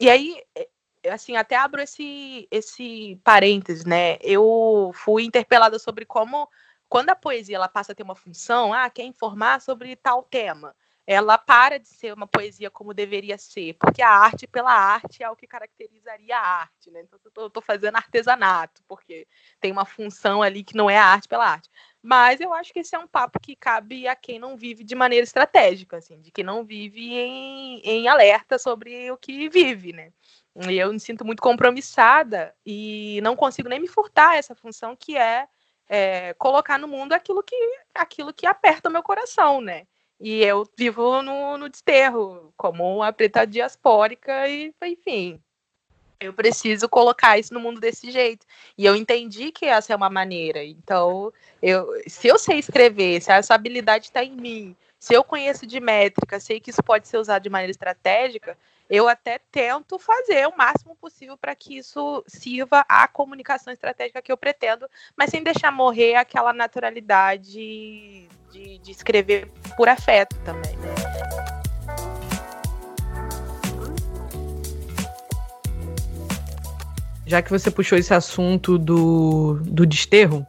E 0.00 0.08
aí 0.08 0.40
é, 0.54 0.68
assim, 1.10 1.36
até 1.36 1.56
abro 1.56 1.80
esse 1.80 2.46
esse 2.50 3.20
parênteses, 3.24 3.84
né? 3.84 4.16
Eu 4.20 4.92
fui 4.94 5.24
interpelada 5.24 5.78
sobre 5.78 6.04
como 6.04 6.48
quando 6.88 7.10
a 7.10 7.16
poesia 7.16 7.56
ela 7.56 7.68
passa 7.68 7.92
a 7.92 7.94
ter 7.94 8.02
uma 8.02 8.14
função, 8.14 8.72
ah, 8.72 8.88
quer 8.90 9.04
informar 9.04 9.60
sobre 9.60 9.96
tal 9.96 10.22
tema, 10.22 10.74
ela 11.06 11.38
para 11.38 11.78
de 11.78 11.88
ser 11.88 12.12
uma 12.12 12.26
poesia 12.26 12.68
como 12.68 12.92
deveria 12.92 13.38
ser, 13.38 13.74
porque 13.74 14.02
a 14.02 14.10
arte 14.10 14.46
pela 14.46 14.72
arte 14.72 15.22
é 15.22 15.30
o 15.30 15.36
que 15.36 15.46
caracterizaria 15.46 16.36
a 16.36 16.60
arte, 16.62 16.90
né? 16.90 17.00
Então 17.00 17.18
eu 17.36 17.46
estou 17.46 17.62
fazendo 17.62 17.94
artesanato, 17.94 18.82
porque 18.88 19.26
tem 19.60 19.70
uma 19.70 19.84
função 19.84 20.42
ali 20.42 20.64
que 20.64 20.74
não 20.76 20.90
é 20.90 20.98
a 20.98 21.04
arte 21.04 21.28
pela 21.28 21.46
arte. 21.46 21.70
Mas 22.02 22.40
eu 22.40 22.52
acho 22.52 22.72
que 22.72 22.80
esse 22.80 22.96
é 22.96 22.98
um 22.98 23.06
papo 23.06 23.38
que 23.38 23.54
cabe 23.54 24.08
a 24.08 24.16
quem 24.16 24.40
não 24.40 24.56
vive 24.56 24.82
de 24.82 24.96
maneira 24.96 25.22
estratégica, 25.22 25.96
assim, 25.98 26.20
de 26.20 26.32
quem 26.32 26.44
não 26.44 26.64
vive 26.64 27.14
em, 27.14 27.80
em 27.84 28.08
alerta 28.08 28.58
sobre 28.58 29.08
o 29.12 29.16
que 29.16 29.48
vive, 29.48 29.92
né? 29.92 30.12
E 30.68 30.76
eu 30.76 30.92
me 30.92 30.98
sinto 30.98 31.24
muito 31.24 31.42
compromissada 31.42 32.52
e 32.64 33.20
não 33.22 33.36
consigo 33.36 33.68
nem 33.68 33.78
me 33.78 33.86
furtar 33.86 34.36
essa 34.36 34.56
função 34.56 34.96
que 34.96 35.16
é 35.16 35.46
é, 35.88 36.34
colocar 36.34 36.78
no 36.78 36.88
mundo 36.88 37.12
aquilo 37.12 37.42
que, 37.42 37.56
aquilo 37.94 38.32
que 38.32 38.46
aperta 38.46 38.88
o 38.88 38.92
meu 38.92 39.02
coração, 39.02 39.60
né? 39.60 39.86
E 40.20 40.42
eu 40.42 40.66
vivo 40.76 41.22
no, 41.22 41.58
no 41.58 41.68
desterro, 41.68 42.52
como 42.56 42.96
uma 42.96 43.12
preta 43.12 43.46
diaspórica, 43.46 44.48
e 44.48 44.74
enfim. 44.84 45.40
Eu 46.18 46.32
preciso 46.32 46.88
colocar 46.88 47.38
isso 47.38 47.52
no 47.52 47.60
mundo 47.60 47.78
desse 47.78 48.10
jeito. 48.10 48.46
E 48.78 48.86
eu 48.86 48.96
entendi 48.96 49.52
que 49.52 49.66
essa 49.66 49.92
é 49.92 49.96
uma 49.96 50.08
maneira. 50.08 50.64
Então, 50.64 51.30
eu, 51.60 51.86
se 52.08 52.26
eu 52.26 52.38
sei 52.38 52.58
escrever, 52.58 53.20
se 53.20 53.30
essa 53.30 53.54
habilidade 53.54 54.06
está 54.06 54.24
em 54.24 54.34
mim, 54.34 54.76
se 54.98 55.12
eu 55.12 55.22
conheço 55.22 55.66
de 55.66 55.78
métrica, 55.78 56.40
sei 56.40 56.58
que 56.58 56.70
isso 56.70 56.82
pode 56.82 57.06
ser 57.06 57.18
usado 57.18 57.42
de 57.42 57.50
maneira 57.50 57.70
estratégica, 57.70 58.56
eu 58.88 59.08
até 59.08 59.40
tento 59.50 59.98
fazer 59.98 60.46
o 60.46 60.56
máximo 60.56 60.96
possível 60.96 61.36
para 61.36 61.54
que 61.54 61.78
isso 61.78 62.24
sirva 62.26 62.84
à 62.88 63.08
comunicação 63.08 63.72
estratégica 63.72 64.22
que 64.22 64.30
eu 64.30 64.36
pretendo, 64.36 64.88
mas 65.16 65.30
sem 65.30 65.42
deixar 65.42 65.72
morrer 65.72 66.14
aquela 66.14 66.52
naturalidade 66.52 68.28
de, 68.52 68.78
de 68.78 68.90
escrever 68.90 69.50
por 69.76 69.88
afeto 69.88 70.36
também. 70.44 70.76
Né? 70.76 70.94
Já 77.26 77.42
que 77.42 77.50
você 77.50 77.72
puxou 77.72 77.98
esse 77.98 78.14
assunto 78.14 78.78
do, 78.78 79.58
do 79.64 79.84
desterro, 79.84 80.46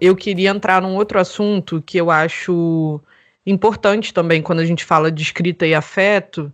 eu 0.00 0.14
queria 0.14 0.50
entrar 0.50 0.80
num 0.80 0.94
outro 0.94 1.18
assunto 1.18 1.82
que 1.82 1.98
eu 1.98 2.08
acho 2.08 3.00
importante 3.44 4.14
também 4.14 4.40
quando 4.40 4.60
a 4.60 4.64
gente 4.64 4.84
fala 4.84 5.10
de 5.10 5.22
escrita 5.24 5.66
e 5.66 5.74
afeto, 5.74 6.52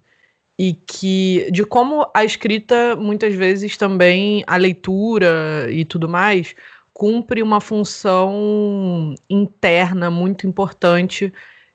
e 0.59 0.75
que 0.75 1.51
de 1.51 1.65
como 1.65 2.09
a 2.15 2.25
escrita 2.25 2.95
muitas 2.97 3.35
vezes 3.35 3.77
também 3.77 4.45
a 4.47 4.57
leitura 4.57 5.67
e 5.71 5.85
tudo 5.85 6.09
mais 6.09 6.55
cumpre 6.93 7.43
uma 7.43 7.61
função 7.61 9.15
interna 9.29 10.11
muito 10.11 10.47
importante 10.47 11.33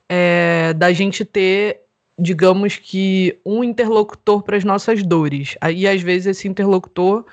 é, 0.08 0.72
da 0.72 0.92
gente 0.92 1.24
ter, 1.26 1.82
digamos 2.18 2.76
que, 2.76 3.38
um 3.44 3.62
interlocutor 3.62 4.42
para 4.42 4.56
as 4.56 4.64
nossas 4.64 5.02
dores. 5.02 5.56
Aí, 5.60 5.86
às 5.86 6.00
vezes, 6.00 6.38
esse 6.38 6.48
interlocutor 6.48 7.26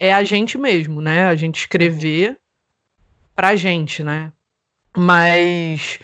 é 0.00 0.12
a 0.12 0.24
gente 0.24 0.56
mesmo, 0.58 1.00
né? 1.02 1.26
A 1.26 1.36
gente 1.36 1.60
escrever 1.60 2.38
para 3.36 3.48
a 3.48 3.56
gente, 3.56 4.02
né? 4.02 4.32
Mas 4.96 6.00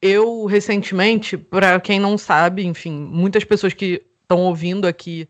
eu, 0.00 0.46
recentemente, 0.46 1.36
para 1.36 1.78
quem 1.78 2.00
não 2.00 2.16
sabe, 2.16 2.64
enfim, 2.64 2.92
muitas 2.92 3.44
pessoas 3.44 3.74
que 3.74 4.02
estão 4.34 4.46
ouvindo 4.46 4.86
aqui 4.86 5.28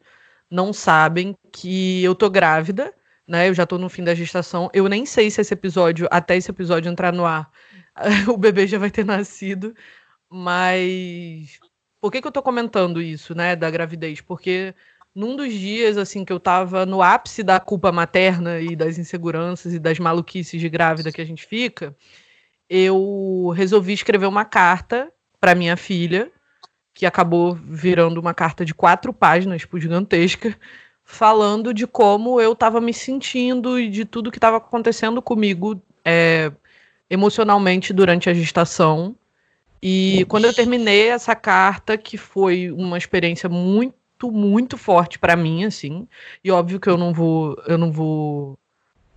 não 0.50 0.72
sabem 0.72 1.36
que 1.52 2.02
eu 2.04 2.14
tô 2.14 2.30
grávida, 2.30 2.94
né? 3.26 3.48
Eu 3.48 3.54
já 3.54 3.66
tô 3.66 3.78
no 3.78 3.88
fim 3.88 4.04
da 4.04 4.14
gestação. 4.14 4.70
Eu 4.72 4.88
nem 4.88 5.04
sei 5.04 5.30
se 5.30 5.40
esse 5.40 5.52
episódio, 5.52 6.06
até 6.10 6.36
esse 6.36 6.50
episódio 6.50 6.90
entrar 6.90 7.12
no 7.12 7.24
ar, 7.24 7.50
o 8.32 8.36
bebê 8.36 8.66
já 8.66 8.78
vai 8.78 8.90
ter 8.90 9.04
nascido. 9.04 9.74
Mas 10.30 11.58
por 12.00 12.12
que, 12.12 12.20
que 12.20 12.26
eu 12.28 12.32
tô 12.32 12.42
comentando 12.42 13.02
isso, 13.02 13.34
né, 13.34 13.56
da 13.56 13.70
gravidez? 13.70 14.20
Porque 14.20 14.74
num 15.14 15.36
dos 15.36 15.52
dias, 15.52 15.96
assim, 15.96 16.24
que 16.24 16.32
eu 16.32 16.40
tava 16.40 16.86
no 16.86 17.02
ápice 17.02 17.42
da 17.42 17.58
culpa 17.60 17.90
materna 17.92 18.60
e 18.60 18.76
das 18.76 18.98
inseguranças 18.98 19.72
e 19.74 19.78
das 19.78 19.98
maluquices 19.98 20.60
de 20.60 20.68
grávida 20.68 21.12
que 21.12 21.20
a 21.20 21.24
gente 21.24 21.46
fica, 21.46 21.96
eu 22.68 23.52
resolvi 23.56 23.92
escrever 23.92 24.26
uma 24.26 24.44
carta 24.44 25.12
para 25.40 25.54
minha 25.54 25.76
filha, 25.76 26.30
que 26.94 27.04
acabou 27.04 27.54
virando 27.54 28.18
uma 28.20 28.32
carta 28.32 28.64
de 28.64 28.72
quatro 28.72 29.12
páginas, 29.12 29.60
tipo, 29.62 29.78
gigantesca, 29.78 30.56
falando 31.04 31.74
de 31.74 31.86
como 31.86 32.40
eu 32.40 32.54
tava 32.54 32.80
me 32.80 32.94
sentindo 32.94 33.78
e 33.78 33.90
de 33.90 34.04
tudo 34.04 34.30
que 34.30 34.38
estava 34.38 34.56
acontecendo 34.56 35.20
comigo 35.20 35.82
é, 36.04 36.50
emocionalmente 37.10 37.92
durante 37.92 38.30
a 38.30 38.34
gestação 38.34 39.14
e 39.86 40.24
quando 40.30 40.46
eu 40.46 40.54
terminei 40.54 41.08
essa 41.08 41.36
carta, 41.36 41.98
que 41.98 42.16
foi 42.16 42.70
uma 42.70 42.96
experiência 42.96 43.50
muito, 43.50 44.32
muito 44.32 44.78
forte 44.78 45.18
para 45.18 45.36
mim, 45.36 45.66
assim, 45.66 46.08
e 46.42 46.50
óbvio 46.50 46.80
que 46.80 46.88
eu 46.88 46.96
não 46.96 47.12
vou, 47.12 47.54
eu 47.66 47.76
não 47.76 47.92
vou 47.92 48.58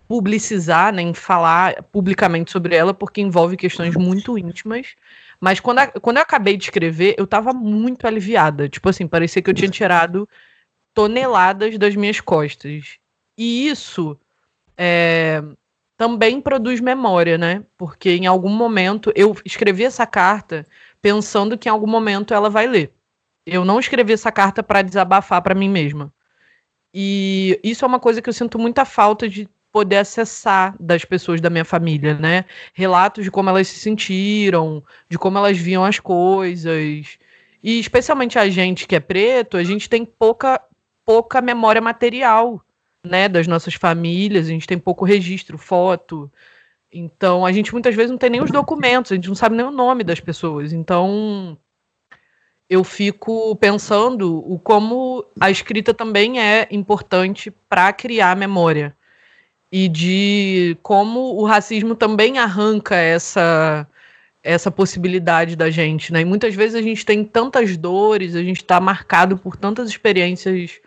publicizar 0.10 0.92
nem 0.94 1.14
falar 1.14 1.84
publicamente 1.84 2.52
sobre 2.52 2.76
ela, 2.76 2.94
porque 2.94 3.22
envolve 3.22 3.56
questões 3.56 3.96
muito 3.96 4.38
íntimas. 4.38 4.96
Mas 5.40 5.60
quando, 5.60 5.80
a, 5.80 5.88
quando 5.88 6.18
eu 6.18 6.24
acabei 6.24 6.58
de 6.58 6.66
escrever, 6.66 7.16
eu 7.18 7.28
tava 7.28 7.54
muito 7.54 8.08
aliviada. 8.08 8.68
Tipo 8.68 8.90
assim, 8.90 9.08
parecia 9.08 9.42
que 9.42 9.50
eu 9.50 9.54
tinha 9.54 9.70
tirado 9.70 10.28
toneladas 10.94 11.78
das 11.78 11.96
minhas 11.96 12.20
costas. 12.20 12.98
E 13.38 13.68
isso 13.68 14.20
é, 14.76 15.44
também 15.96 16.42
produz 16.42 16.80
memória, 16.80 17.38
né? 17.38 17.64
Porque 17.78 18.12
em 18.12 18.26
algum 18.26 18.50
momento 18.50 19.12
eu 19.16 19.36
escrevi 19.46 19.84
essa 19.84 20.06
carta 20.06 20.66
pensando 21.02 21.58
que 21.58 21.70
em 21.70 21.72
algum 21.72 21.88
momento 21.88 22.34
ela 22.34 22.50
vai 22.50 22.68
ler. 22.68 22.94
Eu 23.46 23.64
não 23.64 23.80
escrevi 23.80 24.14
essa 24.14 24.32
carta 24.32 24.62
para 24.64 24.82
desabafar 24.82 25.42
para 25.42 25.56
mim 25.56 25.70
mesma. 25.70 26.14
E 26.94 27.60
isso 27.64 27.86
é 27.86 27.88
uma 27.88 28.00
coisa 28.00 28.22
que 28.22 28.30
eu 28.30 28.34
sinto 28.34 28.60
muita 28.60 28.86
falta 28.86 29.30
de 29.30 29.48
poder 29.78 29.98
acessar 29.98 30.76
das 30.80 31.06
pessoas 31.06 31.40
da 31.40 31.52
minha 31.52 31.64
família, 31.64 32.16
né? 32.16 32.46
Relatos 32.74 33.24
de 33.24 33.30
como 33.30 33.48
elas 33.48 33.68
se 33.68 33.80
sentiram, 33.80 34.84
de 35.08 35.20
como 35.20 35.38
elas 35.38 35.56
viam 35.56 35.86
as 35.86 36.00
coisas. 36.00 37.20
E 37.62 37.80
especialmente 37.80 38.40
a 38.40 38.50
gente 38.50 38.88
que 38.88 38.96
é 38.96 39.00
preto, 39.00 39.56
a 39.56 39.64
gente 39.64 39.88
tem 39.88 40.04
pouca 40.04 40.60
pouca 41.06 41.42
memória 41.42 41.80
material 41.80 42.60
né, 43.06 43.30
das 43.30 43.46
nossas 43.46 43.76
famílias, 43.76 44.48
a 44.48 44.50
gente 44.50 44.66
tem 44.66 44.80
pouco 44.80 45.06
registro, 45.06 45.60
foto. 45.60 46.32
Então, 46.92 47.46
a 47.46 47.52
gente 47.52 47.72
muitas 47.72 47.94
vezes 47.94 48.10
não 48.10 48.18
tem 48.18 48.32
nem 48.32 48.42
os 48.42 48.50
documentos, 48.50 49.12
a 49.12 49.16
gente 49.16 49.28
não 49.28 49.36
sabe 49.36 49.56
nem 49.56 49.66
o 49.66 49.72
nome 49.72 50.04
das 50.04 50.20
pessoas. 50.20 50.74
Então, 50.74 51.56
eu 52.68 52.84
fico 52.84 53.56
pensando 53.58 54.40
o 54.52 54.58
como 54.58 55.24
a 55.40 55.52
escrita 55.52 55.94
também 55.94 56.42
é 56.42 56.68
importante 56.72 57.52
para 57.70 57.94
criar 57.94 58.36
memória 58.36 58.97
e 59.72 59.88
de 59.88 60.78
como 60.82 61.36
o 61.36 61.46
racismo 61.46 61.96
também 61.96 62.38
arranca 62.40 62.96
essa 62.96 63.88
essa 64.44 64.72
possibilidade 64.72 65.58
da 65.58 65.70
gente, 65.70 66.14
né? 66.14 66.22
E 66.22 66.26
muitas 66.26 66.56
vezes 66.56 66.76
a 66.76 66.82
gente 66.82 67.06
tem 67.06 67.24
tantas 67.26 67.76
dores, 67.76 68.34
a 68.34 68.42
gente 68.44 68.58
está 68.58 68.80
marcado 68.80 69.38
por 69.38 69.58
tantas 69.58 69.90
experiências 69.90 70.80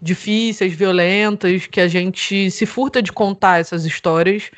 difíceis, 0.00 0.72
violentas, 0.72 1.66
que 1.66 1.80
a 1.80 1.88
gente 1.88 2.50
se 2.50 2.64
furta 2.64 3.02
de 3.02 3.12
contar 3.12 3.60
essas 3.60 3.84
histórias. 3.84 4.50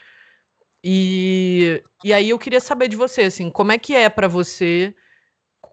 E, 0.84 1.82
e 2.04 2.12
aí 2.12 2.30
eu 2.30 2.38
queria 2.38 2.60
saber 2.60 2.88
de 2.88 2.96
você, 2.96 3.22
assim, 3.22 3.50
como 3.50 3.72
é 3.72 3.78
que 3.78 3.94
é 3.96 4.08
para 4.08 4.28
você, 4.28 4.94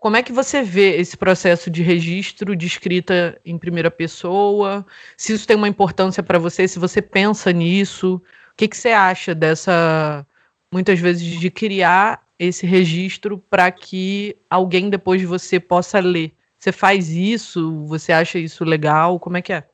como 0.01 0.17
é 0.17 0.23
que 0.23 0.33
você 0.33 0.63
vê 0.63 0.95
esse 0.97 1.15
processo 1.15 1.69
de 1.69 1.83
registro 1.83 2.55
de 2.55 2.65
escrita 2.65 3.39
em 3.45 3.55
primeira 3.55 3.91
pessoa? 3.91 4.83
Se 5.15 5.31
isso 5.31 5.45
tem 5.45 5.55
uma 5.55 5.67
importância 5.67 6.23
para 6.23 6.39
você, 6.39 6.67
se 6.67 6.79
você 6.79 7.03
pensa 7.03 7.51
nisso, 7.53 8.15
o 8.15 8.55
que, 8.57 8.67
que 8.67 8.75
você 8.75 8.89
acha 8.89 9.35
dessa, 9.35 10.25
muitas 10.73 10.99
vezes, 10.99 11.39
de 11.39 11.51
criar 11.51 12.27
esse 12.39 12.65
registro 12.65 13.37
para 13.37 13.71
que 13.71 14.35
alguém 14.49 14.89
depois 14.89 15.21
de 15.21 15.27
você 15.27 15.59
possa 15.59 15.99
ler? 15.99 16.33
Você 16.57 16.71
faz 16.71 17.09
isso? 17.11 17.85
Você 17.85 18.11
acha 18.11 18.39
isso 18.39 18.65
legal? 18.65 19.19
Como 19.19 19.37
é 19.37 19.41
que 19.43 19.53
é? 19.53 19.70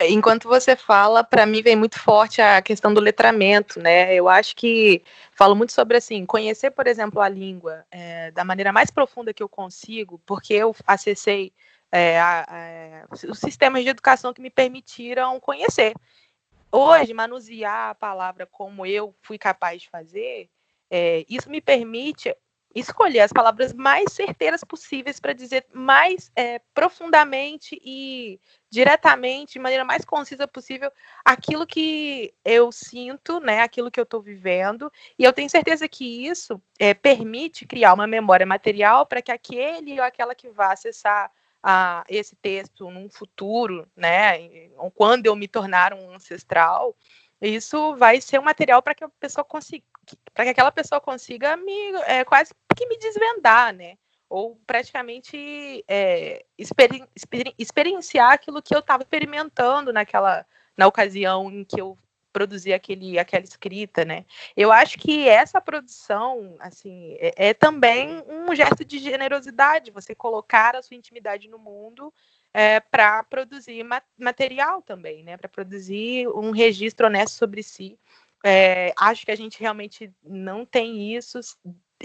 Enquanto 0.00 0.48
você 0.48 0.74
fala, 0.74 1.22
para 1.22 1.46
mim 1.46 1.62
vem 1.62 1.76
muito 1.76 2.00
forte 2.00 2.42
a 2.42 2.60
questão 2.60 2.92
do 2.92 3.00
letramento, 3.00 3.78
né? 3.78 4.12
Eu 4.12 4.28
acho 4.28 4.56
que 4.56 5.02
falo 5.32 5.54
muito 5.54 5.72
sobre 5.72 5.96
assim, 5.96 6.26
conhecer, 6.26 6.72
por 6.72 6.88
exemplo, 6.88 7.20
a 7.20 7.28
língua 7.28 7.86
é, 7.92 8.30
da 8.32 8.44
maneira 8.44 8.72
mais 8.72 8.90
profunda 8.90 9.32
que 9.32 9.42
eu 9.42 9.48
consigo, 9.48 10.20
porque 10.26 10.52
eu 10.52 10.74
acessei 10.84 11.52
é, 11.92 12.18
a, 12.18 12.44
a, 12.48 13.30
os 13.30 13.38
sistemas 13.38 13.84
de 13.84 13.88
educação 13.90 14.34
que 14.34 14.42
me 14.42 14.50
permitiram 14.50 15.38
conhecer. 15.38 15.94
Hoje, 16.72 17.14
manusear 17.14 17.90
a 17.90 17.94
palavra 17.94 18.46
como 18.46 18.84
eu 18.84 19.14
fui 19.22 19.38
capaz 19.38 19.82
de 19.82 19.88
fazer, 19.88 20.50
é, 20.90 21.24
isso 21.28 21.48
me 21.48 21.60
permite 21.60 22.34
escolher 22.74 23.20
as 23.20 23.32
palavras 23.32 23.72
mais 23.72 24.12
certeiras 24.12 24.64
possíveis 24.64 25.20
para 25.20 25.32
dizer 25.32 25.64
mais 25.72 26.30
é, 26.34 26.60
profundamente 26.74 27.80
e 27.82 28.40
diretamente, 28.68 29.52
de 29.52 29.58
maneira 29.60 29.84
mais 29.84 30.04
concisa 30.04 30.48
possível, 30.48 30.90
aquilo 31.24 31.66
que 31.66 32.34
eu 32.44 32.72
sinto, 32.72 33.38
né, 33.38 33.60
aquilo 33.60 33.90
que 33.90 34.00
eu 34.00 34.04
estou 34.04 34.20
vivendo. 34.20 34.90
E 35.16 35.22
eu 35.22 35.32
tenho 35.32 35.48
certeza 35.48 35.86
que 35.86 36.26
isso 36.26 36.60
é, 36.78 36.92
permite 36.92 37.66
criar 37.66 37.94
uma 37.94 38.06
memória 38.06 38.44
material 38.44 39.06
para 39.06 39.22
que 39.22 39.30
aquele 39.30 39.98
ou 40.00 40.04
aquela 40.04 40.34
que 40.34 40.50
vá 40.50 40.72
acessar 40.72 41.30
a, 41.62 42.04
esse 42.08 42.36
texto 42.36 42.90
num 42.90 43.08
futuro, 43.08 43.88
né, 43.96 44.68
quando 44.94 45.26
eu 45.26 45.34
me 45.34 45.48
tornar 45.48 45.94
um 45.94 46.12
ancestral, 46.12 46.94
isso 47.48 47.96
vai 47.96 48.20
ser 48.20 48.38
um 48.38 48.44
material 48.44 48.82
para 48.82 48.94
que 48.94 49.04
a 49.04 49.08
pessoa 49.08 49.44
consiga, 49.44 49.84
para 50.32 50.44
que 50.44 50.50
aquela 50.50 50.72
pessoa 50.72 51.00
consiga 51.00 51.56
me 51.56 51.92
é, 52.06 52.24
quase 52.24 52.52
que 52.76 52.86
me 52.86 52.98
desvendar, 52.98 53.74
né? 53.74 53.96
Ou 54.28 54.56
praticamente 54.66 55.84
é, 55.86 56.44
exper, 56.58 57.06
exper, 57.14 57.54
experienciar 57.58 58.32
aquilo 58.32 58.62
que 58.62 58.74
eu 58.74 58.80
estava 58.80 59.02
experimentando 59.02 59.92
naquela 59.92 60.44
na 60.76 60.86
ocasião 60.86 61.50
em 61.50 61.64
que 61.64 61.80
eu 61.80 61.96
produzi 62.34 62.72
aquele, 62.72 63.16
aquela 63.16 63.44
escrita, 63.44 64.04
né? 64.04 64.24
Eu 64.56 64.72
acho 64.72 64.98
que 64.98 65.28
essa 65.28 65.60
produção, 65.60 66.56
assim, 66.58 67.16
é, 67.20 67.50
é 67.50 67.54
também 67.54 68.24
um 68.26 68.52
gesto 68.56 68.84
de 68.84 68.98
generosidade, 68.98 69.92
você 69.92 70.16
colocar 70.16 70.74
a 70.74 70.82
sua 70.82 70.96
intimidade 70.96 71.48
no 71.48 71.58
mundo 71.58 72.12
é, 72.54 72.78
para 72.78 73.24
produzir 73.24 73.84
material 74.16 74.80
também, 74.80 75.24
né? 75.24 75.36
Para 75.36 75.48
produzir 75.48 76.28
um 76.28 76.52
registro 76.52 77.08
honesto 77.08 77.34
sobre 77.34 77.64
si. 77.64 77.98
É, 78.44 78.94
acho 78.96 79.26
que 79.26 79.32
a 79.32 79.36
gente 79.36 79.60
realmente 79.60 80.12
não 80.22 80.64
tem 80.64 81.16
isso. 81.16 81.40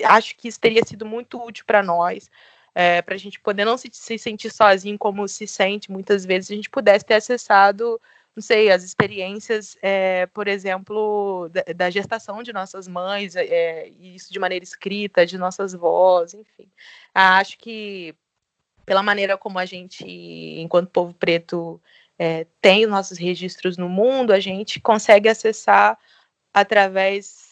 Acho 0.04 0.36
que 0.36 0.48
isso 0.48 0.60
teria 0.60 0.84
sido 0.84 1.06
muito 1.06 1.40
útil 1.40 1.66
para 1.68 1.84
nós, 1.84 2.32
é, 2.74 3.02
para 3.02 3.14
a 3.14 3.18
gente 3.18 3.40
poder 3.40 3.64
não 3.64 3.78
se, 3.78 3.90
se, 3.92 4.18
sentir 4.18 4.52
sozinho 4.52 4.98
como 4.98 5.28
se 5.28 5.46
sente 5.46 5.92
muitas 5.92 6.26
vezes, 6.26 6.50
a 6.50 6.56
gente 6.56 6.70
pudesse 6.70 7.06
ter 7.06 7.16
acessado, 7.16 8.00
não 8.36 8.42
sei, 8.42 8.72
as 8.72 8.84
experiências, 8.84 9.78
é, 9.82 10.28
por 10.28 10.48
exemplo, 10.48 11.50
da, 11.50 11.64
da, 11.76 11.90
gestação 11.90 12.42
de 12.42 12.54
nossas 12.54 12.88
mães, 12.88 13.36
é, 13.36 13.90
isso 13.90 14.32
de 14.32 14.40
maneira 14.40 14.64
escrita, 14.64 15.26
de 15.26 15.38
nossas 15.38 15.74
vozes, 15.74 16.36
enfim. 16.36 16.72
Acho 17.14 17.58
que 17.58 18.16
pela 18.90 19.04
maneira 19.04 19.38
como 19.38 19.60
a 19.60 19.68
gente, 19.68 20.04
enquanto 20.04 20.90
povo 20.90 21.14
preto, 21.14 21.80
é, 22.18 22.48
tem 22.60 22.88
nossos 22.88 23.20
registros 23.20 23.78
no 23.78 23.88
mundo, 23.88 24.34
a 24.34 24.40
gente 24.40 24.80
consegue 24.80 25.30
acessar 25.30 25.96
através 26.52 27.49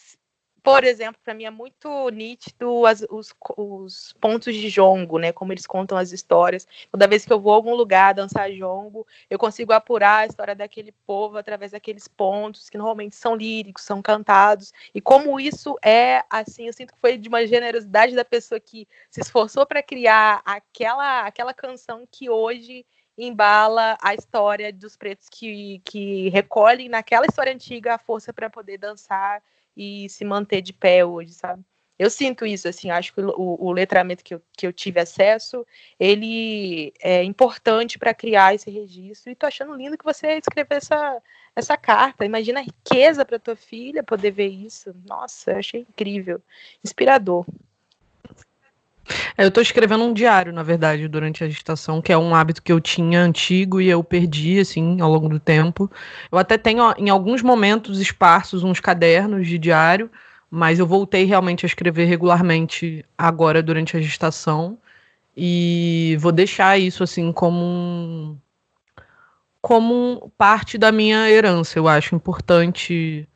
por 0.68 0.84
exemplo, 0.84 1.18
para 1.24 1.34
mim 1.34 1.46
é 1.46 1.50
muito 1.50 2.10
nítido 2.10 2.86
as, 2.86 3.02
os, 3.10 3.34
os, 3.56 4.12
pontos 4.20 4.54
de 4.54 4.68
jongo, 4.68 5.18
né? 5.18 5.32
Como 5.32 5.54
eles 5.54 5.66
contam 5.66 5.98
as 5.98 6.12
histórias. 6.12 6.68
Toda 6.92 7.08
vez 7.08 7.26
que 7.26 7.32
eu 7.32 7.40
vou 7.40 7.54
a 7.54 7.56
algum 7.56 7.74
lugar 7.74 8.14
dançar 8.14 8.52
jongo, 8.52 9.08
eu 9.30 9.40
consigo 9.40 9.72
apurar 9.72 10.24
a 10.24 10.26
história 10.26 10.54
daquele 10.54 10.92
povo 11.06 11.38
através 11.38 11.72
daqueles 11.72 12.06
pontos 12.10 12.70
que 12.70 12.78
normalmente 12.78 13.16
são 13.16 13.34
líricos, 13.34 13.84
são 13.84 14.02
cantados. 14.02 14.74
E 14.94 15.00
como 15.00 15.40
isso 15.40 15.78
é 15.82 16.26
assim, 16.30 16.68
eu 16.68 16.74
sinto 16.74 16.92
que 16.92 17.00
foi 17.00 17.18
de 17.18 17.30
uma 17.30 17.48
generosidade 17.48 18.14
da 18.14 18.26
pessoa 18.26 18.60
que 18.60 18.86
se 19.10 19.22
esforçou 19.22 19.66
para 19.66 19.82
criar 19.82 20.42
aquela 20.44 21.22
aquela 21.22 21.54
canção 21.54 22.06
que 22.12 22.30
hoje 22.30 22.86
embala 23.18 23.98
a 24.02 24.14
história 24.14 24.74
dos 24.74 24.98
pretos 24.98 25.30
que, 25.30 25.82
que 25.86 26.28
recolhem 26.28 26.90
naquela 26.90 27.26
história 27.26 27.54
antiga 27.54 27.96
a 27.96 27.98
força 27.98 28.34
para 28.34 28.50
poder 28.50 28.78
dançar 28.78 29.42
e 29.78 30.10
se 30.10 30.26
manter 30.26 30.62
de 30.62 30.74
pé 30.74 31.06
hoje, 31.06 31.34
sabe? 31.34 31.64
Eu 32.00 32.10
sinto 32.10 32.46
isso, 32.46 32.68
assim, 32.68 32.92
acho 32.92 33.14
que 33.14 33.22
o, 33.22 33.58
o 33.60 33.72
letramento 33.72 34.24
que 34.24 34.36
eu, 34.36 34.42
que 34.56 34.68
eu 34.68 34.74
tive 34.74 35.00
acesso, 35.00 35.66
ele 36.00 36.94
é 37.00 37.24
importante 37.24 37.98
para 37.98 38.14
criar 38.14 38.54
esse 38.54 38.70
registro, 38.70 39.32
e 39.32 39.36
tô 39.36 39.48
achando 39.48 39.74
lindo 39.76 39.98
que 39.98 40.06
você 40.06 40.38
escreveu 40.38 40.78
essa, 40.78 41.22
essa 41.56 41.76
carta, 41.76 42.24
imagina 42.24 42.60
a 42.60 42.64
riqueza 42.64 43.26
para 43.26 43.40
tua 43.40 43.56
filha 43.56 44.04
poder 44.04 44.32
ver 44.32 44.48
isso, 44.48 44.96
nossa, 45.06 45.52
eu 45.52 45.58
achei 45.58 45.82
incrível, 45.82 46.40
inspirador. 46.84 47.46
É, 49.38 49.44
eu 49.44 49.48
estou 49.50 49.62
escrevendo 49.62 50.04
um 50.04 50.14
diário, 50.14 50.52
na 50.52 50.64
verdade, 50.64 51.08
durante 51.08 51.44
a 51.44 51.50
gestação, 51.50 52.02
que 52.02 52.12
é 52.12 52.18
um 52.18 52.36
hábito 52.36 52.62
que 52.62 52.72
eu 52.72 52.80
tinha 52.80 53.22
antigo 53.22 53.80
e 53.80 53.90
eu 53.90 54.04
perdi, 54.04 54.60
assim, 54.60 55.00
ao 55.02 55.12
longo 55.12 55.30
do 55.30 55.40
tempo. 55.40 55.90
Eu 56.32 56.38
até 56.38 56.58
tenho, 56.58 56.94
em 56.98 57.10
alguns 57.10 57.42
momentos, 57.42 58.00
esparsos 58.00 58.64
uns 58.64 58.80
cadernos 58.80 59.48
de 59.48 59.58
diário, 59.58 60.10
mas 60.50 60.80
eu 60.80 60.88
voltei 60.88 61.26
realmente 61.26 61.66
a 61.66 61.68
escrever 61.68 62.06
regularmente 62.06 63.06
agora, 63.18 63.62
durante 63.62 63.96
a 63.98 64.02
gestação. 64.02 64.78
E 65.36 66.18
vou 66.20 66.32
deixar 66.32 66.78
isso, 66.80 67.04
assim, 67.04 67.32
como 67.32 67.64
um, 67.64 68.38
como 69.62 70.32
parte 70.38 70.78
da 70.78 70.92
minha 70.92 71.30
herança. 71.30 71.78
Eu 71.78 71.88
acho 71.88 72.16
importante. 72.16 73.28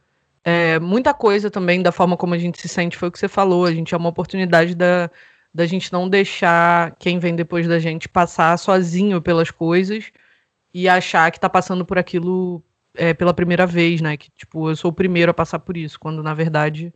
É, 0.43 0.80
muita 0.80 1.13
coisa 1.13 1.51
também 1.51 1.82
da 1.84 1.91
forma 1.91 2.17
como 2.17 2.34
a 2.34 2.38
gente 2.38 2.59
se 2.59 2.67
sente 2.67 2.97
foi 2.97 3.09
o 3.09 3.11
que 3.11 3.19
você 3.19 3.28
falou. 3.28 3.65
A 3.65 3.74
gente 3.74 3.93
é 3.93 3.97
uma 3.97 4.09
oportunidade 4.09 4.74
da 4.76 5.09
da 5.54 5.66
gente 5.66 5.91
não 5.91 6.08
deixar 6.10 6.95
quem 6.97 7.20
vem 7.20 7.36
depois 7.36 7.68
da 7.68 7.80
gente 7.80 8.08
passar 8.08 8.58
sozinho 8.58 9.22
pelas 9.22 9.52
coisas 9.52 10.12
e 10.74 10.88
achar 10.88 11.32
que 11.32 11.39
tá 11.39 11.49
passando 11.49 11.86
por 11.86 11.97
aquilo 11.97 12.64
é, 12.95 13.14
pela 13.14 13.34
primeira 13.34 13.66
vez, 13.66 14.02
né? 14.02 14.18
Que, 14.18 14.30
tipo, 14.32 14.70
eu 14.70 14.76
sou 14.76 14.91
o 14.91 14.93
primeiro 14.93 15.32
a 15.32 15.34
passar 15.34 15.60
por 15.60 15.78
isso, 15.78 15.99
quando 15.99 16.24
na 16.24 16.34
verdade 16.34 16.93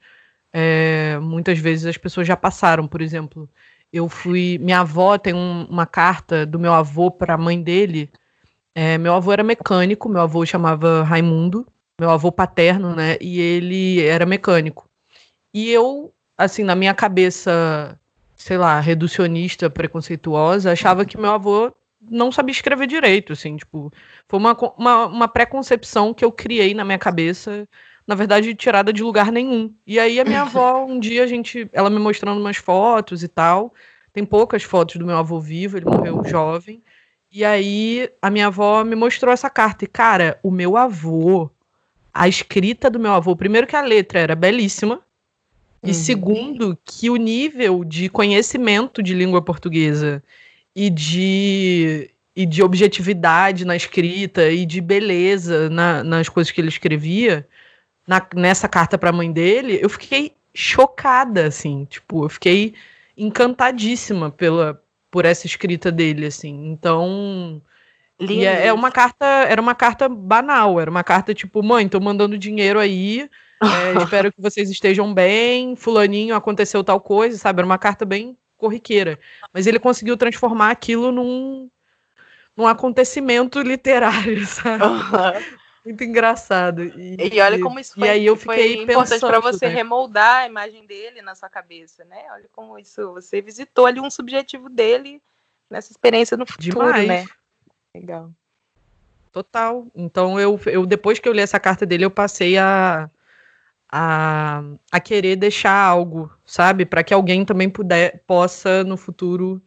é, 0.53 1.19
muitas 1.19 1.59
vezes 1.59 1.85
as 1.85 1.97
pessoas 1.97 2.25
já 2.27 2.37
passaram, 2.37 2.87
por 2.87 3.01
exemplo. 3.01 3.49
Eu 3.91 4.07
fui. 4.09 4.57
Minha 4.59 4.81
avó 4.81 5.17
tem 5.17 5.33
um, 5.33 5.65
uma 5.65 5.85
carta 5.85 6.45
do 6.45 6.59
meu 6.59 6.73
avô 6.73 7.11
para 7.11 7.33
a 7.35 7.37
mãe 7.37 7.61
dele. 7.61 8.09
É, 8.73 8.97
meu 8.97 9.13
avô 9.13 9.31
era 9.33 9.43
mecânico, 9.43 10.09
meu 10.09 10.21
avô 10.21 10.45
chamava 10.45 11.03
Raimundo, 11.03 11.67
meu 11.99 12.09
avô 12.09 12.31
paterno, 12.31 12.95
né? 12.95 13.17
E 13.21 13.39
ele 13.39 14.01
era 14.05 14.25
mecânico. 14.25 14.89
E 15.53 15.71
eu, 15.71 16.13
assim, 16.37 16.63
na 16.63 16.75
minha 16.75 16.93
cabeça 16.93 17.99
sei 18.45 18.59
lá, 18.59 18.79
reducionista, 18.79 19.71
preconceituosa, 19.71 20.71
achava 20.71 21.03
que 21.03 21.17
meu 21.17 21.31
avô 21.31 21.73
não 21.99 22.31
sabia 22.31 22.51
escrever 22.51 22.85
direito, 22.85 23.33
assim, 23.33 23.57
tipo, 23.57 23.91
foi 24.27 24.37
uma, 24.37 24.55
uma, 24.77 25.05
uma 25.07 25.27
preconcepção 25.27 26.13
que 26.13 26.23
eu 26.23 26.31
criei 26.31 26.71
na 26.75 26.85
minha 26.85 26.99
cabeça, 26.99 27.67
na 28.05 28.13
verdade, 28.13 28.53
tirada 28.53 28.93
de 28.93 29.01
lugar 29.01 29.31
nenhum. 29.31 29.73
E 29.87 29.99
aí 29.99 30.19
a 30.19 30.23
minha 30.23 30.43
avó, 30.43 30.85
um 30.85 30.99
dia, 30.99 31.23
a 31.23 31.25
gente, 31.25 31.67
ela 31.73 31.89
me 31.89 31.97
mostrando 31.97 32.39
umas 32.39 32.57
fotos 32.57 33.23
e 33.23 33.27
tal, 33.27 33.73
tem 34.13 34.23
poucas 34.23 34.61
fotos 34.61 34.97
do 34.97 35.07
meu 35.07 35.17
avô 35.17 35.39
vivo, 35.39 35.77
ele 35.77 35.85
morreu 35.85 36.23
jovem, 36.23 36.83
e 37.31 37.43
aí 37.43 38.07
a 38.21 38.29
minha 38.29 38.45
avó 38.45 38.83
me 38.83 38.95
mostrou 38.95 39.33
essa 39.33 39.49
carta, 39.49 39.85
e 39.85 39.87
cara, 39.87 40.39
o 40.43 40.51
meu 40.51 40.77
avô, 40.77 41.49
a 42.13 42.27
escrita 42.27 42.91
do 42.91 42.99
meu 42.99 43.13
avô, 43.13 43.35
primeiro 43.35 43.65
que 43.65 43.75
a 43.75 43.81
letra 43.81 44.19
era 44.19 44.35
belíssima, 44.35 45.01
e 45.85 45.89
uhum. 45.89 45.93
segundo, 45.93 46.79
que 46.83 47.09
o 47.09 47.15
nível 47.15 47.83
de 47.83 48.09
conhecimento 48.09 49.03
de 49.03 49.13
língua 49.13 49.41
portuguesa 49.41 50.23
e 50.75 50.89
de, 50.89 52.09
e 52.35 52.45
de 52.45 52.63
objetividade 52.63 53.65
na 53.65 53.75
escrita 53.75 54.49
e 54.49 54.65
de 54.65 54.81
beleza 54.81 55.69
na, 55.69 56.03
nas 56.03 56.27
coisas 56.27 56.51
que 56.51 56.59
ele 56.59 56.69
escrevia, 56.69 57.47
na, 58.07 58.25
nessa 58.35 58.67
carta 58.67 58.97
para 58.97 59.09
a 59.09 59.13
mãe 59.13 59.31
dele, 59.31 59.79
eu 59.81 59.89
fiquei 59.89 60.33
chocada, 60.53 61.47
assim, 61.47 61.85
tipo, 61.85 62.25
eu 62.25 62.29
fiquei 62.29 62.73
encantadíssima 63.17 64.31
pela, 64.31 64.81
por 65.11 65.25
essa 65.25 65.45
escrita 65.45 65.91
dele, 65.91 66.25
assim. 66.25 66.71
Então, 66.71 67.61
e 68.19 68.45
é, 68.45 68.67
é, 68.67 68.73
uma 68.73 68.91
carta, 68.91 69.25
era 69.25 69.61
uma 69.61 69.75
carta 69.75 70.07
banal, 70.07 70.79
era 70.79 70.89
uma 70.89 71.03
carta 71.03 71.33
tipo, 71.33 71.61
mãe, 71.61 71.87
tô 71.87 71.99
mandando 71.99 72.37
dinheiro 72.37 72.79
aí, 72.79 73.29
é, 73.61 73.97
espero 74.03 74.31
que 74.31 74.41
vocês 74.41 74.69
estejam 74.69 75.13
bem. 75.13 75.75
Fulaninho, 75.75 76.35
aconteceu 76.35 76.83
tal 76.83 76.99
coisa, 76.99 77.37
sabe? 77.37 77.59
Era 77.59 77.65
uma 77.65 77.77
carta 77.77 78.05
bem 78.05 78.37
corriqueira. 78.57 79.19
Mas 79.53 79.67
ele 79.67 79.79
conseguiu 79.79 80.17
transformar 80.17 80.71
aquilo 80.71 81.11
num, 81.11 81.69
num 82.55 82.67
acontecimento 82.67 83.61
literário, 83.61 84.45
sabe? 84.47 84.83
Uhum. 84.83 85.65
Muito 85.85 86.03
engraçado. 86.03 86.83
E, 86.83 87.15
e, 87.31 87.39
olha 87.39 87.59
como 87.59 87.79
isso 87.79 87.93
foi, 87.93 88.07
e 88.07 88.09
aí 88.09 88.25
eu 88.25 88.35
fiquei 88.35 88.81
importante 88.81 89.19
para 89.19 89.39
você 89.39 89.67
né? 89.67 89.75
remoldar 89.75 90.37
a 90.37 90.47
imagem 90.47 90.83
dele 90.87 91.21
na 91.21 91.35
sua 91.35 91.47
cabeça, 91.47 92.03
né? 92.05 92.25
Olha 92.31 92.49
como 92.51 92.79
isso. 92.79 93.13
Você 93.13 93.39
visitou 93.39 93.85
ali 93.85 93.99
um 93.99 94.09
subjetivo 94.09 94.67
dele 94.67 95.21
nessa 95.69 95.91
experiência 95.91 96.35
no 96.35 96.45
futuro, 96.47 96.87
Demais. 96.87 97.07
né? 97.07 97.25
Legal. 97.93 98.31
Total. 99.31 99.85
Então 99.93 100.39
eu, 100.39 100.59
eu 100.65 100.87
depois 100.87 101.19
que 101.19 101.29
eu 101.29 101.33
li 101.33 101.41
essa 101.41 101.59
carta 101.59 101.85
dele, 101.85 102.03
eu 102.03 102.09
passei 102.09 102.57
a 102.57 103.07
a, 103.97 104.61
a 104.91 104.99
querer 104.99 105.37
deixar 105.37 105.71
algo, 105.71 106.29
sabe? 106.45 106.85
Para 106.85 107.01
que 107.01 107.13
alguém 107.13 107.45
também 107.45 107.69
puder, 107.69 108.21
possa 108.27 108.83
no 108.83 108.97
futuro 108.97 109.61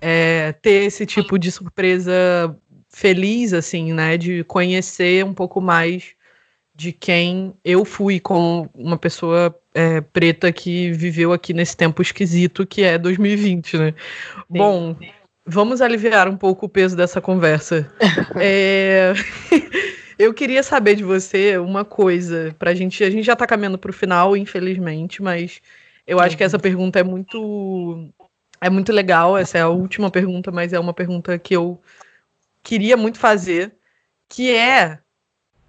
é, 0.00 0.52
ter 0.62 0.84
esse 0.84 1.04
tipo 1.04 1.38
de 1.38 1.52
surpresa 1.52 2.56
feliz, 2.88 3.52
assim, 3.52 3.92
né? 3.92 4.16
De 4.16 4.42
conhecer 4.44 5.22
um 5.26 5.34
pouco 5.34 5.60
mais 5.60 6.14
de 6.74 6.90
quem 6.90 7.52
eu 7.62 7.84
fui 7.84 8.18
como 8.18 8.70
uma 8.74 8.96
pessoa 8.96 9.54
é, 9.74 10.00
preta 10.00 10.50
que 10.50 10.90
viveu 10.92 11.34
aqui 11.34 11.52
nesse 11.52 11.76
tempo 11.76 12.00
esquisito 12.00 12.66
que 12.66 12.82
é 12.82 12.96
2020, 12.96 13.76
né? 13.76 13.90
Sim. 13.90 14.44
Bom, 14.48 14.96
vamos 15.44 15.82
aliviar 15.82 16.28
um 16.28 16.36
pouco 16.38 16.64
o 16.64 16.68
peso 16.68 16.96
dessa 16.96 17.20
conversa. 17.20 17.92
é... 18.40 19.12
Eu 20.18 20.32
queria 20.32 20.62
saber 20.62 20.96
de 20.96 21.04
você 21.04 21.58
uma 21.58 21.84
coisa 21.84 22.54
pra 22.58 22.74
gente. 22.74 23.04
A 23.04 23.10
gente 23.10 23.24
já 23.24 23.36
tá 23.36 23.46
caminhando 23.46 23.78
pro 23.78 23.92
final, 23.92 24.36
infelizmente, 24.36 25.22
mas 25.22 25.60
eu 26.06 26.18
acho 26.18 26.36
que 26.36 26.44
essa 26.44 26.58
pergunta 26.58 26.98
é 26.98 27.02
muito 27.02 28.10
é 28.60 28.70
muito 28.70 28.92
legal. 28.92 29.36
Essa 29.36 29.58
é 29.58 29.60
a 29.62 29.68
última 29.68 30.10
pergunta, 30.10 30.50
mas 30.50 30.72
é 30.72 30.80
uma 30.80 30.94
pergunta 30.94 31.38
que 31.38 31.54
eu 31.54 31.80
queria 32.62 32.96
muito 32.96 33.18
fazer, 33.18 33.74
que 34.28 34.54
é 34.54 34.98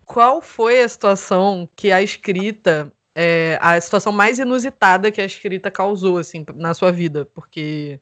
qual 0.05 0.41
foi 0.41 0.81
a 0.81 0.89
situação 0.89 1.69
que 1.75 1.91
a 1.91 2.01
escrita 2.01 2.91
é, 3.13 3.57
a 3.61 3.81
situação 3.81 4.11
mais 4.13 4.39
inusitada 4.39 5.11
que 5.11 5.19
a 5.19 5.25
escrita 5.25 5.71
causou 5.71 6.19
assim 6.19 6.45
na 6.55 6.73
sua 6.75 6.91
vida, 6.91 7.25
porque 7.25 7.99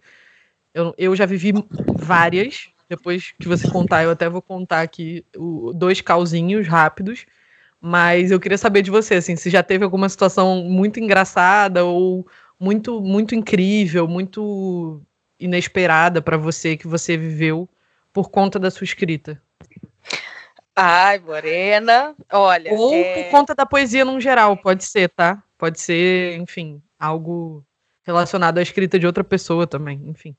eu, 0.74 0.94
eu 0.98 1.16
já 1.16 1.26
vivi 1.26 1.54
várias, 1.96 2.70
depois 2.96 3.34
que 3.40 3.48
você 3.48 3.70
contar, 3.70 4.04
eu 4.04 4.12
até 4.12 4.30
vou 4.30 4.42
contar 4.42 4.82
aqui 4.82 5.26
o, 5.36 5.72
dois 5.74 6.02
cauzinhos 6.02 6.68
rápidos. 6.68 7.26
Mas 7.80 8.32
eu 8.32 8.40
queria 8.40 8.58
saber 8.58 8.82
de 8.82 8.90
você, 8.90 9.16
assim, 9.16 9.36
se 9.36 9.50
já 9.50 9.62
teve 9.62 9.84
alguma 9.84 10.10
situação 10.10 10.64
muito 10.64 11.00
engraçada 11.00 11.86
ou 11.86 12.26
muito, 12.60 13.00
muito 13.02 13.36
incrível, 13.36 14.08
muito 14.08 15.02
inesperada 15.40 16.22
para 16.22 16.38
você 16.38 16.78
que 16.78 16.88
você 16.88 17.16
viveu 17.16 17.70
por 18.12 18.30
conta 18.30 18.58
da 18.58 18.72
sua 18.72 18.86
escrita. 18.86 19.42
Ai, 20.76 21.20
Morena, 21.20 22.16
olha. 22.32 22.74
Ou 22.74 22.94
é... 22.94 23.24
por 23.24 23.32
conta 23.32 23.54
da 23.54 23.66
poesia 23.66 24.04
num 24.04 24.20
geral, 24.20 24.58
pode 24.58 24.84
ser, 24.84 25.10
tá? 25.10 25.44
Pode 25.58 25.80
ser, 25.80 26.38
enfim, 26.38 26.82
algo 27.00 27.64
relacionado 28.04 28.58
à 28.58 28.62
escrita 28.62 29.00
de 29.00 29.06
outra 29.06 29.24
pessoa 29.24 29.66
também, 29.66 30.02
enfim. 30.08 30.36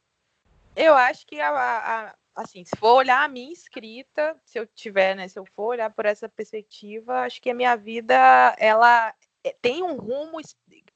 Eu 0.75 0.95
acho 0.95 1.27
que 1.27 1.41
a, 1.41 1.51
a, 1.51 2.15
assim, 2.37 2.65
se 2.65 2.77
for 2.77 2.93
olhar 2.93 3.25
a 3.25 3.29
minha 3.29 3.53
escrita, 3.53 4.37
se 4.45 4.59
eu 4.59 4.67
tiver, 4.67 5.17
né, 5.17 5.27
se 5.27 5.39
eu 5.39 5.47
for 5.47 5.69
olhar 5.69 5.91
por 5.91 6.05
essa 6.05 6.29
perspectiva, 6.29 7.21
acho 7.21 7.41
que 7.41 7.51
a 7.51 7.55
minha 7.55 7.75
vida 7.77 8.15
ela 8.59 9.15
eh, 9.43 9.57
tem 9.61 9.83
um 9.83 9.97
rumo 9.97 10.39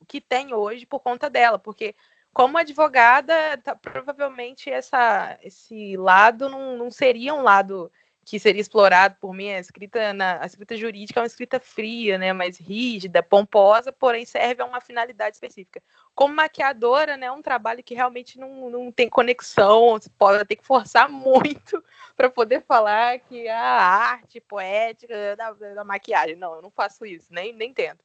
que 0.06 0.20
tem 0.20 0.52
hoje 0.52 0.84
por 0.84 1.00
conta 1.00 1.30
dela, 1.30 1.58
porque 1.58 1.94
como 2.32 2.58
advogada, 2.58 3.56
tá, 3.58 3.74
provavelmente 3.74 4.70
essa, 4.70 5.38
esse 5.42 5.96
lado 5.96 6.48
não, 6.48 6.76
não 6.76 6.90
seria 6.90 7.34
um 7.34 7.42
lado 7.42 7.90
que 8.30 8.38
seria 8.38 8.60
explorado 8.60 9.16
por 9.20 9.34
mim, 9.34 9.50
a 9.50 9.58
escrita, 9.58 10.12
na, 10.12 10.40
a 10.40 10.46
escrita 10.46 10.76
jurídica 10.76 11.18
é 11.18 11.22
uma 11.22 11.26
escrita 11.26 11.58
fria, 11.58 12.16
né, 12.16 12.32
mais 12.32 12.58
rígida, 12.58 13.24
pomposa, 13.24 13.90
porém 13.90 14.24
serve 14.24 14.62
a 14.62 14.64
uma 14.64 14.80
finalidade 14.80 15.34
específica. 15.34 15.82
Como 16.14 16.32
maquiadora, 16.32 17.16
né, 17.16 17.26
é 17.26 17.32
um 17.32 17.42
trabalho 17.42 17.82
que 17.82 17.92
realmente 17.92 18.38
não, 18.38 18.70
não 18.70 18.92
tem 18.92 19.08
conexão, 19.08 19.98
você 19.98 20.08
pode 20.16 20.44
ter 20.44 20.54
que 20.54 20.64
forçar 20.64 21.08
muito 21.10 21.82
para 22.16 22.30
poder 22.30 22.62
falar 22.62 23.18
que 23.18 23.48
a 23.48 23.60
arte 23.60 24.40
poética 24.40 25.34
da, 25.34 25.50
da, 25.52 25.82
maquiagem. 25.82 26.36
Não, 26.36 26.54
eu 26.54 26.62
não 26.62 26.70
faço 26.70 27.04
isso, 27.04 27.34
nem, 27.34 27.52
nem 27.52 27.74
tento. 27.74 28.04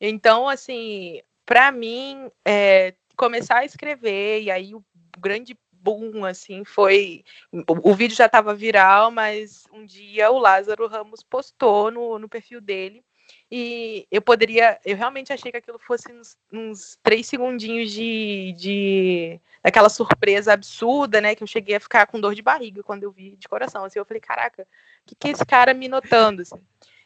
Então, 0.00 0.48
assim, 0.48 1.20
para 1.44 1.70
mim, 1.70 2.30
é, 2.46 2.94
começar 3.14 3.58
a 3.58 3.66
escrever, 3.66 4.40
e 4.40 4.50
aí 4.50 4.74
o 4.74 4.82
grande 5.18 5.54
boom, 5.86 6.24
assim, 6.24 6.64
foi. 6.64 7.24
O, 7.52 7.90
o 7.90 7.94
vídeo 7.94 8.16
já 8.16 8.26
estava 8.26 8.52
viral, 8.52 9.12
mas 9.12 9.64
um 9.72 9.86
dia 9.86 10.32
o 10.32 10.38
Lázaro 10.38 10.88
Ramos 10.88 11.22
postou 11.22 11.92
no, 11.92 12.18
no 12.18 12.28
perfil 12.28 12.60
dele. 12.60 13.04
E 13.50 14.06
eu 14.10 14.20
poderia. 14.20 14.78
Eu 14.84 14.96
realmente 14.96 15.32
achei 15.32 15.52
que 15.52 15.58
aquilo 15.58 15.78
fosse 15.78 16.12
uns, 16.12 16.36
uns 16.52 16.98
três 17.02 17.26
segundinhos 17.28 17.92
de, 17.92 18.52
de. 18.56 19.40
daquela 19.62 19.88
surpresa 19.88 20.52
absurda, 20.52 21.20
né? 21.20 21.34
Que 21.34 21.44
eu 21.44 21.46
cheguei 21.46 21.76
a 21.76 21.80
ficar 21.80 22.06
com 22.06 22.20
dor 22.20 22.34
de 22.34 22.42
barriga 22.42 22.82
quando 22.82 23.04
eu 23.04 23.12
vi 23.12 23.36
de 23.36 23.48
coração. 23.48 23.84
Assim, 23.84 24.00
eu 24.00 24.04
falei, 24.04 24.20
caraca, 24.20 24.62
o 24.62 24.66
que, 25.06 25.14
que 25.14 25.28
é 25.28 25.30
esse 25.30 25.46
cara 25.46 25.72
me 25.72 25.86
notando? 25.86 26.42
Assim? 26.42 26.60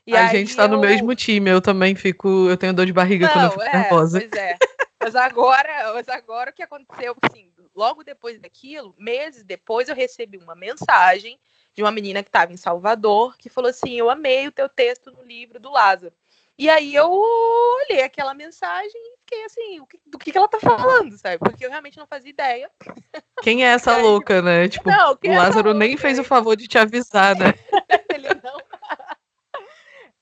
E 0.07 0.17
a 0.17 0.27
gente 0.29 0.57
tá 0.57 0.65
eu... 0.65 0.69
no 0.69 0.81
mesmo 0.81 1.15
time, 1.15 1.51
eu 1.51 1.61
também 1.61 1.95
fico. 1.95 2.49
Eu 2.49 2.57
tenho 2.57 2.73
dor 2.73 2.87
de 2.87 2.93
barriga 2.93 3.27
Não, 3.27 3.33
quando 3.35 3.45
eu 3.45 3.51
fico 3.51 3.63
é, 3.65 3.79
nervosa. 3.79 4.21
Pois 4.21 4.33
é. 4.33 4.57
Mas 5.03 5.17
agora, 5.17 5.95
mas 5.95 6.09
agora 6.09 6.51
o 6.51 6.53
que 6.53 6.63
aconteceu, 6.63 7.17
assim, 7.23 7.50
logo 7.75 8.03
depois 8.03 8.41
daquilo, 8.41 8.95
meses 8.99 9.45
depois, 9.45 9.89
eu 9.89 9.95
recebi 9.95 10.37
uma 10.39 10.55
mensagem 10.55 11.39
de 11.75 11.83
uma 11.83 11.91
menina 11.91 12.23
que 12.23 12.29
estava 12.29 12.53
em 12.53 12.57
Salvador, 12.57 13.37
que 13.37 13.49
falou 13.49 13.71
assim: 13.71 13.95
Eu 13.95 14.11
amei 14.11 14.47
o 14.49 14.53
teu 14.53 14.69
texto 14.69 15.11
no 15.11 15.23
livro 15.23 15.59
do 15.59 15.71
Lázaro. 15.71 16.15
E 16.61 16.69
aí 16.69 16.95
eu 16.95 17.11
olhei 17.11 18.03
aquela 18.03 18.35
mensagem 18.35 18.93
e 18.95 19.19
fiquei 19.21 19.45
assim, 19.47 19.81
do 20.05 20.19
que, 20.19 20.31
que 20.31 20.37
ela 20.37 20.47
tá 20.47 20.61
falando, 20.61 21.17
sabe? 21.17 21.39
Porque 21.39 21.65
eu 21.65 21.71
realmente 21.71 21.97
não 21.97 22.07
fazia 22.07 22.29
ideia. 22.29 22.71
Quem 23.43 23.65
é 23.65 23.69
essa 23.69 23.97
louca, 23.97 24.43
né? 24.43 24.69
Tipo, 24.69 24.91
não, 24.91 25.15
o 25.15 25.19
é 25.23 25.39
Lázaro 25.39 25.73
nem 25.73 25.97
fez 25.97 26.19
o 26.19 26.25
favor 26.25 26.55
de 26.57 26.69
te 26.69 26.77
avisar, 26.77 27.35
né? 27.35 27.55
Ele 28.13 28.29
não. 28.43 28.61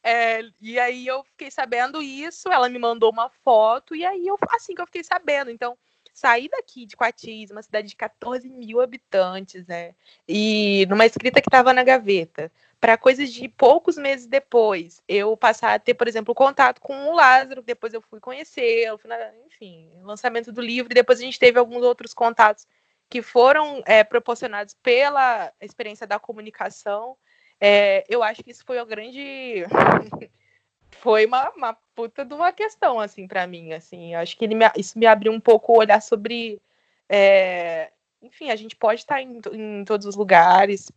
É, 0.01 0.41
e 0.61 0.79
aí 0.79 1.07
eu 1.07 1.23
fiquei 1.25 1.51
sabendo 1.51 2.01
isso, 2.01 2.49
ela 2.51 2.69
me 2.69 2.79
mandou 2.79 3.11
uma 3.11 3.29
foto, 3.29 3.95
e 3.95 4.07
aí 4.07 4.27
eu 4.27 4.39
assim 4.51 4.75
que 4.75 4.81
eu 4.81 4.87
fiquei 4.87 5.05
sabendo. 5.05 5.51
Então, 5.51 5.77
saí 6.13 6.49
daqui 6.49 6.87
de 6.87 6.97
Coatis, 6.97 7.51
uma 7.51 7.63
cidade 7.63 7.89
de 7.89 7.97
14 7.97 8.49
mil 8.49 8.81
habitantes, 8.81 9.67
né? 9.67 9.95
E 10.27 10.87
numa 10.89 11.07
escrita 11.07 11.41
que 11.41 11.49
estava 11.49 11.73
na 11.73 11.83
gaveta, 11.83 12.51
para 12.81 12.97
coisas 12.97 13.33
de 13.33 13.49
poucos 13.49 13.97
meses 13.97 14.27
depois, 14.27 15.03
eu 15.09 15.37
passar 15.37 15.75
a 15.75 15.79
ter, 15.79 15.95
por 15.95 16.07
exemplo, 16.07 16.35
contato 16.35 16.81
com 16.81 17.11
o 17.11 17.15
Lázaro, 17.15 17.63
depois 17.63 17.93
eu 17.93 18.01
fui 18.01 18.21
conhecê-lo, 18.21 19.01
enfim, 19.47 19.91
lançamento 20.03 20.53
do 20.53 20.61
livro, 20.61 20.93
e 20.93 20.95
depois 20.95 21.19
a 21.19 21.23
gente 21.23 21.39
teve 21.39 21.59
alguns 21.59 21.83
outros 21.83 22.15
contatos 22.15 22.67
que 23.11 23.23
foram 23.23 23.83
é, 23.87 24.05
proporcionados 24.05 24.75
pela 24.83 25.53
experiência 25.61 26.07
da 26.07 26.19
comunicação. 26.19 27.17
É, 27.61 28.05
eu 28.09 28.23
acho 28.23 28.45
que 28.45 28.51
isso 28.51 28.65
foi 28.65 28.81
o 28.81 28.87
grande. 28.87 29.65
foi 30.91 31.27
uma, 31.27 31.51
uma 31.51 31.77
puta 31.95 32.25
de 32.25 32.35
uma 32.35 32.53
questão, 32.53 32.99
assim, 32.99 33.27
para 33.27 33.47
mim, 33.47 33.73
assim. 33.73 34.15
Acho 34.15 34.37
que 34.37 34.47
me, 34.49 34.65
isso 34.77 34.99
me 34.99 35.07
abriu 35.07 35.33
um 35.33 35.41
pouco 35.41 35.73
o 35.73 35.79
olhar 35.79 36.01
sobre. 36.01 36.61
É, 37.09 37.91
enfim, 38.23 38.51
a 38.51 38.57
gente 38.57 38.77
pode 38.77 39.01
estar 39.01 39.23
em, 39.23 39.41
em 39.53 39.85
todos 39.85 40.07
os 40.07 40.17
lugares, 40.17 40.91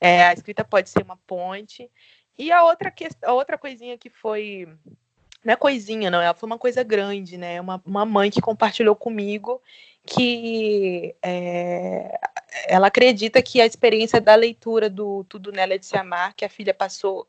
é, 0.00 0.24
a 0.26 0.32
escrita 0.32 0.64
pode 0.64 0.90
ser 0.90 1.02
uma 1.02 1.16
ponte. 1.26 1.90
E 2.38 2.52
a 2.52 2.64
outra, 2.64 2.90
que, 2.90 3.08
a 3.22 3.32
outra 3.32 3.56
coisinha 3.56 3.96
que 3.96 4.10
foi. 4.10 4.68
Não 5.44 5.52
é 5.52 5.56
coisinha, 5.56 6.10
não, 6.10 6.20
ela 6.20 6.34
foi 6.34 6.48
uma 6.48 6.58
coisa 6.58 6.82
grande, 6.82 7.38
né? 7.38 7.60
Uma, 7.60 7.80
uma 7.86 8.04
mãe 8.04 8.30
que 8.30 8.40
compartilhou 8.40 8.96
comigo 8.96 9.62
que 10.06 11.14
é, 11.20 12.18
ela 12.68 12.86
acredita 12.86 13.42
que 13.42 13.60
a 13.60 13.66
experiência 13.66 14.20
da 14.20 14.34
leitura 14.36 14.88
do 14.88 15.24
Tudo 15.24 15.50
Nela 15.50 15.74
é 15.74 15.78
de 15.78 15.84
Se 15.84 15.98
Amar, 15.98 16.32
que 16.34 16.44
a 16.44 16.48
filha 16.48 16.72
passou 16.72 17.26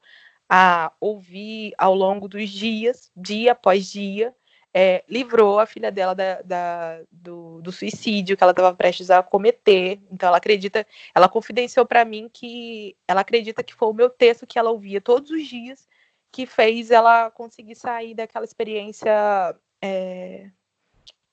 a 0.49 0.91
ouvir 0.99 1.73
ao 1.77 1.93
longo 1.93 2.27
dos 2.27 2.49
dias, 2.49 3.11
dia 3.15 3.51
após 3.51 3.85
dia, 3.91 4.33
é, 4.73 5.03
livrou 5.09 5.59
a 5.59 5.65
filha 5.65 5.91
dela 5.91 6.13
da, 6.13 6.41
da, 6.43 7.01
do, 7.11 7.61
do, 7.61 7.71
suicídio 7.71 8.37
que 8.37 8.43
ela 8.43 8.51
estava 8.51 8.75
prestes 8.75 9.09
a 9.09 9.23
cometer. 9.23 9.99
Então 10.11 10.27
ela 10.27 10.37
acredita, 10.37 10.85
ela 11.15 11.27
confidenciou 11.27 11.85
para 11.85 12.05
mim 12.05 12.29
que 12.31 12.95
ela 13.07 13.21
acredita 13.21 13.63
que 13.63 13.73
foi 13.73 13.87
o 13.87 13.93
meu 13.93 14.09
texto 14.09 14.45
que 14.45 14.59
ela 14.59 14.69
ouvia 14.69 15.01
todos 15.01 15.31
os 15.31 15.47
dias 15.47 15.87
que 16.31 16.45
fez 16.45 16.91
ela 16.91 17.31
conseguir 17.31 17.75
sair 17.75 18.13
daquela 18.13 18.45
experiência 18.45 19.55
é, 19.81 20.51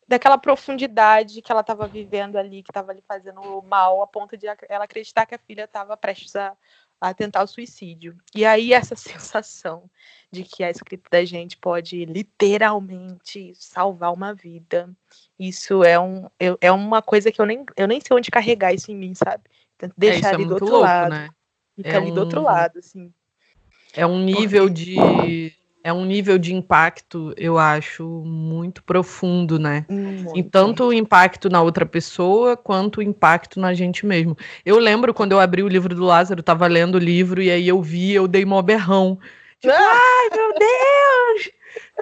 daquela 0.07 0.39
profundidade 0.39 1.43
que 1.43 1.51
ela 1.51 1.63
estava 1.63 1.87
vivendo 1.87 2.37
ali, 2.37 2.63
que 2.63 2.71
estava 2.71 2.93
lhe 2.93 3.03
fazendo 3.03 3.63
mal, 3.63 4.03
a 4.03 4.07
ponto 4.07 4.37
de 4.37 4.47
ela 4.69 4.85
acreditar 4.85 5.27
que 5.27 5.35
a 5.35 5.39
filha 5.39 5.65
estava 5.65 5.97
prestes 5.97 6.37
a, 6.37 6.57
a 7.01 7.13
tentar 7.13 7.43
o 7.43 7.47
suicídio. 7.47 8.17
E 8.35 8.45
aí 8.45 8.73
essa 8.73 8.95
sensação 8.97 9.91
de 10.31 10.43
que 10.43 10.65
a 10.65 10.71
escrita 10.71 11.09
da 11.11 11.25
gente 11.25 11.57
pode 11.57 12.05
literalmente 12.05 13.53
salvar 13.55 14.13
uma 14.13 14.35
vida, 14.35 14.91
isso 15.39 15.85
é, 15.85 15.99
um, 15.99 16.29
é 16.61 16.73
uma 16.73 17.01
coisa 17.01 17.31
que 17.31 17.41
eu 17.41 17.47
nem, 17.47 17.65
eu 17.77 17.87
nem 17.87 18.01
sei 18.01 18.17
onde 18.17 18.31
carregar 18.31 18.73
isso 18.73 18.91
em 18.91 18.97
mim, 18.97 19.15
sabe? 19.15 19.45
Tento 19.79 19.95
deixar 19.97 20.33
é, 20.33 20.35
ali 20.35 20.45
é 20.45 20.47
do 20.47 20.53
outro 20.53 20.67
louco, 20.67 20.83
lado. 20.83 21.11
Né? 21.11 21.29
Fica 21.77 21.89
é 21.91 21.97
ali 21.97 22.11
um... 22.11 22.15
do 22.15 22.21
outro 22.21 22.43
lado, 22.43 22.79
assim. 22.79 23.13
É 23.93 24.05
um 24.05 24.19
nível 24.19 24.67
Porque... 24.67 24.85
de 24.85 25.53
é 25.85 25.93
um 25.93 26.07
nível 26.07 26.39
de 26.39 26.55
impacto, 26.55 27.35
eu 27.37 27.59
acho, 27.59 28.03
muito 28.25 28.83
profundo, 28.83 29.59
né? 29.59 29.85
Muito. 29.87 30.35
E 30.35 30.43
tanto 30.43 30.85
o 30.85 30.95
impacto 30.95 31.51
na 31.51 31.61
outra 31.61 31.85
pessoa, 31.85 32.57
quanto 32.57 33.01
o 33.01 33.03
impacto 33.03 33.61
na 33.61 33.75
gente 33.75 34.07
mesmo. 34.07 34.35
Eu 34.65 34.79
lembro 34.79 35.13
quando 35.13 35.33
eu 35.33 35.41
abri 35.41 35.63
o 35.63 35.69
livro 35.69 35.95
do 35.95 36.03
Lázaro, 36.03 36.43
tava 36.43 36.67
lendo 36.67 36.95
o 36.95 36.99
livro, 36.99 37.43
e 37.43 37.51
aí 37.51 37.69
eu 37.69 37.83
vi, 37.83 38.13
eu 38.13 38.27
dei 38.27 38.47
mó 38.47 38.63
berrão. 38.63 39.19
Tipo, 39.61 39.75
ah! 39.75 39.79
ai, 39.79 40.31
meu 40.35 40.55
Deus! 40.59 41.51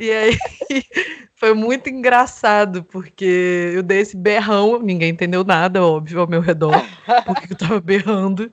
E 0.01 0.11
aí 0.13 0.39
foi 1.35 1.53
muito 1.53 1.91
engraçado, 1.91 2.85
porque 2.85 3.73
eu 3.75 3.83
dei 3.83 3.99
esse 3.99 4.17
berrão, 4.17 4.81
ninguém 4.81 5.11
entendeu 5.11 5.43
nada, 5.43 5.85
óbvio, 5.85 6.21
ao 6.21 6.29
meu 6.29 6.41
redor, 6.41 6.81
porque 7.27 7.53
eu 7.53 7.57
tava 7.57 7.81
berrando. 7.81 8.53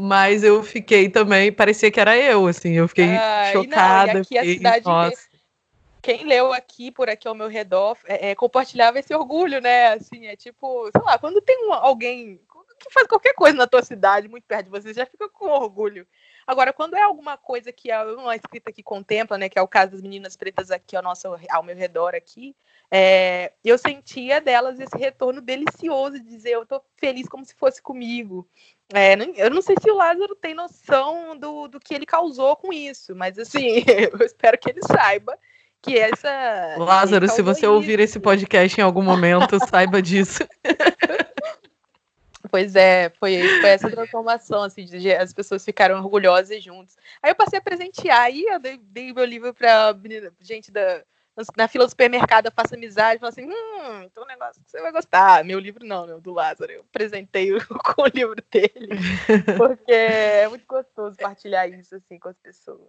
Mas 0.00 0.44
eu 0.44 0.62
fiquei 0.62 1.08
também, 1.08 1.52
parecia 1.52 1.90
que 1.90 1.98
era 1.98 2.16
eu, 2.16 2.46
assim, 2.46 2.74
eu 2.74 2.86
fiquei 2.86 3.16
ah, 3.16 3.50
chocada. 3.52 4.14
Não, 4.14 4.20
aqui 4.20 4.36
fiquei, 4.36 4.52
a 4.52 4.56
cidade 4.56 4.84
nossa. 4.86 5.28
Quem 6.00 6.24
leu 6.24 6.52
aqui, 6.52 6.92
por 6.92 7.10
aqui 7.10 7.26
ao 7.26 7.34
meu 7.34 7.48
redor, 7.48 7.98
é, 8.06 8.30
é, 8.30 8.34
compartilhava 8.36 9.00
esse 9.00 9.12
orgulho, 9.12 9.60
né? 9.60 9.88
Assim, 9.88 10.28
é 10.28 10.36
tipo, 10.36 10.88
sei 10.92 11.02
lá, 11.02 11.18
quando 11.18 11.40
tem 11.40 11.66
um, 11.66 11.72
alguém 11.72 12.40
que 12.78 12.92
faz 12.92 13.08
qualquer 13.08 13.34
coisa 13.34 13.56
na 13.56 13.66
tua 13.66 13.82
cidade, 13.82 14.28
muito 14.28 14.44
perto 14.44 14.66
de 14.66 14.70
você, 14.70 14.94
já 14.94 15.04
fica 15.04 15.28
com 15.28 15.46
orgulho. 15.46 16.06
Agora, 16.46 16.72
quando 16.72 16.94
é 16.94 17.02
alguma 17.02 17.36
coisa 17.36 17.72
que 17.72 17.90
é 17.90 18.00
uma 18.04 18.36
escrita 18.36 18.72
que 18.72 18.84
contempla, 18.84 19.36
né, 19.36 19.48
que 19.48 19.58
é 19.58 19.62
o 19.62 19.68
caso 19.68 19.92
das 19.92 20.00
meninas 20.00 20.36
pretas 20.36 20.70
aqui 20.70 20.96
ao, 20.96 21.02
nosso, 21.02 21.28
ao 21.50 21.62
meu 21.62 21.76
redor 21.76 22.14
aqui, 22.14 22.54
é, 22.90 23.52
eu 23.64 23.76
sentia 23.76 24.40
delas 24.40 24.78
esse 24.78 24.96
retorno 24.96 25.42
delicioso 25.42 26.20
de 26.20 26.24
dizer 26.24 26.52
eu 26.52 26.64
tô 26.64 26.80
feliz 26.96 27.28
como 27.28 27.44
se 27.44 27.54
fosse 27.54 27.82
comigo. 27.82 28.48
É, 28.94 29.14
eu 29.36 29.50
não 29.50 29.60
sei 29.60 29.76
se 29.80 29.90
o 29.90 29.96
Lázaro 29.96 30.34
tem 30.34 30.54
noção 30.54 31.36
do, 31.36 31.68
do 31.68 31.78
que 31.78 31.94
ele 31.94 32.06
causou 32.06 32.56
com 32.56 32.72
isso, 32.72 33.14
mas 33.14 33.38
assim, 33.38 33.84
eu 34.18 34.24
espero 34.24 34.58
que 34.58 34.70
ele 34.70 34.80
saiba 34.82 35.38
que 35.82 35.98
essa. 35.98 36.74
Lázaro, 36.78 37.28
se 37.28 37.42
você 37.42 37.66
isso. 37.66 37.72
ouvir 37.72 38.00
esse 38.00 38.18
podcast 38.18 38.80
em 38.80 38.82
algum 38.82 39.02
momento, 39.02 39.58
saiba 39.68 40.00
disso. 40.02 40.46
Pois 42.50 42.74
é, 42.76 43.10
foi, 43.18 43.46
foi 43.60 43.68
essa 43.68 43.90
transformação, 43.90 44.62
assim, 44.62 44.86
de, 44.86 45.12
as 45.12 45.34
pessoas 45.34 45.62
ficaram 45.62 45.98
orgulhosas 45.98 46.62
juntos. 46.62 46.96
Aí 47.22 47.30
eu 47.30 47.34
passei 47.34 47.58
a 47.58 47.62
presentear, 47.62 48.22
aí 48.22 48.42
eu 48.42 48.58
dei, 48.58 48.78
dei 48.78 49.12
meu 49.12 49.24
livro 49.24 49.52
para 49.52 49.94
gente 50.40 50.70
da, 50.70 51.02
na 51.56 51.68
fila 51.68 51.84
do 51.84 51.90
supermercado, 51.90 52.46
eu 52.46 52.52
faço 52.52 52.74
amizade, 52.74 53.20
falo 53.20 53.30
assim, 53.30 53.46
hum, 53.46 54.02
então 54.04 54.24
um 54.24 54.26
negócio 54.26 54.62
que 54.62 54.70
você 54.70 54.80
vai 54.80 54.92
gostar. 54.92 55.44
Meu 55.44 55.58
livro 55.58 55.84
não, 55.84 56.06
meu, 56.06 56.20
do 56.20 56.32
Lázaro, 56.32 56.72
eu 56.72 56.80
apresentei 56.80 57.50
com 57.68 58.02
o 58.02 58.06
livro 58.12 58.36
dele, 58.50 58.88
porque 59.56 59.92
é 59.92 60.48
muito 60.48 60.64
gostoso 60.66 61.16
partilhar 61.16 61.68
isso, 61.68 61.94
assim, 61.94 62.18
com 62.18 62.28
as 62.28 62.36
pessoas. 62.38 62.88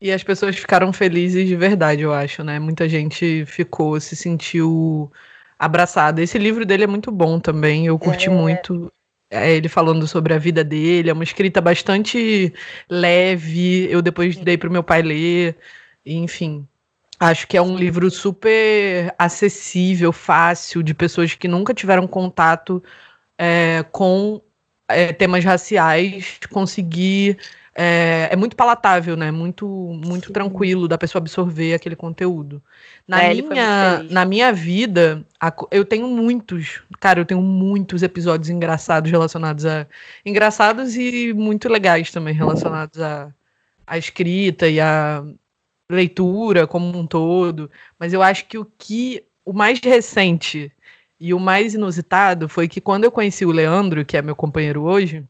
E 0.00 0.10
as 0.10 0.24
pessoas 0.24 0.56
ficaram 0.56 0.92
felizes 0.92 1.46
de 1.46 1.54
verdade, 1.54 2.02
eu 2.02 2.12
acho, 2.12 2.42
né? 2.42 2.58
Muita 2.58 2.88
gente 2.88 3.46
ficou, 3.46 4.00
se 4.00 4.16
sentiu 4.16 5.12
abraçada. 5.56 6.20
Esse 6.20 6.38
livro 6.38 6.66
dele 6.66 6.82
é 6.82 6.88
muito 6.88 7.12
bom 7.12 7.38
também, 7.38 7.86
eu 7.86 7.96
curti 7.96 8.26
é... 8.26 8.30
muito 8.30 8.92
é, 9.32 9.50
ele 9.50 9.66
falando 9.66 10.06
sobre 10.06 10.34
a 10.34 10.38
vida 10.38 10.62
dele, 10.62 11.08
é 11.08 11.12
uma 11.12 11.24
escrita 11.24 11.58
bastante 11.58 12.52
leve. 12.88 13.90
Eu 13.90 14.02
depois 14.02 14.36
dei 14.36 14.58
para 14.58 14.68
o 14.68 14.72
meu 14.72 14.82
pai 14.82 15.00
ler, 15.00 15.56
enfim. 16.04 16.68
Acho 17.22 17.46
que 17.46 17.56
é 17.56 17.62
um 17.62 17.76
livro 17.76 18.10
super 18.10 19.14
acessível, 19.16 20.12
fácil, 20.12 20.82
de 20.82 20.92
pessoas 20.92 21.36
que 21.36 21.46
nunca 21.46 21.72
tiveram 21.72 22.04
contato 22.04 22.82
é, 23.38 23.84
com 23.92 24.42
é, 24.88 25.12
temas 25.12 25.44
raciais, 25.44 26.40
conseguir 26.50 27.38
é, 27.76 28.28
é, 28.28 28.34
muito 28.34 28.56
palatável, 28.56 29.16
né? 29.16 29.30
Muito, 29.30 29.64
muito 30.04 30.26
Sim. 30.26 30.32
tranquilo 30.32 30.88
da 30.88 30.98
pessoa 30.98 31.20
absorver 31.20 31.74
aquele 31.74 31.94
conteúdo. 31.94 32.60
Na, 33.06 33.22
é, 33.22 33.34
minha, 33.34 34.02
na 34.10 34.24
minha 34.24 34.52
vida, 34.52 35.24
a, 35.40 35.54
eu 35.70 35.84
tenho 35.84 36.08
muitos, 36.08 36.82
cara, 36.98 37.20
eu 37.20 37.24
tenho 37.24 37.40
muitos 37.40 38.02
episódios 38.02 38.50
engraçados 38.50 39.12
relacionados 39.12 39.64
a. 39.64 39.86
Engraçados 40.26 40.96
e 40.96 41.32
muito 41.32 41.68
legais 41.68 42.10
também 42.10 42.34
relacionados 42.34 43.00
a, 43.00 43.32
a 43.86 43.96
escrita 43.96 44.66
e 44.66 44.80
a 44.80 45.24
leitura 45.92 46.66
como 46.66 46.96
um 46.98 47.06
todo. 47.06 47.70
Mas 47.98 48.12
eu 48.12 48.22
acho 48.22 48.46
que 48.46 48.58
o 48.58 48.64
que. 48.78 49.24
O 49.44 49.52
mais 49.52 49.80
recente 49.80 50.70
e 51.18 51.34
o 51.34 51.40
mais 51.40 51.74
inusitado 51.74 52.48
foi 52.48 52.68
que 52.68 52.80
quando 52.80 53.04
eu 53.04 53.12
conheci 53.12 53.44
o 53.44 53.50
Leandro, 53.50 54.04
que 54.04 54.16
é 54.16 54.22
meu 54.22 54.36
companheiro 54.36 54.82
hoje, 54.82 55.24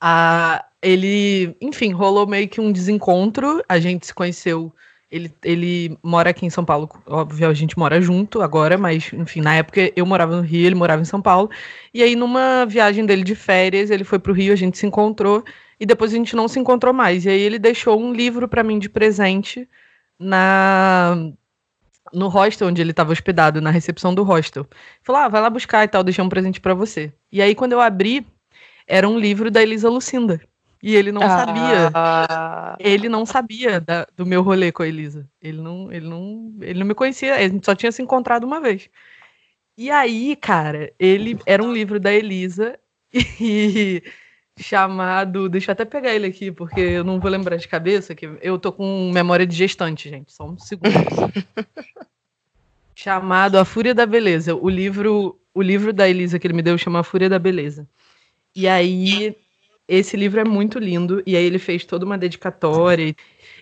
a, 0.00 0.64
ele, 0.82 1.56
enfim, 1.60 1.92
rolou 1.92 2.26
meio 2.26 2.48
que 2.48 2.60
um 2.60 2.70
desencontro. 2.70 3.62
A 3.68 3.78
gente 3.78 4.06
se 4.06 4.14
conheceu. 4.14 4.72
Ele, 5.10 5.32
ele 5.42 5.98
mora 6.02 6.30
aqui 6.30 6.44
em 6.44 6.50
São 6.50 6.64
Paulo, 6.64 6.90
óbvio, 7.06 7.48
a 7.48 7.54
gente 7.54 7.78
mora 7.78 8.00
junto 8.00 8.42
agora, 8.42 8.76
mas, 8.76 9.12
enfim, 9.12 9.40
na 9.40 9.54
época 9.54 9.92
eu 9.94 10.04
morava 10.04 10.34
no 10.36 10.42
Rio, 10.42 10.66
ele 10.66 10.74
morava 10.74 11.00
em 11.00 11.06
São 11.06 11.22
Paulo. 11.22 11.50
E 11.92 12.02
aí, 12.02 12.16
numa 12.16 12.66
viagem 12.66 13.06
dele 13.06 13.22
de 13.22 13.34
férias, 13.34 13.90
ele 13.90 14.04
foi 14.04 14.18
pro 14.18 14.32
Rio, 14.32 14.52
a 14.52 14.56
gente 14.56 14.76
se 14.76 14.86
encontrou, 14.86 15.44
e 15.78 15.86
depois 15.86 16.12
a 16.12 16.16
gente 16.16 16.36
não 16.36 16.48
se 16.48 16.58
encontrou 16.58 16.92
mais. 16.92 17.24
E 17.24 17.30
aí, 17.30 17.40
ele 17.40 17.58
deixou 17.58 18.00
um 18.00 18.12
livro 18.12 18.48
para 18.48 18.62
mim 18.62 18.78
de 18.78 18.88
presente 18.88 19.68
na 20.18 21.16
no 22.12 22.28
hostel 22.28 22.68
onde 22.68 22.80
ele 22.80 22.92
estava 22.92 23.12
hospedado, 23.12 23.60
na 23.60 23.70
recepção 23.70 24.14
do 24.14 24.22
hostel. 24.22 24.66
Falou: 25.02 25.22
ah, 25.22 25.28
vai 25.28 25.40
lá 25.40 25.50
buscar 25.50 25.84
e 25.84 25.88
tal, 25.88 26.04
deixei 26.04 26.22
um 26.22 26.28
presente 26.28 26.60
para 26.60 26.74
você. 26.74 27.12
E 27.30 27.42
aí, 27.42 27.54
quando 27.54 27.72
eu 27.72 27.80
abri, 27.80 28.26
era 28.86 29.08
um 29.08 29.18
livro 29.18 29.50
da 29.50 29.62
Elisa 29.62 29.88
Lucinda. 29.88 30.40
E 30.82 30.94
ele 30.94 31.10
não 31.10 31.22
ah. 31.22 31.28
sabia. 31.28 31.92
Ele 32.78 33.08
não 33.08 33.24
sabia 33.24 33.80
da, 33.80 34.06
do 34.14 34.26
meu 34.26 34.42
rolê 34.42 34.70
com 34.70 34.82
a 34.82 34.86
Elisa. 34.86 35.26
Ele 35.40 35.60
não, 35.60 35.90
ele 35.90 36.06
não, 36.06 36.54
ele 36.60 36.78
não 36.78 36.86
me 36.86 36.94
conhecia. 36.94 37.36
A 37.36 37.48
gente 37.48 37.64
só 37.64 37.74
tinha 37.74 37.90
se 37.90 38.02
encontrado 38.02 38.44
uma 38.44 38.60
vez. 38.60 38.90
E 39.78 39.90
aí, 39.90 40.36
cara, 40.36 40.92
ele 40.98 41.38
era 41.46 41.62
um 41.62 41.72
livro 41.72 41.98
da 41.98 42.12
Elisa 42.12 42.78
e 43.40 44.02
chamado, 44.58 45.48
deixa 45.48 45.70
eu 45.70 45.72
até 45.72 45.84
pegar 45.84 46.14
ele 46.14 46.26
aqui 46.26 46.50
porque 46.50 46.80
eu 46.80 47.04
não 47.04 47.18
vou 47.18 47.30
lembrar 47.30 47.56
de 47.56 47.66
cabeça 47.66 48.14
que 48.14 48.28
eu 48.40 48.58
tô 48.58 48.72
com 48.72 49.10
memória 49.12 49.46
de 49.46 49.56
gestante, 49.56 50.08
gente. 50.08 50.32
Só 50.32 50.44
um 50.44 50.58
segundo. 50.58 50.92
chamado 52.94 53.58
A 53.58 53.64
Fúria 53.64 53.94
da 53.94 54.06
Beleza. 54.06 54.54
O 54.54 54.68
livro, 54.68 55.38
o 55.52 55.60
livro 55.60 55.92
da 55.92 56.08
Elisa 56.08 56.38
que 56.38 56.46
ele 56.46 56.54
me 56.54 56.62
deu 56.62 56.78
chama 56.78 57.00
A 57.00 57.04
Fúria 57.04 57.28
da 57.28 57.38
Beleza. 57.38 57.86
E 58.54 58.68
aí 58.68 59.36
esse 59.86 60.16
livro 60.16 60.40
é 60.40 60.44
muito 60.44 60.78
lindo, 60.78 61.22
e 61.26 61.36
aí 61.36 61.44
ele 61.44 61.58
fez 61.58 61.84
toda 61.84 62.06
uma 62.06 62.16
dedicatória. 62.16 63.14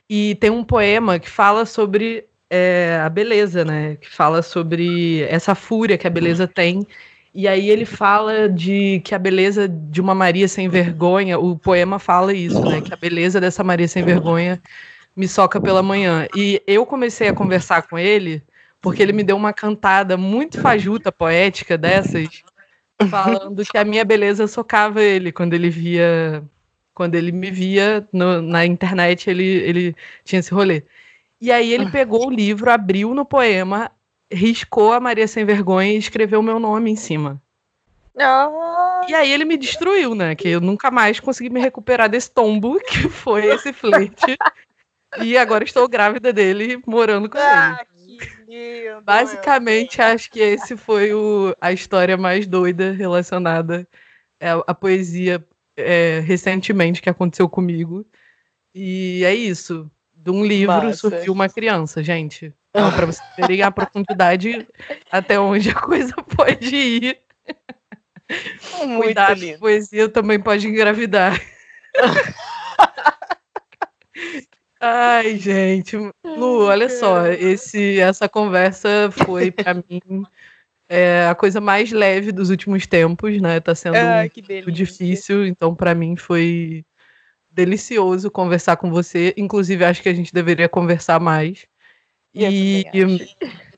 E 0.09 0.35
tem 0.37 0.51
um 0.51 0.63
poema 0.63 1.19
que 1.19 1.29
fala 1.29 1.65
sobre 1.65 2.27
é, 2.49 3.01
a 3.03 3.09
beleza, 3.09 3.65
né? 3.65 3.97
Que 3.97 4.09
fala 4.09 4.43
sobre 4.43 5.23
essa 5.23 5.55
fúria 5.55 5.99
que 5.99 6.07
a 6.07 6.11
beleza 6.11 6.47
tem. 6.47 6.87
E 7.35 7.49
aí 7.49 7.71
ele 7.71 7.87
fala 7.87 8.49
de 8.49 9.01
que 9.05 9.15
a 9.15 9.19
beleza 9.19 9.67
de 9.67 10.01
uma 10.01 10.15
Maria 10.15 10.47
sem 10.47 10.69
vergonha, 10.69 11.39
o 11.39 11.57
poema 11.57 11.99
fala 11.99 12.35
isso, 12.35 12.63
né? 12.63 12.83
Que 12.83 12.93
a 12.93 12.97
beleza 12.97 13.41
dessa 13.41 13.65
Maria 13.65 13.89
sem 13.89 14.05
vergonha 14.05 14.61
me 15.17 15.27
soca 15.27 15.61
pela 15.61 15.83
manhã. 15.83 16.27
E 16.37 16.63
eu 16.67 16.85
comecei 16.85 17.29
a 17.29 17.35
conversar 17.35 17.83
com 17.83 17.99
ele 17.99 18.43
porque 18.83 19.03
ele 19.03 19.13
me 19.13 19.23
deu 19.23 19.37
uma 19.37 19.53
cantada 19.53 20.17
muito 20.17 20.61
fajuta, 20.61 21.13
poética 21.13 21.79
dessas, 21.79 22.43
falando 23.09 23.65
que 23.65 23.79
a 23.79 23.85
minha 23.85 24.05
beleza 24.05 24.47
socava 24.47 25.01
ele 25.01 25.33
quando 25.33 25.55
ele 25.55 25.71
via. 25.71 26.45
Quando 26.95 27.15
ele 27.15 27.33
me 27.33 27.51
via 27.51 28.07
no, 28.13 28.43
na 28.43 28.67
internet, 28.67 29.31
ele, 29.31 29.45
ele 29.45 29.97
tinha 30.25 30.41
esse 30.41 30.53
rolê. 30.53 30.83
E 31.41 31.51
aí 31.51 31.73
ele 31.73 31.91
pegou 31.91 32.27
o 32.27 32.31
livro, 32.31 32.71
abriu 32.71 33.15
no 33.15 33.25
poema, 33.25 33.91
riscou 34.33 34.93
a 34.93 35.01
Maria 35.01 35.29
Sem 35.29 35.45
Vergonha 35.45 35.93
e 35.93 35.99
escreveu 35.99 36.41
o 36.41 36.43
meu 36.43 36.59
nome 36.59 36.91
em 36.91 36.97
cima. 36.97 37.41
Oh. 38.15 39.09
E 39.09 39.15
aí 39.15 39.33
ele 39.33 39.45
me 39.45 39.57
destruiu, 39.57 40.15
né? 40.15 40.35
Que 40.35 40.49
eu 40.49 40.61
nunca 40.61 40.91
mais 40.91 41.19
consegui 41.19 41.51
me 41.51 41.61
recuperar 41.61 42.09
desse 42.09 42.31
tombo 42.31 42.79
que 42.87 43.09
foi 43.09 43.47
esse 43.47 43.73
flerte. 43.73 44.37
e 45.21 45.37
agora 45.37 45.65
estou 45.65 45.89
grávida 45.89 46.33
dele, 46.33 46.83
morando 46.87 47.29
com 47.29 47.39
ah, 47.39 47.79
ele. 47.81 47.93
Lindo, 48.47 49.03
Basicamente, 49.03 50.01
acho 50.03 50.31
que 50.31 50.41
esse 50.41 50.77
foi 50.77 51.15
o, 51.15 51.57
a 51.61 51.73
história 51.73 52.17
mais 52.17 52.47
doida 52.47 52.93
relacionada 52.93 53.89
à, 54.41 54.71
à 54.71 54.75
poesia 54.75 55.45
é, 55.77 56.21
recentemente 56.21 57.01
que 57.01 57.09
aconteceu 57.09 57.49
comigo. 57.49 58.07
E 58.75 59.25
é 59.25 59.35
isso. 59.35 59.91
De 60.23 60.31
um 60.31 60.45
livro 60.45 60.85
Massa. 60.85 60.95
surgiu 60.95 61.33
uma 61.33 61.49
criança, 61.49 62.01
gente. 62.01 62.55
Então, 62.71 62.93
para 62.93 63.07
vocês 63.07 63.29
terem 63.35 63.61
a 63.63 63.73
profundidade 63.73 64.69
até 65.11 65.39
onde 65.39 65.71
a 65.71 65.75
coisa 65.75 66.15
pode 66.15 66.77
ir. 66.77 67.19
Muito 68.87 69.03
Cuidado, 69.03 69.41
lindo. 69.41 69.59
poesia 69.59 70.09
também 70.09 70.39
pode 70.39 70.69
engravidar. 70.69 71.41
Ai, 74.81 75.37
gente. 75.39 75.97
Lu, 76.25 76.67
olha 76.67 76.89
só, 76.89 77.27
esse, 77.27 77.99
essa 77.99 78.29
conversa 78.29 79.11
foi 79.11 79.51
para 79.51 79.75
mim 79.91 80.25
é, 80.89 81.27
a 81.27 81.35
coisa 81.35 81.61
mais 81.61 81.91
leve 81.91 82.31
dos 82.31 82.49
últimos 82.49 82.87
tempos, 82.87 83.41
né? 83.41 83.59
Tá 83.59 83.75
sendo 83.75 83.97
muito 84.47 84.71
difícil, 84.71 85.47
então 85.47 85.75
para 85.75 85.95
mim 85.95 86.15
foi 86.17 86.85
delicioso 87.53 88.31
conversar 88.31 88.77
com 88.77 88.91
você. 88.91 89.35
Inclusive, 89.37 89.85
acho 89.85 90.03
que 90.03 90.09
a 90.09 90.15
gente 90.15 90.33
deveria 90.33 90.69
conversar 90.69 91.21
mais. 91.21 91.67
E, 92.35 92.87
e, 92.95 93.35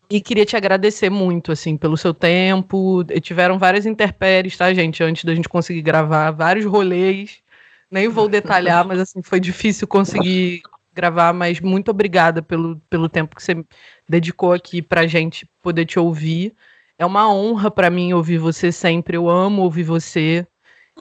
e, 0.08 0.20
queria 0.20 0.46
te 0.46 0.56
agradecer 0.56 1.10
muito, 1.10 1.50
assim, 1.50 1.76
pelo 1.76 1.96
seu 1.96 2.14
tempo. 2.14 3.04
Tiveram 3.20 3.58
várias 3.58 3.84
interpéries, 3.84 4.56
tá, 4.56 4.72
gente? 4.72 5.02
Antes 5.02 5.24
da 5.24 5.34
gente 5.34 5.48
conseguir 5.48 5.82
gravar, 5.82 6.30
vários 6.30 6.64
rolês. 6.64 7.42
Nem 7.90 8.08
vou 8.08 8.28
detalhar, 8.28 8.84
mas 8.86 9.00
assim, 9.00 9.22
foi 9.22 9.38
difícil 9.40 9.86
conseguir 9.86 10.62
gravar, 10.92 11.32
mas 11.32 11.60
muito 11.60 11.90
obrigada 11.90 12.40
pelo, 12.40 12.80
pelo 12.88 13.08
tempo 13.08 13.34
que 13.34 13.42
você 13.42 13.64
dedicou 14.08 14.52
aqui 14.52 14.80
pra 14.80 15.06
gente 15.06 15.48
poder 15.62 15.84
te 15.84 15.98
ouvir. 15.98 16.54
É 16.96 17.04
uma 17.04 17.32
honra 17.32 17.70
para 17.70 17.90
mim 17.90 18.12
ouvir 18.12 18.38
você 18.38 18.70
sempre. 18.70 19.16
Eu 19.16 19.28
amo 19.28 19.62
ouvir 19.62 19.82
você. 19.82 20.46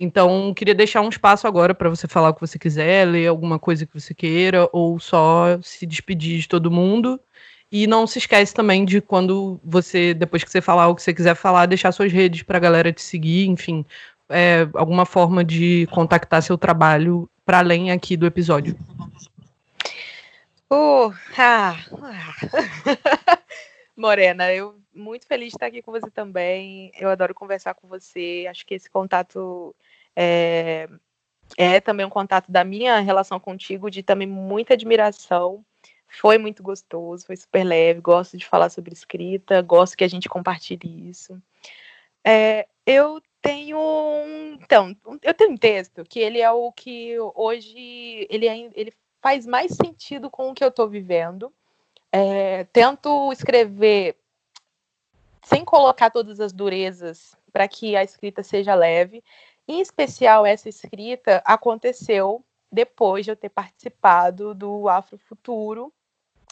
Então, 0.01 0.53
queria 0.53 0.73
deixar 0.73 1.01
um 1.01 1.09
espaço 1.09 1.47
agora 1.47 1.73
para 1.73 1.89
você 1.89 2.07
falar 2.07 2.29
o 2.29 2.33
que 2.33 2.41
você 2.41 2.57
quiser, 2.57 3.05
ler 3.07 3.27
alguma 3.27 3.59
coisa 3.59 3.85
que 3.85 3.93
você 3.93 4.13
queira, 4.13 4.67
ou 4.71 4.99
só 4.99 5.59
se 5.61 5.85
despedir 5.85 6.39
de 6.39 6.47
todo 6.47 6.71
mundo. 6.71 7.19
E 7.71 7.87
não 7.87 8.05
se 8.05 8.19
esquece 8.19 8.53
também 8.53 8.85
de 8.85 9.01
quando 9.01 9.59
você, 9.63 10.13
depois 10.13 10.43
que 10.43 10.51
você 10.51 10.61
falar 10.61 10.87
o 10.87 10.95
que 10.95 11.01
você 11.01 11.13
quiser 11.13 11.35
falar, 11.35 11.65
deixar 11.65 11.91
suas 11.91 12.11
redes 12.11 12.43
para 12.43 12.57
a 12.57 12.61
galera 12.61 12.91
te 12.91 13.01
seguir, 13.01 13.47
enfim, 13.47 13.85
é, 14.29 14.67
alguma 14.75 15.05
forma 15.05 15.43
de 15.43 15.87
contactar 15.91 16.41
seu 16.41 16.57
trabalho 16.57 17.29
para 17.45 17.59
além 17.59 17.91
aqui 17.91 18.15
do 18.15 18.25
episódio. 18.25 18.77
Uh, 20.71 21.13
ah, 21.37 21.77
ah. 22.01 23.39
Morena, 23.95 24.51
eu 24.51 24.82
muito 24.93 25.25
feliz 25.27 25.49
de 25.49 25.55
estar 25.55 25.67
aqui 25.67 25.81
com 25.81 25.91
você 25.91 26.09
também. 26.11 26.91
Eu 26.99 27.09
adoro 27.09 27.33
conversar 27.33 27.73
com 27.73 27.87
você. 27.87 28.45
Acho 28.49 28.65
que 28.65 28.75
esse 28.75 28.89
contato 28.89 29.75
é, 30.15 30.87
é 31.57 31.79
também 31.79 32.05
um 32.05 32.09
contato 32.09 32.51
da 32.51 32.63
minha 32.63 32.99
relação 32.99 33.39
contigo, 33.39 33.89
de 33.89 34.03
também 34.03 34.27
muita 34.27 34.73
admiração. 34.73 35.63
Foi 36.07 36.37
muito 36.37 36.61
gostoso, 36.61 37.25
foi 37.25 37.35
super 37.35 37.63
leve. 37.63 38.01
Gosto 38.01 38.37
de 38.37 38.45
falar 38.45 38.69
sobre 38.69 38.93
escrita, 38.93 39.61
gosto 39.61 39.97
que 39.97 40.03
a 40.03 40.07
gente 40.07 40.29
compartilhe 40.29 41.09
isso. 41.09 41.41
É, 42.23 42.67
eu 42.85 43.21
tenho 43.41 43.77
um, 43.77 44.57
então, 44.61 44.95
eu 45.21 45.33
tenho 45.33 45.51
um 45.51 45.57
texto 45.57 46.03
que 46.05 46.19
ele 46.19 46.39
é 46.39 46.49
o 46.49 46.71
que 46.71 47.17
hoje 47.35 48.25
ele, 48.29 48.47
é, 48.47 48.69
ele 48.73 48.93
faz 49.21 49.45
mais 49.45 49.73
sentido 49.73 50.29
com 50.29 50.49
o 50.49 50.53
que 50.53 50.63
eu 50.63 50.69
estou 50.69 50.87
vivendo. 50.87 51.51
É, 52.11 52.65
tento 52.65 53.31
escrever 53.33 54.15
sem 55.43 55.63
colocar 55.63 56.09
todas 56.09 56.39
as 56.39 56.51
durezas 56.51 57.35
para 57.51 57.67
que 57.67 57.95
a 57.95 58.03
escrita 58.03 58.41
seja 58.41 58.73
leve. 58.73 59.23
Em 59.67 59.79
especial, 59.79 60.45
essa 60.45 60.67
escrita 60.67 61.41
aconteceu 61.45 62.43
depois 62.71 63.25
de 63.25 63.31
eu 63.31 63.35
ter 63.35 63.49
participado 63.49 64.55
do 64.55 64.89
Afrofuturo 64.89 65.93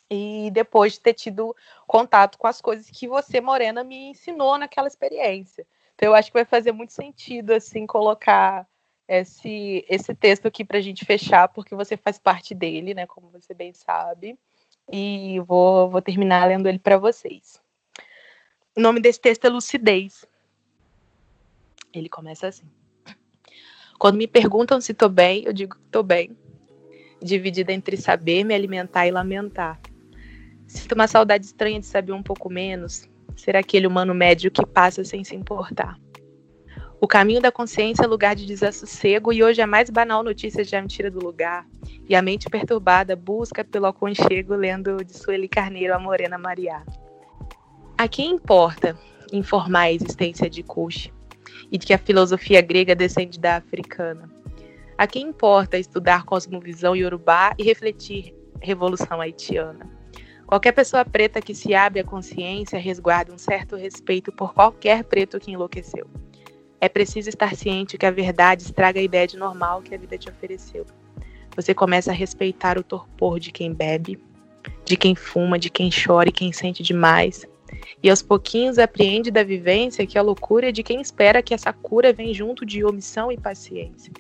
e 0.10 0.52
depois 0.52 0.94
de 0.94 1.00
ter 1.00 1.14
tido 1.14 1.56
contato 1.88 2.38
com 2.38 2.46
as 2.46 2.62
coisas 2.62 2.90
que 2.90 3.08
você, 3.08 3.42
Morena, 3.42 3.84
me 3.84 4.10
ensinou 4.10 4.58
naquela 4.58 4.88
experiência. 4.88 5.66
Então, 5.96 6.10
eu 6.10 6.16
acho 6.16 6.30
que 6.30 6.38
vai 6.38 6.46
fazer 6.46 6.72
muito 6.72 6.94
sentido, 6.94 7.52
assim, 7.52 7.88
colocar 7.88 8.68
esse, 9.08 9.86
esse 9.90 10.14
texto 10.14 10.48
aqui 10.48 10.64
para 10.64 10.78
a 10.78 10.82
gente 10.82 11.06
fechar, 11.06 11.48
porque 11.50 11.76
você 11.76 11.96
faz 11.96 12.20
parte 12.20 12.54
dele, 12.54 12.94
né? 12.94 13.08
Como 13.08 13.30
você 13.30 13.54
bem 13.54 13.74
sabe. 13.74 14.38
E 14.92 15.40
vou, 15.42 15.90
vou 15.90 16.02
terminar 16.02 16.48
lendo 16.48 16.68
ele 16.68 16.80
para 16.80 16.98
vocês. 16.98 17.62
O 18.76 18.80
nome 18.80 19.02
desse 19.02 19.20
texto 19.20 19.44
é 19.44 19.50
Lucidez. 19.50 20.26
Ele 21.94 22.08
começa 22.08 22.48
assim. 22.48 22.64
Quando 24.00 24.16
me 24.16 24.28
perguntam 24.28 24.80
se 24.80 24.94
estou 24.94 25.10
bem, 25.10 25.44
eu 25.44 25.52
digo 25.52 25.76
que 25.76 25.86
estou 25.86 26.02
bem. 26.02 26.38
Dividida 27.22 27.74
entre 27.74 27.98
saber, 27.98 28.46
me 28.46 28.56
alimentar 28.56 29.06
e 29.06 29.12
lamentar. 29.12 29.78
Sinto 30.66 30.94
uma 30.94 31.06
saudade 31.06 31.46
estranha 31.46 31.82
de 31.82 31.86
saber 31.86 32.14
um 32.14 32.24
pouco 32.24 32.50
menos, 32.50 33.10
ser 33.36 33.58
aquele 33.58 33.86
humano 33.86 34.16
médio 34.16 34.50
que 34.50 34.66
passa 34.66 35.04
sem 35.04 35.22
se 35.22 35.36
importar. 35.36 36.00
O 37.02 37.08
caminho 37.08 37.42
da 37.42 37.52
consciência 37.52 38.04
é 38.04 38.08
lugar 38.08 38.36
de 38.36 38.46
desassossego 38.46 39.34
e 39.34 39.44
hoje 39.44 39.62
a 39.62 39.68
mais 39.68 39.90
banal 39.90 40.24
notícia 40.24 40.64
já 40.64 40.82
me 40.82 40.88
tira 40.88 41.12
do 41.12 41.20
lugar. 41.20 41.68
E 42.08 42.16
a 42.16 42.22
mente 42.22 42.50
perturbada 42.50 43.18
busca 43.18 43.66
pelo 43.66 43.88
aconchego 43.88 44.56
lendo 44.56 45.04
de 45.04 45.18
Sueli 45.18 45.50
Carneiro 45.50 45.94
a 45.94 46.00
Morena 46.00 46.38
Mariá. 46.38 46.86
A 48.02 48.08
quem 48.08 48.32
importa 48.32 48.98
informar 49.32 49.82
a 49.82 49.92
existência 49.92 50.50
de 50.50 50.64
Kush 50.64 51.14
e 51.72 51.78
de 51.78 51.86
que 51.86 51.94
a 51.94 52.00
filosofia 52.00 52.60
grega 52.60 52.96
descende 52.96 53.40
da 53.40 53.58
africana? 53.58 54.28
A 54.98 55.06
quem 55.06 55.28
importa 55.28 55.78
estudar 55.78 56.26
cosmovisão 56.26 56.96
iorubá 56.96 57.54
e 57.60 57.64
refletir 57.64 58.34
revolução 58.60 59.22
haitiana? 59.22 59.88
Qualquer 60.48 60.72
pessoa 60.72 61.06
preta 61.06 61.44
que 61.44 61.54
se 61.54 61.76
abre 61.76 62.00
à 62.00 62.04
consciência 62.04 62.80
resguarda 62.80 63.32
um 63.32 63.38
certo 63.38 63.76
respeito 63.76 64.32
por 64.32 64.52
qualquer 64.52 65.04
preto 65.04 65.40
que 65.40 65.52
enlouqueceu. 65.52 66.08
É 66.80 66.90
preciso 66.90 67.30
estar 67.30 67.56
ciente 67.56 68.00
que 68.00 68.06
a 68.08 68.10
verdade 68.10 68.64
estraga 68.64 69.00
a 69.00 69.04
ideia 69.04 69.28
de 69.28 69.38
normal 69.38 69.84
que 69.84 69.94
a 69.94 69.98
vida 70.00 70.18
te 70.18 70.28
ofereceu. 70.28 70.88
Você 71.56 71.72
começa 71.72 72.10
a 72.10 72.16
respeitar 72.16 72.80
o 72.80 72.84
torpor 72.84 73.40
de 73.40 73.52
quem 73.52 73.72
bebe, 73.72 74.20
de 74.84 74.98
quem 74.98 75.14
fuma, 75.14 75.60
de 75.60 75.70
quem 75.70 75.92
chora 75.92 76.30
e 76.30 76.32
quem 76.32 76.52
sente 76.52 76.82
demais. 76.82 77.46
E 78.04 78.10
aos 78.10 78.22
pouquinhos 78.22 78.80
apreende 78.80 79.30
da 79.30 79.44
vivência 79.44 80.06
que 80.08 80.18
a 80.18 80.22
loucura 80.22 80.70
é 80.70 80.72
de 80.72 80.84
quem 80.84 81.00
espera 81.02 81.42
que 81.42 81.54
essa 81.54 81.72
cura 81.72 82.12
vem 82.12 82.34
junto 82.34 82.66
de 82.66 82.84
omissão 82.84 83.32
e 83.32 83.38
paciência. 83.38 84.12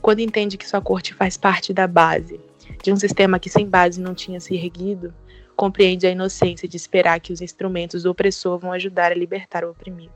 Quando 0.00 0.20
entende 0.20 0.56
que 0.56 0.68
sua 0.68 0.80
corte 0.80 1.12
faz 1.12 1.36
parte 1.36 1.72
da 1.72 1.86
base, 1.86 2.40
de 2.82 2.92
um 2.92 2.96
sistema 2.96 3.38
que 3.38 3.50
sem 3.50 3.66
base 3.66 4.00
não 4.00 4.14
tinha 4.14 4.40
se 4.40 4.54
erguido, 4.54 5.12
compreende 5.56 6.06
a 6.06 6.10
inocência 6.10 6.68
de 6.68 6.76
esperar 6.76 7.20
que 7.20 7.32
os 7.32 7.40
instrumentos 7.40 8.04
do 8.04 8.10
opressor 8.10 8.58
vão 8.58 8.72
ajudar 8.72 9.10
a 9.10 9.14
libertar 9.14 9.64
o 9.64 9.70
oprimido. 9.70 10.14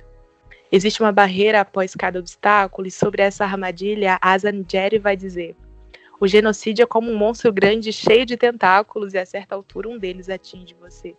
Existe 0.71 1.03
uma 1.03 1.13
barreira 1.13 1.61
após 1.61 1.95
cada 1.95 2.19
obstáculo, 2.19 2.87
e 2.87 2.91
sobre 2.91 3.23
essa 3.23 3.45
armadilha, 3.45 4.19
Asan 4.23 4.65
Jerry 4.67 4.99
vai 4.99 5.17
dizer: 5.17 5.55
O 6.19 6.27
genocídio 6.27 6.85
é 6.85 6.87
como 6.87 7.11
um 7.11 7.19
monstro 7.19 7.53
grande 7.53 7.93
cheio 7.93 8.25
de 8.25 8.37
tentáculos, 8.37 9.13
e 9.13 9.19
a 9.19 9.27
certa 9.27 9.55
altura 9.55 9.89
um 9.89 9.99
deles 9.99 10.31
atinge 10.31 10.75
você. 10.81 11.15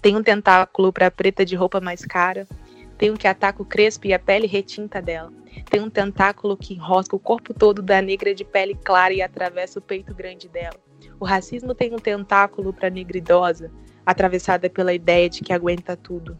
Tem 0.00 0.16
um 0.16 0.22
tentáculo 0.22 0.92
para 0.92 1.06
a 1.06 1.10
preta 1.10 1.44
de 1.44 1.56
roupa 1.56 1.80
mais 1.80 2.04
cara, 2.04 2.46
tem 2.98 3.12
um 3.12 3.16
que 3.16 3.28
ataca 3.28 3.62
o 3.62 3.64
crespo 3.64 4.08
e 4.08 4.12
a 4.12 4.18
pele 4.18 4.48
retinta 4.48 5.00
dela. 5.00 5.32
Tem 5.70 5.80
um 5.80 5.88
tentáculo 5.88 6.56
que 6.56 6.74
enrosca 6.74 7.14
o 7.14 7.20
corpo 7.20 7.54
todo 7.54 7.80
da 7.80 8.02
negra 8.02 8.34
de 8.34 8.44
pele 8.44 8.74
clara 8.74 9.14
e 9.14 9.22
atravessa 9.22 9.78
o 9.78 9.82
peito 9.82 10.12
grande 10.12 10.48
dela. 10.48 10.76
O 11.20 11.24
racismo 11.24 11.74
tem 11.74 11.94
um 11.94 11.98
tentáculo 11.98 12.72
para 12.72 12.90
negra 12.90 13.16
idosa, 13.16 13.70
atravessada 14.04 14.68
pela 14.68 14.92
ideia 14.92 15.28
de 15.28 15.42
que 15.42 15.52
aguenta 15.52 15.96
tudo. 15.96 16.36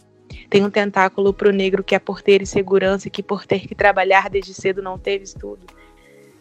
Tem 0.51 0.65
um 0.65 0.71
tentáculo 0.71 1.33
para 1.33 1.49
o 1.49 1.53
negro 1.53 1.85
que 1.85 1.95
é 1.95 1.99
por 1.99 2.21
ter 2.23 2.45
segurança 2.45 3.07
e 3.07 3.11
que 3.11 3.23
por 3.23 3.47
ter 3.47 3.67
que 3.67 3.75
trabalhar 3.75 4.29
desde 4.29 4.53
cedo 4.53 4.83
não 4.83 4.99
teve 4.99 5.25
estudo. 5.25 5.67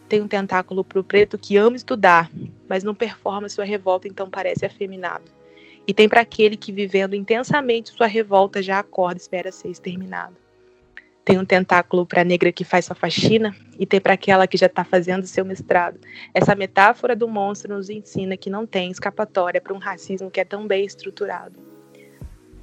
Tem 0.08 0.20
um 0.20 0.28
tentáculo 0.28 0.82
para 0.82 0.98
o 0.98 1.04
preto 1.04 1.38
que 1.38 1.56
ama 1.56 1.76
estudar, 1.76 2.30
mas 2.68 2.82
não 2.82 2.94
performa 2.94 3.48
sua 3.48 3.64
revolta, 3.64 4.08
então 4.08 4.28
parece 4.28 4.64
afeminado. 4.64 5.37
E 5.88 5.94
tem 5.94 6.08
para 6.08 6.20
aquele 6.20 6.56
que, 6.56 6.70
vivendo 6.70 7.14
intensamente 7.14 7.90
sua 7.90 8.06
revolta, 8.06 8.62
já 8.62 8.78
acorda 8.78 9.18
e 9.18 9.22
espera 9.22 9.50
ser 9.50 9.70
exterminado. 9.70 10.36
Tem 11.24 11.38
um 11.38 11.44
tentáculo 11.44 12.06
para 12.06 12.20
a 12.20 12.24
negra 12.24 12.52
que 12.52 12.64
faz 12.64 12.84
sua 12.84 12.94
faxina 12.94 13.56
e 13.78 13.86
tem 13.86 14.00
para 14.00 14.12
aquela 14.12 14.46
que 14.46 14.56
já 14.56 14.66
está 14.66 14.84
fazendo 14.84 15.26
seu 15.26 15.44
mestrado. 15.44 15.98
Essa 16.32 16.54
metáfora 16.54 17.16
do 17.16 17.26
monstro 17.26 17.74
nos 17.74 17.90
ensina 17.90 18.36
que 18.36 18.48
não 18.48 18.66
tem 18.66 18.90
escapatória 18.90 19.60
para 19.60 19.74
um 19.74 19.78
racismo 19.78 20.30
que 20.30 20.40
é 20.40 20.44
tão 20.44 20.66
bem 20.66 20.84
estruturado 20.84 21.68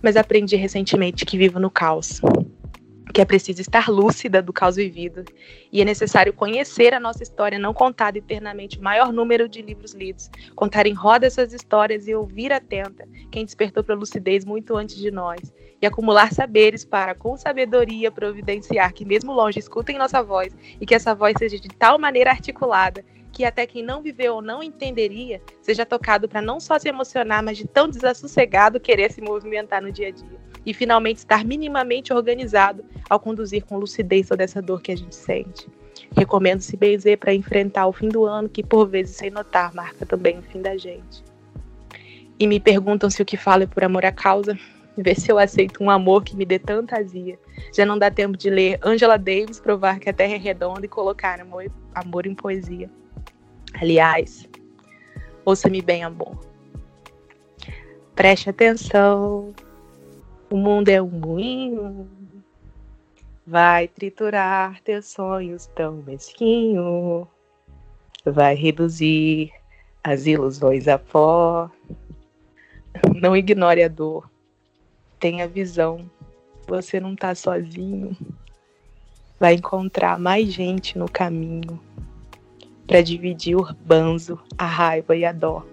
mas 0.05 0.15
aprendi 0.15 0.55
recentemente 0.55 1.25
que 1.25 1.35
vivo 1.35 1.59
no 1.59 1.71
caos. 1.71 2.21
Que 3.13 3.21
é 3.21 3.25
preciso 3.25 3.61
estar 3.61 3.89
lúcida 3.89 4.41
do 4.41 4.51
caos 4.51 4.75
vivido 4.75 5.23
e 5.71 5.81
é 5.81 5.85
necessário 5.85 6.33
conhecer 6.33 6.93
a 6.93 6.99
nossa 6.99 7.23
história, 7.23 7.57
não 7.57 7.73
contada 7.73 8.17
eternamente 8.17 8.77
o 8.77 8.83
maior 8.83 9.13
número 9.13 9.47
de 9.47 9.61
livros 9.61 9.93
lidos, 9.93 10.29
contar 10.55 10.85
em 10.85 10.93
roda 10.93 11.25
essas 11.25 11.53
histórias 11.53 12.07
e 12.07 12.15
ouvir 12.15 12.51
atenta 12.51 13.07
quem 13.31 13.45
despertou 13.45 13.83
para 13.83 13.95
a 13.95 13.97
lucidez 13.97 14.43
muito 14.43 14.75
antes 14.75 14.97
de 14.97 15.11
nós, 15.11 15.53
e 15.81 15.85
acumular 15.85 16.33
saberes 16.33 16.83
para, 16.83 17.15
com 17.15 17.37
sabedoria, 17.37 18.11
providenciar 18.11 18.93
que, 18.93 19.05
mesmo 19.05 19.31
longe, 19.31 19.59
escutem 19.59 19.97
nossa 19.97 20.21
voz 20.21 20.55
e 20.79 20.85
que 20.85 20.95
essa 20.95 21.13
voz 21.13 21.35
seja 21.37 21.59
de 21.59 21.69
tal 21.69 21.97
maneira 21.99 22.31
articulada 22.31 23.03
que 23.35 23.43
até 23.43 23.67
quem 23.67 23.83
não 23.83 24.01
viveu 24.01 24.35
ou 24.35 24.41
não 24.41 24.63
entenderia 24.63 25.41
seja 25.61 25.85
tocado 25.85 26.27
para 26.27 26.41
não 26.41 26.57
só 26.57 26.79
se 26.79 26.87
emocionar, 26.87 27.43
mas 27.43 27.57
de 27.57 27.67
tão 27.67 27.89
desassossegado 27.89 28.79
querer 28.79 29.11
se 29.11 29.21
movimentar 29.21 29.81
no 29.81 29.91
dia 29.91 30.07
a 30.07 30.11
dia. 30.11 30.39
E 30.65 30.73
finalmente 30.73 31.17
estar 31.17 31.45
minimamente 31.45 32.11
organizado 32.11 32.83
ao 33.09 33.19
conduzir 33.19 33.63
com 33.65 33.77
lucidez 33.77 34.27
toda 34.27 34.43
essa 34.43 34.61
dor 34.61 34.81
que 34.81 34.91
a 34.91 34.97
gente 34.97 35.15
sente. 35.15 35.67
Recomendo 36.15 36.61
se 36.61 36.75
benzer 36.75 37.17
para 37.17 37.33
enfrentar 37.33 37.87
o 37.87 37.93
fim 37.93 38.09
do 38.09 38.25
ano, 38.25 38.49
que 38.49 38.63
por 38.63 38.87
vezes, 38.87 39.15
sem 39.15 39.29
notar, 39.29 39.73
marca 39.73 40.05
também 40.05 40.39
o 40.39 40.41
fim 40.41 40.61
da 40.61 40.75
gente. 40.77 41.23
E 42.39 42.47
me 42.47 42.59
perguntam 42.59 43.09
se 43.09 43.21
o 43.21 43.25
que 43.25 43.37
falo 43.37 43.63
é 43.63 43.67
por 43.67 43.83
amor 43.83 44.05
à 44.05 44.11
causa. 44.11 44.57
Ver 44.97 45.19
se 45.19 45.29
eu 45.29 45.37
aceito 45.37 45.83
um 45.83 45.89
amor 45.89 46.23
que 46.23 46.35
me 46.35 46.45
dê 46.45 46.57
tanta 46.57 46.97
azia. 46.97 47.37
Já 47.73 47.85
não 47.85 47.97
dá 47.97 48.09
tempo 48.09 48.37
de 48.37 48.49
ler 48.49 48.79
Angela 48.81 49.17
Davis 49.17 49.59
provar 49.59 49.99
que 49.99 50.09
a 50.09 50.13
Terra 50.13 50.35
é 50.35 50.37
redonda 50.37 50.85
e 50.85 50.89
colocar 50.89 51.39
amor, 51.39 51.69
amor 51.93 52.25
em 52.25 52.33
poesia. 52.33 52.89
Aliás, 53.73 54.47
ouça-me 55.43 55.81
bem, 55.81 56.03
amor. 56.03 56.39
Preste 58.15 58.49
atenção. 58.49 59.53
O 60.55 60.57
mundo 60.57 60.87
é 60.87 61.01
um 61.01 61.09
moinho. 61.09 62.07
Vai 63.45 63.89
triturar 63.89 64.81
teus 64.83 65.05
sonhos 65.07 65.65
tão 65.75 65.95
mesquinho. 65.95 67.27
Vai 68.23 68.55
reduzir 68.55 69.51
as 70.01 70.25
ilusões 70.25 70.87
a 70.87 70.97
pó. 70.97 71.69
Não 73.13 73.35
ignore 73.35 73.83
a 73.83 73.89
dor. 73.89 74.31
Tenha 75.19 75.45
visão. 75.45 76.09
Você 76.65 77.01
não 77.01 77.17
tá 77.17 77.35
sozinho. 77.35 78.15
Vai 79.37 79.55
encontrar 79.55 80.17
mais 80.17 80.53
gente 80.53 80.97
no 80.97 81.11
caminho 81.11 81.77
para 82.87 83.01
dividir 83.01 83.57
o 83.57 83.73
banzo, 83.85 84.39
a 84.57 84.65
raiva 84.65 85.17
e 85.17 85.25
a 85.25 85.33
dó. 85.33 85.65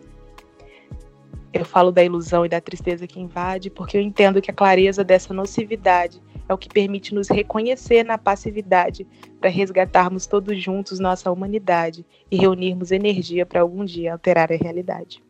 Eu 1.53 1.65
falo 1.65 1.93
da 1.93 2.03
ilusão 2.03 2.47
e 2.47 2.49
da 2.49 2.61
tristeza 2.61 3.07
que 3.07 3.21
invade 3.21 3.71
porque 3.71 3.97
eu 3.97 4.01
entendo 4.01 4.41
que 4.41 4.51
a 4.51 4.55
clareza 4.55 5.05
dessa 5.05 5.35
nocividade 5.35 6.21
é 6.49 6.55
o 6.55 6.59
que 6.59 6.69
permite 6.69 7.15
nos 7.15 7.29
reconhecer 7.29 8.05
na 8.05 8.17
passividade 8.17 9.07
para 9.41 9.51
resgatarmos 9.51 10.27
todos 10.27 10.61
juntos 10.63 10.99
nossa 10.99 11.31
humanidade 11.31 12.05
e 12.31 12.37
reunirmos 12.37 12.91
energia 12.91 13.45
para 13.45 13.61
algum 13.61 13.85
dia 13.85 14.13
alterar 14.13 14.51
a 14.53 14.57
realidade. 14.57 15.23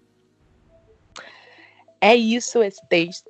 É 2.01 2.15
isso 2.15 2.63
esse 2.63 2.81
texto. 2.89 3.29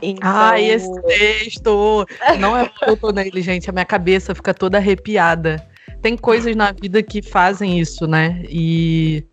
Então... 0.00 0.30
Ah, 0.30 0.60
esse 0.60 0.90
texto! 1.02 2.06
Não 2.38 2.56
é 2.56 2.68
porque 2.68 3.06
eu 3.06 3.12
nele, 3.12 3.40
gente. 3.40 3.70
A 3.70 3.72
minha 3.72 3.84
cabeça 3.84 4.34
fica 4.34 4.52
toda 4.52 4.78
arrepiada 4.78 5.64
tem 6.02 6.16
coisas 6.16 6.54
na 6.56 6.72
vida 6.72 7.00
que 7.00 7.22
fazem 7.22 7.78
isso, 7.78 8.06
né? 8.06 8.42
E. 8.48 9.24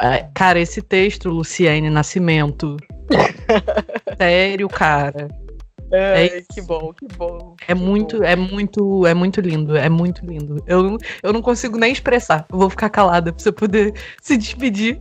É, 0.00 0.26
cara, 0.34 0.58
esse 0.58 0.80
texto, 0.80 1.28
Luciane 1.28 1.90
Nascimento. 1.90 2.76
sério, 4.18 4.68
cara. 4.68 5.28
É, 5.92 6.24
é 6.24 6.42
que 6.52 6.60
bom, 6.62 6.92
que 6.92 7.06
bom. 7.16 7.54
É 7.68 7.74
que 7.74 7.74
muito, 7.74 8.18
bom. 8.18 8.24
é 8.24 8.34
muito, 8.34 9.06
é 9.06 9.14
muito 9.14 9.40
lindo, 9.40 9.76
é 9.76 9.88
muito 9.88 10.24
lindo. 10.24 10.62
Eu, 10.66 10.98
eu 11.22 11.32
não 11.32 11.42
consigo 11.42 11.78
nem 11.78 11.92
expressar. 11.92 12.46
Eu 12.50 12.58
vou 12.58 12.70
ficar 12.70 12.88
calada 12.88 13.32
pra 13.32 13.42
você 13.42 13.52
poder 13.52 13.94
se 14.20 14.36
despedir. 14.36 14.98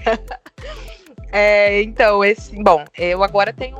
é, 1.32 1.82
então, 1.82 2.22
esse, 2.22 2.54
bom, 2.62 2.84
eu 2.96 3.24
agora 3.24 3.52
tenho 3.52 3.76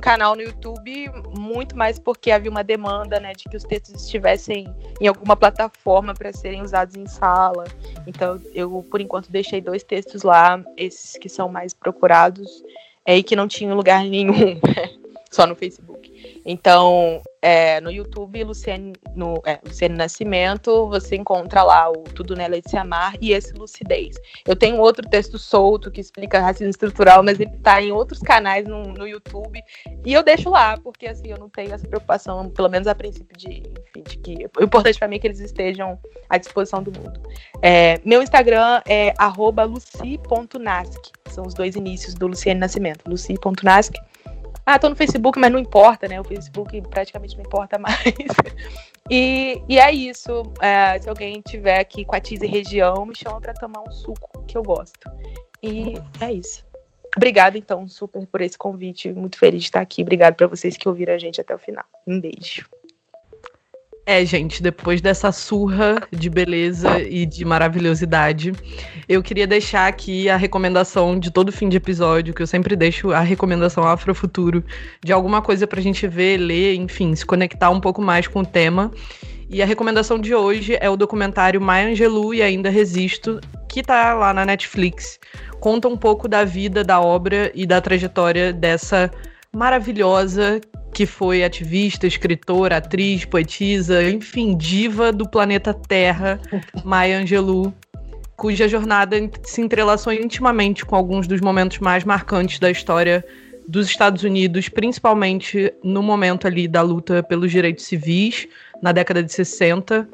um 0.00 0.02
canal 0.02 0.34
no 0.34 0.40
YouTube 0.40 1.12
muito 1.38 1.76
mais 1.76 1.98
porque 1.98 2.30
havia 2.30 2.50
uma 2.50 2.64
demanda, 2.64 3.20
né, 3.20 3.32
de 3.34 3.44
que 3.44 3.56
os 3.56 3.64
textos 3.64 4.02
estivessem 4.02 4.74
em 4.98 5.06
alguma 5.06 5.36
plataforma 5.36 6.14
para 6.14 6.32
serem 6.32 6.62
usados 6.62 6.96
em 6.96 7.06
sala. 7.06 7.64
Então, 8.06 8.40
eu 8.54 8.84
por 8.90 9.02
enquanto 9.02 9.30
deixei 9.30 9.60
dois 9.60 9.82
textos 9.82 10.22
lá, 10.22 10.64
esses 10.74 11.18
que 11.18 11.28
são 11.28 11.50
mais 11.50 11.74
procurados, 11.74 12.64
é, 13.04 13.18
e 13.18 13.22
que 13.22 13.36
não 13.36 13.46
tinham 13.46 13.76
lugar 13.76 14.02
nenhum, 14.08 14.58
só 15.30 15.46
no 15.46 15.54
Facebook. 15.54 16.40
Então, 16.46 17.20
é, 17.42 17.80
no 17.80 17.90
YouTube, 17.90 18.44
Luciane, 18.44 18.92
no, 19.14 19.40
é, 19.46 19.58
Luciane 19.64 19.96
Nascimento, 19.96 20.88
você 20.88 21.16
encontra 21.16 21.62
lá 21.62 21.90
o 21.90 22.02
Tudo 22.02 22.36
Nela 22.36 22.60
de 22.60 22.68
Se 22.68 22.76
Amar 22.76 23.14
e 23.20 23.32
esse 23.32 23.52
Lucidez. 23.54 24.16
Eu 24.46 24.54
tenho 24.54 24.78
outro 24.78 25.08
texto 25.08 25.38
solto 25.38 25.90
que 25.90 26.00
explica 26.00 26.40
racismo 26.40 26.70
estrutural, 26.70 27.22
mas 27.22 27.40
ele 27.40 27.50
está 27.50 27.80
em 27.80 27.92
outros 27.92 28.20
canais 28.20 28.66
no, 28.66 28.82
no 28.82 29.06
YouTube. 29.06 29.62
E 30.04 30.12
eu 30.12 30.22
deixo 30.22 30.50
lá, 30.50 30.76
porque 30.78 31.06
assim, 31.06 31.28
eu 31.28 31.38
não 31.38 31.48
tenho 31.48 31.72
essa 31.72 31.86
preocupação, 31.86 32.50
pelo 32.50 32.68
menos 32.68 32.86
a 32.86 32.94
princípio, 32.94 33.36
de, 33.36 33.62
enfim, 33.96 34.02
de 34.06 34.18
que 34.18 34.46
o 34.58 34.64
importante 34.64 34.98
para 34.98 35.08
mim 35.08 35.16
é 35.16 35.18
que 35.18 35.26
eles 35.26 35.40
estejam 35.40 35.98
à 36.28 36.36
disposição 36.36 36.82
do 36.82 36.92
mundo. 36.92 37.20
É, 37.62 38.00
meu 38.04 38.22
Instagram 38.22 38.82
é 38.86 39.14
luci.nasc. 39.66 41.10
São 41.30 41.46
os 41.46 41.54
dois 41.54 41.76
inícios 41.76 42.14
do 42.14 42.26
Luciane 42.26 42.60
Nascimento. 42.60 43.04
luci.nasc. 43.06 43.94
Ah, 44.72 44.78
tô 44.78 44.88
no 44.88 44.94
Facebook, 44.94 45.36
mas 45.36 45.50
não 45.50 45.58
importa, 45.58 46.06
né? 46.06 46.20
O 46.20 46.22
Facebook 46.22 46.80
praticamente 46.82 47.36
não 47.36 47.42
importa 47.42 47.76
mais. 47.76 47.96
e, 49.10 49.60
e 49.68 49.80
é 49.80 49.90
isso. 49.90 50.44
É, 50.60 50.96
se 51.00 51.08
alguém 51.08 51.40
tiver 51.40 51.80
aqui 51.80 52.04
com 52.04 52.14
a 52.14 52.20
Tise 52.20 52.46
região, 52.46 53.04
me 53.04 53.16
chama 53.16 53.40
para 53.40 53.52
tomar 53.52 53.82
um 53.82 53.90
suco 53.90 54.44
que 54.46 54.56
eu 54.56 54.62
gosto. 54.62 55.10
E 55.60 55.94
é 56.20 56.32
isso. 56.32 56.64
Obrigada, 57.16 57.58
então, 57.58 57.88
super 57.88 58.24
por 58.28 58.40
esse 58.42 58.56
convite. 58.56 59.12
Muito 59.12 59.40
feliz 59.40 59.62
de 59.62 59.66
estar 59.70 59.80
aqui. 59.80 60.02
Obrigado 60.02 60.36
para 60.36 60.46
vocês 60.46 60.76
que 60.76 60.88
ouviram 60.88 61.14
a 61.14 61.18
gente 61.18 61.40
até 61.40 61.52
o 61.52 61.58
final. 61.58 61.84
Um 62.06 62.20
beijo. 62.20 62.64
É, 64.06 64.24
gente, 64.24 64.62
depois 64.62 65.00
dessa 65.00 65.30
surra 65.30 66.02
de 66.10 66.28
beleza 66.28 67.00
e 67.00 67.26
de 67.26 67.44
maravilhosidade, 67.44 68.52
eu 69.08 69.22
queria 69.22 69.46
deixar 69.46 69.86
aqui 69.86 70.28
a 70.28 70.36
recomendação 70.36 71.18
de 71.18 71.30
todo 71.30 71.52
fim 71.52 71.68
de 71.68 71.76
episódio, 71.76 72.34
que 72.34 72.42
eu 72.42 72.46
sempre 72.46 72.74
deixo 72.74 73.12
a 73.12 73.20
recomendação 73.20 73.84
Afrofuturo, 73.84 74.64
de 75.04 75.12
alguma 75.12 75.42
coisa 75.42 75.66
pra 75.66 75.80
gente 75.80 76.08
ver, 76.08 76.38
ler, 76.38 76.74
enfim, 76.74 77.14
se 77.14 77.24
conectar 77.24 77.70
um 77.70 77.80
pouco 77.80 78.02
mais 78.02 78.26
com 78.26 78.40
o 78.40 78.46
tema. 78.46 78.90
E 79.48 79.62
a 79.62 79.66
recomendação 79.66 80.18
de 80.18 80.34
hoje 80.34 80.76
é 80.80 80.88
o 80.88 80.96
documentário 80.96 81.60
Maya 81.60 81.88
Angelou 81.88 82.32
e 82.32 82.40
Ainda 82.40 82.70
Resisto, 82.70 83.40
que 83.68 83.82
tá 83.82 84.14
lá 84.14 84.32
na 84.32 84.44
Netflix. 84.44 85.18
Conta 85.60 85.88
um 85.88 85.96
pouco 85.96 86.26
da 86.26 86.44
vida, 86.44 86.82
da 86.82 87.00
obra 87.00 87.50
e 87.54 87.66
da 87.66 87.80
trajetória 87.80 88.52
dessa 88.52 89.10
maravilhosa 89.52 90.60
que 91.00 91.06
foi 91.06 91.42
ativista, 91.42 92.06
escritora, 92.06 92.76
atriz, 92.76 93.24
poetisa, 93.24 94.06
enfim, 94.06 94.54
diva 94.54 95.10
do 95.10 95.26
planeta 95.26 95.72
Terra, 95.72 96.38
Maya 96.84 97.20
Angelou, 97.20 97.72
cuja 98.36 98.68
jornada 98.68 99.16
se 99.42 99.62
entrelaçou 99.62 100.12
intimamente 100.12 100.84
com 100.84 100.94
alguns 100.94 101.26
dos 101.26 101.40
momentos 101.40 101.78
mais 101.78 102.04
marcantes 102.04 102.58
da 102.58 102.70
história 102.70 103.24
dos 103.66 103.86
Estados 103.86 104.24
Unidos, 104.24 104.68
principalmente 104.68 105.72
no 105.82 106.02
momento 106.02 106.46
ali 106.46 106.68
da 106.68 106.82
luta 106.82 107.22
pelos 107.22 107.50
direitos 107.50 107.86
civis, 107.86 108.46
na 108.82 108.92
década 108.92 109.22
de 109.22 109.32
60, 109.32 110.06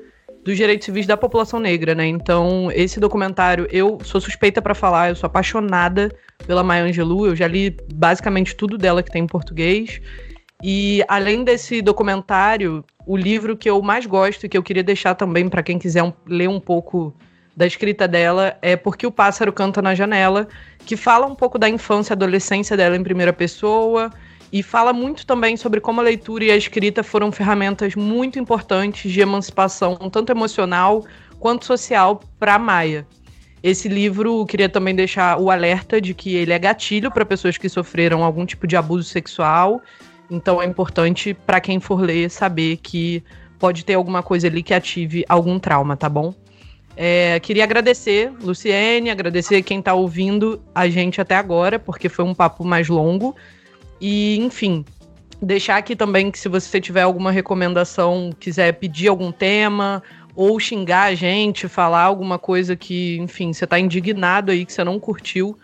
dos 0.45 0.57
direitos 0.57 0.85
civis 0.85 1.05
da 1.05 1.17
população 1.17 1.59
negra, 1.59 1.97
né? 1.97 2.07
Então, 2.07 2.71
esse 2.71 3.01
documentário, 3.01 3.67
eu 3.73 3.99
sou 4.05 4.21
suspeita 4.21 4.63
para 4.63 4.73
falar, 4.73 5.09
eu 5.09 5.17
sou 5.17 5.27
apaixonada 5.27 6.15
pela 6.47 6.63
Maya 6.63 6.85
Angelou, 6.85 7.27
eu 7.27 7.35
já 7.35 7.49
li 7.49 7.77
basicamente 7.93 8.55
tudo 8.55 8.79
dela 8.79 9.03
que 9.03 9.11
tem 9.11 9.25
em 9.25 9.27
português. 9.27 10.01
E 10.63 11.05
além 11.07 11.45
desse 11.45 11.83
documentário, 11.83 12.85
o 13.07 13.17
livro 13.17 13.57
que 13.57 13.69
eu 13.69 13.81
mais 13.83 14.07
gosto 14.07 14.47
e 14.47 14.49
que 14.49 14.57
eu 14.57 14.63
queria 14.63 14.83
deixar 14.83 15.15
também 15.15 15.49
para 15.49 15.63
quem 15.63 15.79
quiser 15.79 16.03
um, 16.03 16.13
ler 16.27 16.49
um 16.49 16.59
pouco 16.59 17.15
da 17.57 17.67
escrita 17.67 18.07
dela 18.07 18.57
é 18.61 18.77
Porque 18.77 19.07
o 19.07 19.11
Pássaro 19.11 19.53
Canta 19.53 19.81
na 19.81 19.95
Janela, 19.95 20.49
que 20.85 20.97
fala 20.97 21.27
um 21.27 21.35
pouco 21.35 21.59
da 21.59 21.69
infância 21.69 22.13
e 22.13 22.15
adolescência 22.15 22.77
dela 22.77 22.97
em 22.97 23.03
primeira 23.03 23.33
pessoa 23.33 24.11
e 24.53 24.63
fala 24.63 24.93
muito 24.93 25.27
também 25.27 25.57
sobre 25.57 25.81
como 25.81 26.01
a 26.01 26.05
leitura 26.05 26.45
e 26.45 26.51
a 26.51 26.57
escrita 26.57 27.03
foram 27.03 27.33
ferramentas 27.33 27.95
muito 27.95 28.39
importantes 28.39 29.11
de 29.11 29.21
emancipação, 29.21 29.97
tanto 30.11 30.31
emocional 30.31 31.05
quanto 31.39 31.65
social, 31.65 32.21
para 32.39 32.59
Maia. 32.59 33.07
Esse 33.63 33.89
livro, 33.89 34.45
queria 34.47 34.69
também 34.69 34.95
deixar 34.95 35.39
o 35.41 35.51
alerta 35.51 36.01
de 36.01 36.15
que 36.15 36.35
ele 36.35 36.53
é 36.53 36.59
gatilho 36.59 37.11
para 37.11 37.25
pessoas 37.25 37.59
que 37.59 37.69
sofreram 37.69 38.23
algum 38.23 38.47
tipo 38.47 38.67
de 38.67 38.77
abuso 38.77 39.09
sexual 39.09 39.83
então 40.31 40.61
é 40.61 40.67
importante 40.67 41.35
para 41.35 41.61
quem 41.61 41.81
for 41.81 42.01
ler 42.01 42.31
saber 42.31 42.79
que 42.79 43.23
pode 43.59 43.85
ter 43.85 43.95
alguma 43.95 44.23
coisa 44.23 44.47
ali 44.47 44.63
que 44.63 44.75
ative 44.75 45.25
algum 45.29 45.59
trauma, 45.59 45.97
tá 45.97 46.09
bom? 46.09 46.35
É, 46.97 47.39
queria 47.41 47.65
agradecer, 47.65 48.33
Luciene, 48.41 49.11
agradecer 49.11 49.63
quem 49.63 49.81
está 49.81 49.93
ouvindo 49.93 50.63
a 50.75 50.89
gente 50.89 51.21
até 51.21 51.37
agora, 51.37 51.79
porque 51.79 52.09
foi 52.09 52.25
um 52.25 52.35
papo 52.35 52.65
mais 52.65 52.89
longo. 52.89 53.37
E, 54.01 54.39
enfim, 54.39 54.83
deixar 55.41 55.77
aqui 55.77 55.95
também 55.95 56.31
que 56.31 56.39
se 56.39 56.49
você 56.49 56.81
tiver 56.81 57.03
alguma 57.03 57.31
recomendação, 57.31 58.31
quiser 58.41 58.73
pedir 58.73 59.09
algum 59.09 59.31
tema, 59.31 60.03
ou 60.35 60.59
xingar 60.59 61.05
a 61.05 61.15
gente, 61.15 61.69
falar 61.69 62.03
alguma 62.03 62.39
coisa 62.39 62.75
que, 62.75 63.19
enfim, 63.19 63.53
você 63.53 63.65
está 63.65 63.79
indignado 63.79 64.51
aí, 64.51 64.65
que 64.65 64.73
você 64.73 64.83
não 64.83 64.99
curtiu, 64.99 65.59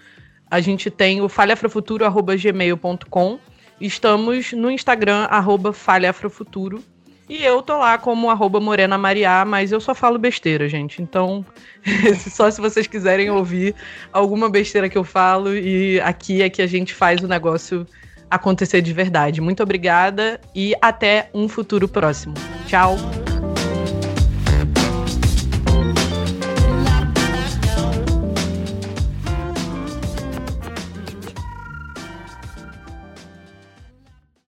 a 0.51 0.61
gente 0.61 0.91
tem 0.91 1.23
o 1.23 1.31
falhafrofuturo.gmail.com 1.31 3.39
Estamos 3.83 4.53
no 4.53 4.71
Instagram, 4.71 5.27
arroba 5.29 5.73
falhaafrofuturo. 5.73 6.81
E 7.29 7.43
eu 7.43 7.61
tô 7.63 7.79
lá 7.79 7.99
como 7.99 8.31
arroba 8.31 8.61
Morena 8.61 8.97
Mariá, 8.97 9.45
mas 9.45 9.73
eu 9.73 9.81
só 9.81 9.93
falo 9.93 10.19
besteira, 10.19 10.69
gente. 10.69 11.03
Então, 11.03 11.45
só 12.31 12.49
se 12.49 12.61
vocês 12.61 12.87
quiserem 12.87 13.29
ouvir 13.31 13.75
alguma 14.13 14.49
besteira 14.49 14.89
que 14.89 14.97
eu 14.97 15.03
falo, 15.03 15.53
e 15.57 16.01
aqui 16.01 16.43
é 16.43 16.49
que 16.49 16.63
a 16.63 16.67
gente 16.67 16.95
faz 16.95 17.23
o 17.23 17.27
negócio 17.27 17.85
acontecer 18.31 18.83
de 18.83 18.93
verdade. 18.93 19.41
Muito 19.41 19.65
obrigada 19.65 20.41
e 20.55 20.75
até 20.81 21.29
um 21.35 21.49
futuro 21.49 21.89
próximo. 21.89 22.35
Tchau! 22.69 22.97